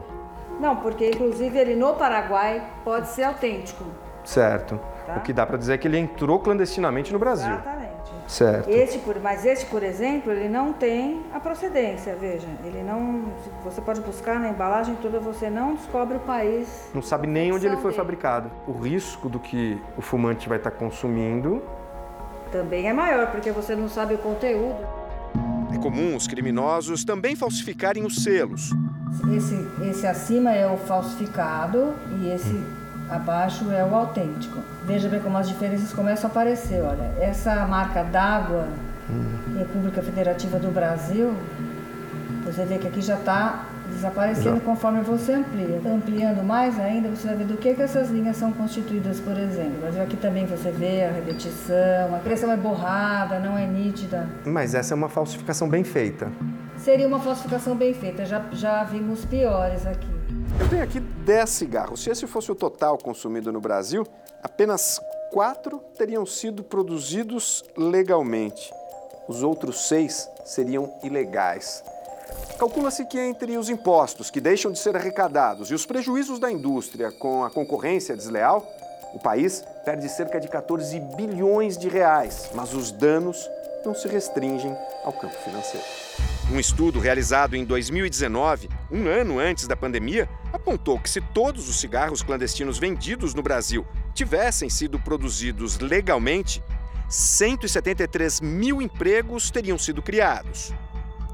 Não, 0.59 0.77
porque 0.77 1.09
inclusive 1.09 1.57
ele 1.57 1.75
no 1.75 1.95
Paraguai 1.95 2.63
pode 2.83 3.09
ser 3.09 3.23
autêntico. 3.23 3.83
Certo. 4.23 4.79
Tá. 5.05 5.17
O 5.17 5.21
que 5.21 5.33
dá 5.33 5.45
para 5.45 5.57
dizer 5.57 5.73
é 5.73 5.77
que 5.77 5.88
ele 5.88 5.97
entrou 5.99 6.39
clandestinamente 6.39 7.11
no 7.11 7.19
Brasil. 7.19 7.51
Exatamente. 7.51 7.84
Certo. 8.28 8.69
Este, 8.69 8.97
por, 8.99 9.19
mas 9.19 9.45
este, 9.45 9.65
por 9.67 9.84
exemplo, 9.84 10.32
ele 10.32 10.49
não 10.49 10.73
tem 10.73 11.21
a 11.34 11.39
procedência, 11.39 12.15
veja. 12.19 12.47
Ele 12.63 12.82
não. 12.84 13.26
Você 13.63 13.82
pode 13.82 14.01
buscar 14.01 14.39
na 14.39 14.49
embalagem 14.49 14.95
toda, 15.01 15.19
você 15.19 15.49
não 15.49 15.76
descobre 15.76 16.17
o 16.17 16.19
país. 16.21 16.89
Não 16.93 17.01
sabe 17.01 17.28
nem 17.28 17.51
onde 17.51 17.65
ele 17.65 17.76
foi 17.76 17.91
dele. 17.91 17.95
fabricado. 17.95 18.51
O 18.67 18.73
risco 18.73 19.30
do 19.30 19.39
que 19.39 19.80
o 19.95 20.01
fumante 20.01 20.49
vai 20.49 20.57
estar 20.57 20.71
consumindo. 20.71 21.61
Também 22.51 22.88
é 22.88 22.93
maior, 22.93 23.32
porque 23.32 23.51
você 23.51 23.76
não 23.76 23.88
sabe 23.88 24.15
o 24.15 24.17
conteúdo. 24.17 24.78
É 25.73 25.78
comum 25.78 26.15
os 26.15 26.28
criminosos 26.28 27.03
também 27.03 27.36
falsificarem 27.36 28.03
os 28.05 28.23
selos. 28.23 28.71
Esse, 29.36 29.89
esse 29.89 30.07
acima 30.07 30.51
é 30.51 30.67
o 30.67 30.78
falsificado 30.78 31.93
e 32.21 32.30
esse 32.30 32.84
abaixo 33.10 33.72
é 33.72 33.84
o 33.84 33.93
autêntico. 33.95 34.60
Veja 34.86 35.08
bem 35.10 35.20
como 35.20 35.38
as 35.38 35.47
diferenças 35.47 35.93
começam 35.93 36.30
a 36.30 36.32
aparecer. 36.32 36.82
Olha, 36.82 37.12
essa 37.20 37.66
marca 37.68 38.03
d'água, 38.03 38.68
República 39.58 40.01
Federativa 40.01 40.58
do 40.60 40.72
Brasil, 40.72 41.34
você 42.43 42.66
vê 42.66 42.78
que 42.78 42.88
aqui 42.88 43.01
já 43.01 43.16
está 43.16 43.66
desaparecendo 43.89 44.56
Já. 44.56 44.62
conforme 44.62 45.01
você 45.01 45.34
amplia. 45.34 45.80
Ampliando 45.86 46.43
mais 46.43 46.80
ainda, 46.80 47.10
você 47.10 47.28
vai 47.28 47.38
ver 47.38 47.45
do 47.45 47.58
que, 47.58 47.74
que 47.74 47.82
essas 47.82 48.10
linhas 48.10 48.36
são 48.38 48.51
constituídas, 48.51 49.20
por 49.20 49.38
exemplo. 49.38 49.80
Mas 49.84 49.99
aqui 49.99 50.18
também 50.18 50.45
você 50.45 50.72
vê 50.72 51.03
a 51.03 51.12
repetição, 51.12 52.14
a 52.14 52.18
impressão 52.18 52.51
é 52.51 52.58
borrada, 52.58 53.39
não 53.39 53.58
é 53.58 53.66
nítida. 53.66 54.28
Mas 54.45 54.74
essa 54.74 54.93
é 54.93 54.95
uma 54.95 55.10
falsificação 55.10 55.70
bem 55.70 55.84
feita. 55.84 56.32
Seria 56.78 57.08
uma 57.08 57.20
falsificação 57.20 57.76
bem 57.76 57.93
feita, 57.93 58.26
já, 58.26 58.41
já 58.51 58.84
vimos 58.84 59.24
piores 59.26 59.86
aqui. 59.86 60.08
Eu 60.60 60.70
tenho 60.70 60.84
aqui 60.84 61.01
10 61.26 61.49
cigarros. 61.49 62.03
Se 62.03 62.11
esse 62.11 62.28
fosse 62.28 62.51
o 62.51 62.55
total 62.55 62.97
consumido 62.97 63.51
no 63.51 63.59
Brasil, 63.59 64.05
apenas 64.43 65.01
4 65.32 65.80
teriam 65.97 66.26
sido 66.26 66.63
produzidos 66.63 67.65
legalmente. 67.76 68.71
Os 69.28 69.41
outros 69.41 69.88
6 69.88 70.30
seriam 70.45 70.93
ilegais. 71.03 71.84
Calcula-se 72.59 73.05
que 73.05 73.19
entre 73.19 73.57
os 73.57 73.69
impostos 73.69 74.30
que 74.30 74.39
deixam 74.39 74.71
de 74.71 74.78
ser 74.78 74.95
arrecadados 74.95 75.71
e 75.71 75.73
os 75.73 75.86
prejuízos 75.86 76.39
da 76.39 76.51
indústria 76.51 77.11
com 77.11 77.43
a 77.43 77.49
concorrência 77.49 78.15
desleal, 78.15 78.65
o 79.13 79.19
país 79.19 79.63
perde 79.84 80.07
cerca 80.07 80.39
de 80.39 80.47
14 80.47 80.99
bilhões 81.17 81.78
de 81.78 81.89
reais, 81.89 82.49
mas 82.53 82.73
os 82.73 82.91
danos 82.91 83.49
não 83.84 83.95
se 83.95 84.07
restringem 84.07 84.76
ao 85.03 85.13
campo 85.13 85.36
financeiro. 85.36 85.86
Um 86.51 86.59
estudo 86.59 86.99
realizado 86.99 87.55
em 87.55 87.65
2019, 87.65 88.69
um 88.91 89.07
ano 89.07 89.39
antes 89.39 89.67
da 89.67 89.76
pandemia, 89.76 90.30
apontou 90.66 90.99
que 90.99 91.07
se 91.07 91.22
todos 91.22 91.70
os 91.70 91.80
cigarros 91.80 92.24
clandestinos 92.24 92.80
vendidos 92.80 93.36
no 93.36 93.43
Brasil 93.43 93.86
tivessem 94.16 94.68
sido 94.68 94.99
produzidos 94.99 95.78
legalmente, 95.78 96.63
173 97.07 98.41
mil 98.41 98.82
empregos 98.82 99.51
teriam 99.51 99.78
sido 99.78 100.01
criados. 100.01 100.74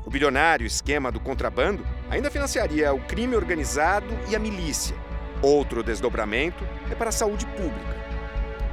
O 0.06 0.10
bilionário 0.10 0.68
esquema 0.68 1.10
do 1.10 1.20
contrabando 1.22 1.88
ainda 2.10 2.30
financiaria 2.30 2.94
o 2.94 3.00
crime 3.00 3.38
organizado 3.38 4.08
e 4.30 4.36
a 4.36 4.40
milícia. 4.40 4.98
Outro 5.42 5.82
desdobramento 5.82 6.68
é 6.92 6.96
para 6.96 7.08
a 7.08 7.14
saúde 7.14 7.46
pública. 7.46 8.02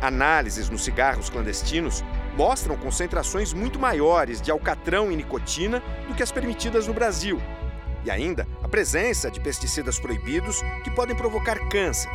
Análises 0.02 0.68
nos 0.68 0.82
cigarros 0.82 1.30
clandestinos 1.30 2.02
mostram 2.36 2.76
concentrações 2.76 3.52
muito 3.52 3.78
maiores 3.78 4.42
de 4.42 4.50
alcatrão 4.50 5.12
e 5.12 5.16
nicotina 5.16 5.80
do 6.08 6.14
que 6.14 6.22
as 6.22 6.32
permitidas 6.32 6.88
no 6.88 6.94
Brasil. 6.94 7.40
E 8.04 8.10
ainda 8.10 8.46
presença 8.68 9.30
de 9.30 9.40
pesticidas 9.40 9.98
proibidos 9.98 10.62
que 10.84 10.90
podem 10.90 11.16
provocar 11.16 11.58
câncer. 11.68 12.10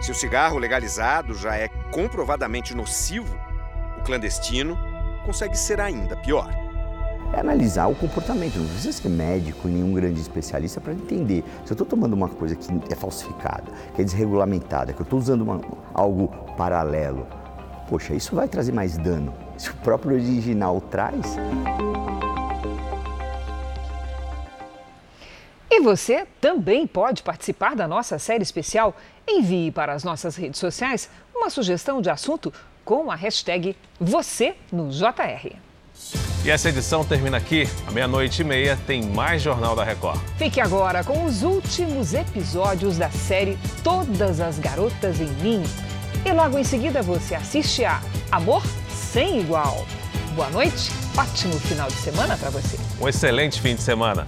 Se 0.00 0.10
o 0.10 0.14
cigarro 0.14 0.58
legalizado 0.58 1.34
já 1.34 1.56
é 1.56 1.68
comprovadamente 1.90 2.74
nocivo, 2.74 3.34
o 3.98 4.02
clandestino 4.02 4.76
consegue 5.24 5.56
ser 5.56 5.80
ainda 5.80 6.16
pior. 6.16 6.48
É 7.32 7.40
analisar 7.40 7.88
o 7.88 7.94
comportamento, 7.94 8.56
não 8.56 8.66
precisa 8.66 8.92
ser 8.92 9.08
médico, 9.08 9.66
nenhum 9.66 9.92
grande 9.92 10.20
especialista 10.20 10.80
para 10.80 10.92
entender. 10.92 11.42
Se 11.64 11.72
eu 11.72 11.74
estou 11.74 11.86
tomando 11.86 12.12
uma 12.12 12.28
coisa 12.28 12.54
que 12.54 12.92
é 12.92 12.94
falsificada, 12.94 13.64
que 13.94 14.02
é 14.02 14.04
desregulamentada, 14.04 14.92
que 14.92 15.00
eu 15.00 15.04
estou 15.04 15.18
usando 15.18 15.42
uma, 15.42 15.60
algo 15.92 16.28
paralelo, 16.56 17.26
poxa, 17.88 18.14
isso 18.14 18.34
vai 18.34 18.46
trazer 18.46 18.72
mais 18.72 18.96
dano. 18.96 19.34
Se 19.58 19.70
o 19.70 19.74
próprio 19.76 20.12
original 20.12 20.80
traz. 20.80 21.36
E 25.70 25.80
você 25.80 26.26
também 26.40 26.86
pode 26.86 27.22
participar 27.22 27.74
da 27.74 27.88
nossa 27.88 28.18
série 28.18 28.42
especial. 28.42 28.96
Envie 29.28 29.70
para 29.70 29.92
as 29.92 30.04
nossas 30.04 30.36
redes 30.36 30.60
sociais 30.60 31.10
uma 31.34 31.50
sugestão 31.50 32.00
de 32.00 32.08
assunto 32.08 32.52
com 32.84 33.10
a 33.10 33.16
hashtag 33.16 33.76
você 34.00 34.54
no 34.70 34.88
JR. 34.90 35.56
E 36.44 36.50
essa 36.50 36.68
edição 36.68 37.04
termina 37.04 37.36
aqui. 37.36 37.68
À 37.88 37.90
meia-noite 37.90 38.42
e 38.42 38.44
meia 38.44 38.78
tem 38.86 39.02
mais 39.02 39.42
Jornal 39.42 39.74
da 39.74 39.82
Record. 39.82 40.20
Fique 40.38 40.60
agora 40.60 41.02
com 41.02 41.24
os 41.24 41.42
últimos 41.42 42.14
episódios 42.14 42.96
da 42.96 43.10
série 43.10 43.58
Todas 43.82 44.40
as 44.40 44.58
Garotas 44.60 45.20
em 45.20 45.28
Mim. 45.42 45.62
E 46.24 46.32
logo 46.32 46.56
em 46.56 46.64
seguida 46.64 47.02
você 47.02 47.34
assiste 47.34 47.84
a 47.84 48.00
Amor 48.30 48.62
Sem 48.88 49.40
Igual. 49.40 49.84
Boa 50.36 50.50
noite, 50.50 50.92
ótimo 51.16 51.58
final 51.58 51.88
de 51.88 51.96
semana 51.96 52.36
para 52.36 52.50
você. 52.50 52.78
Um 53.00 53.08
excelente 53.08 53.60
fim 53.60 53.74
de 53.74 53.82
semana. 53.82 54.24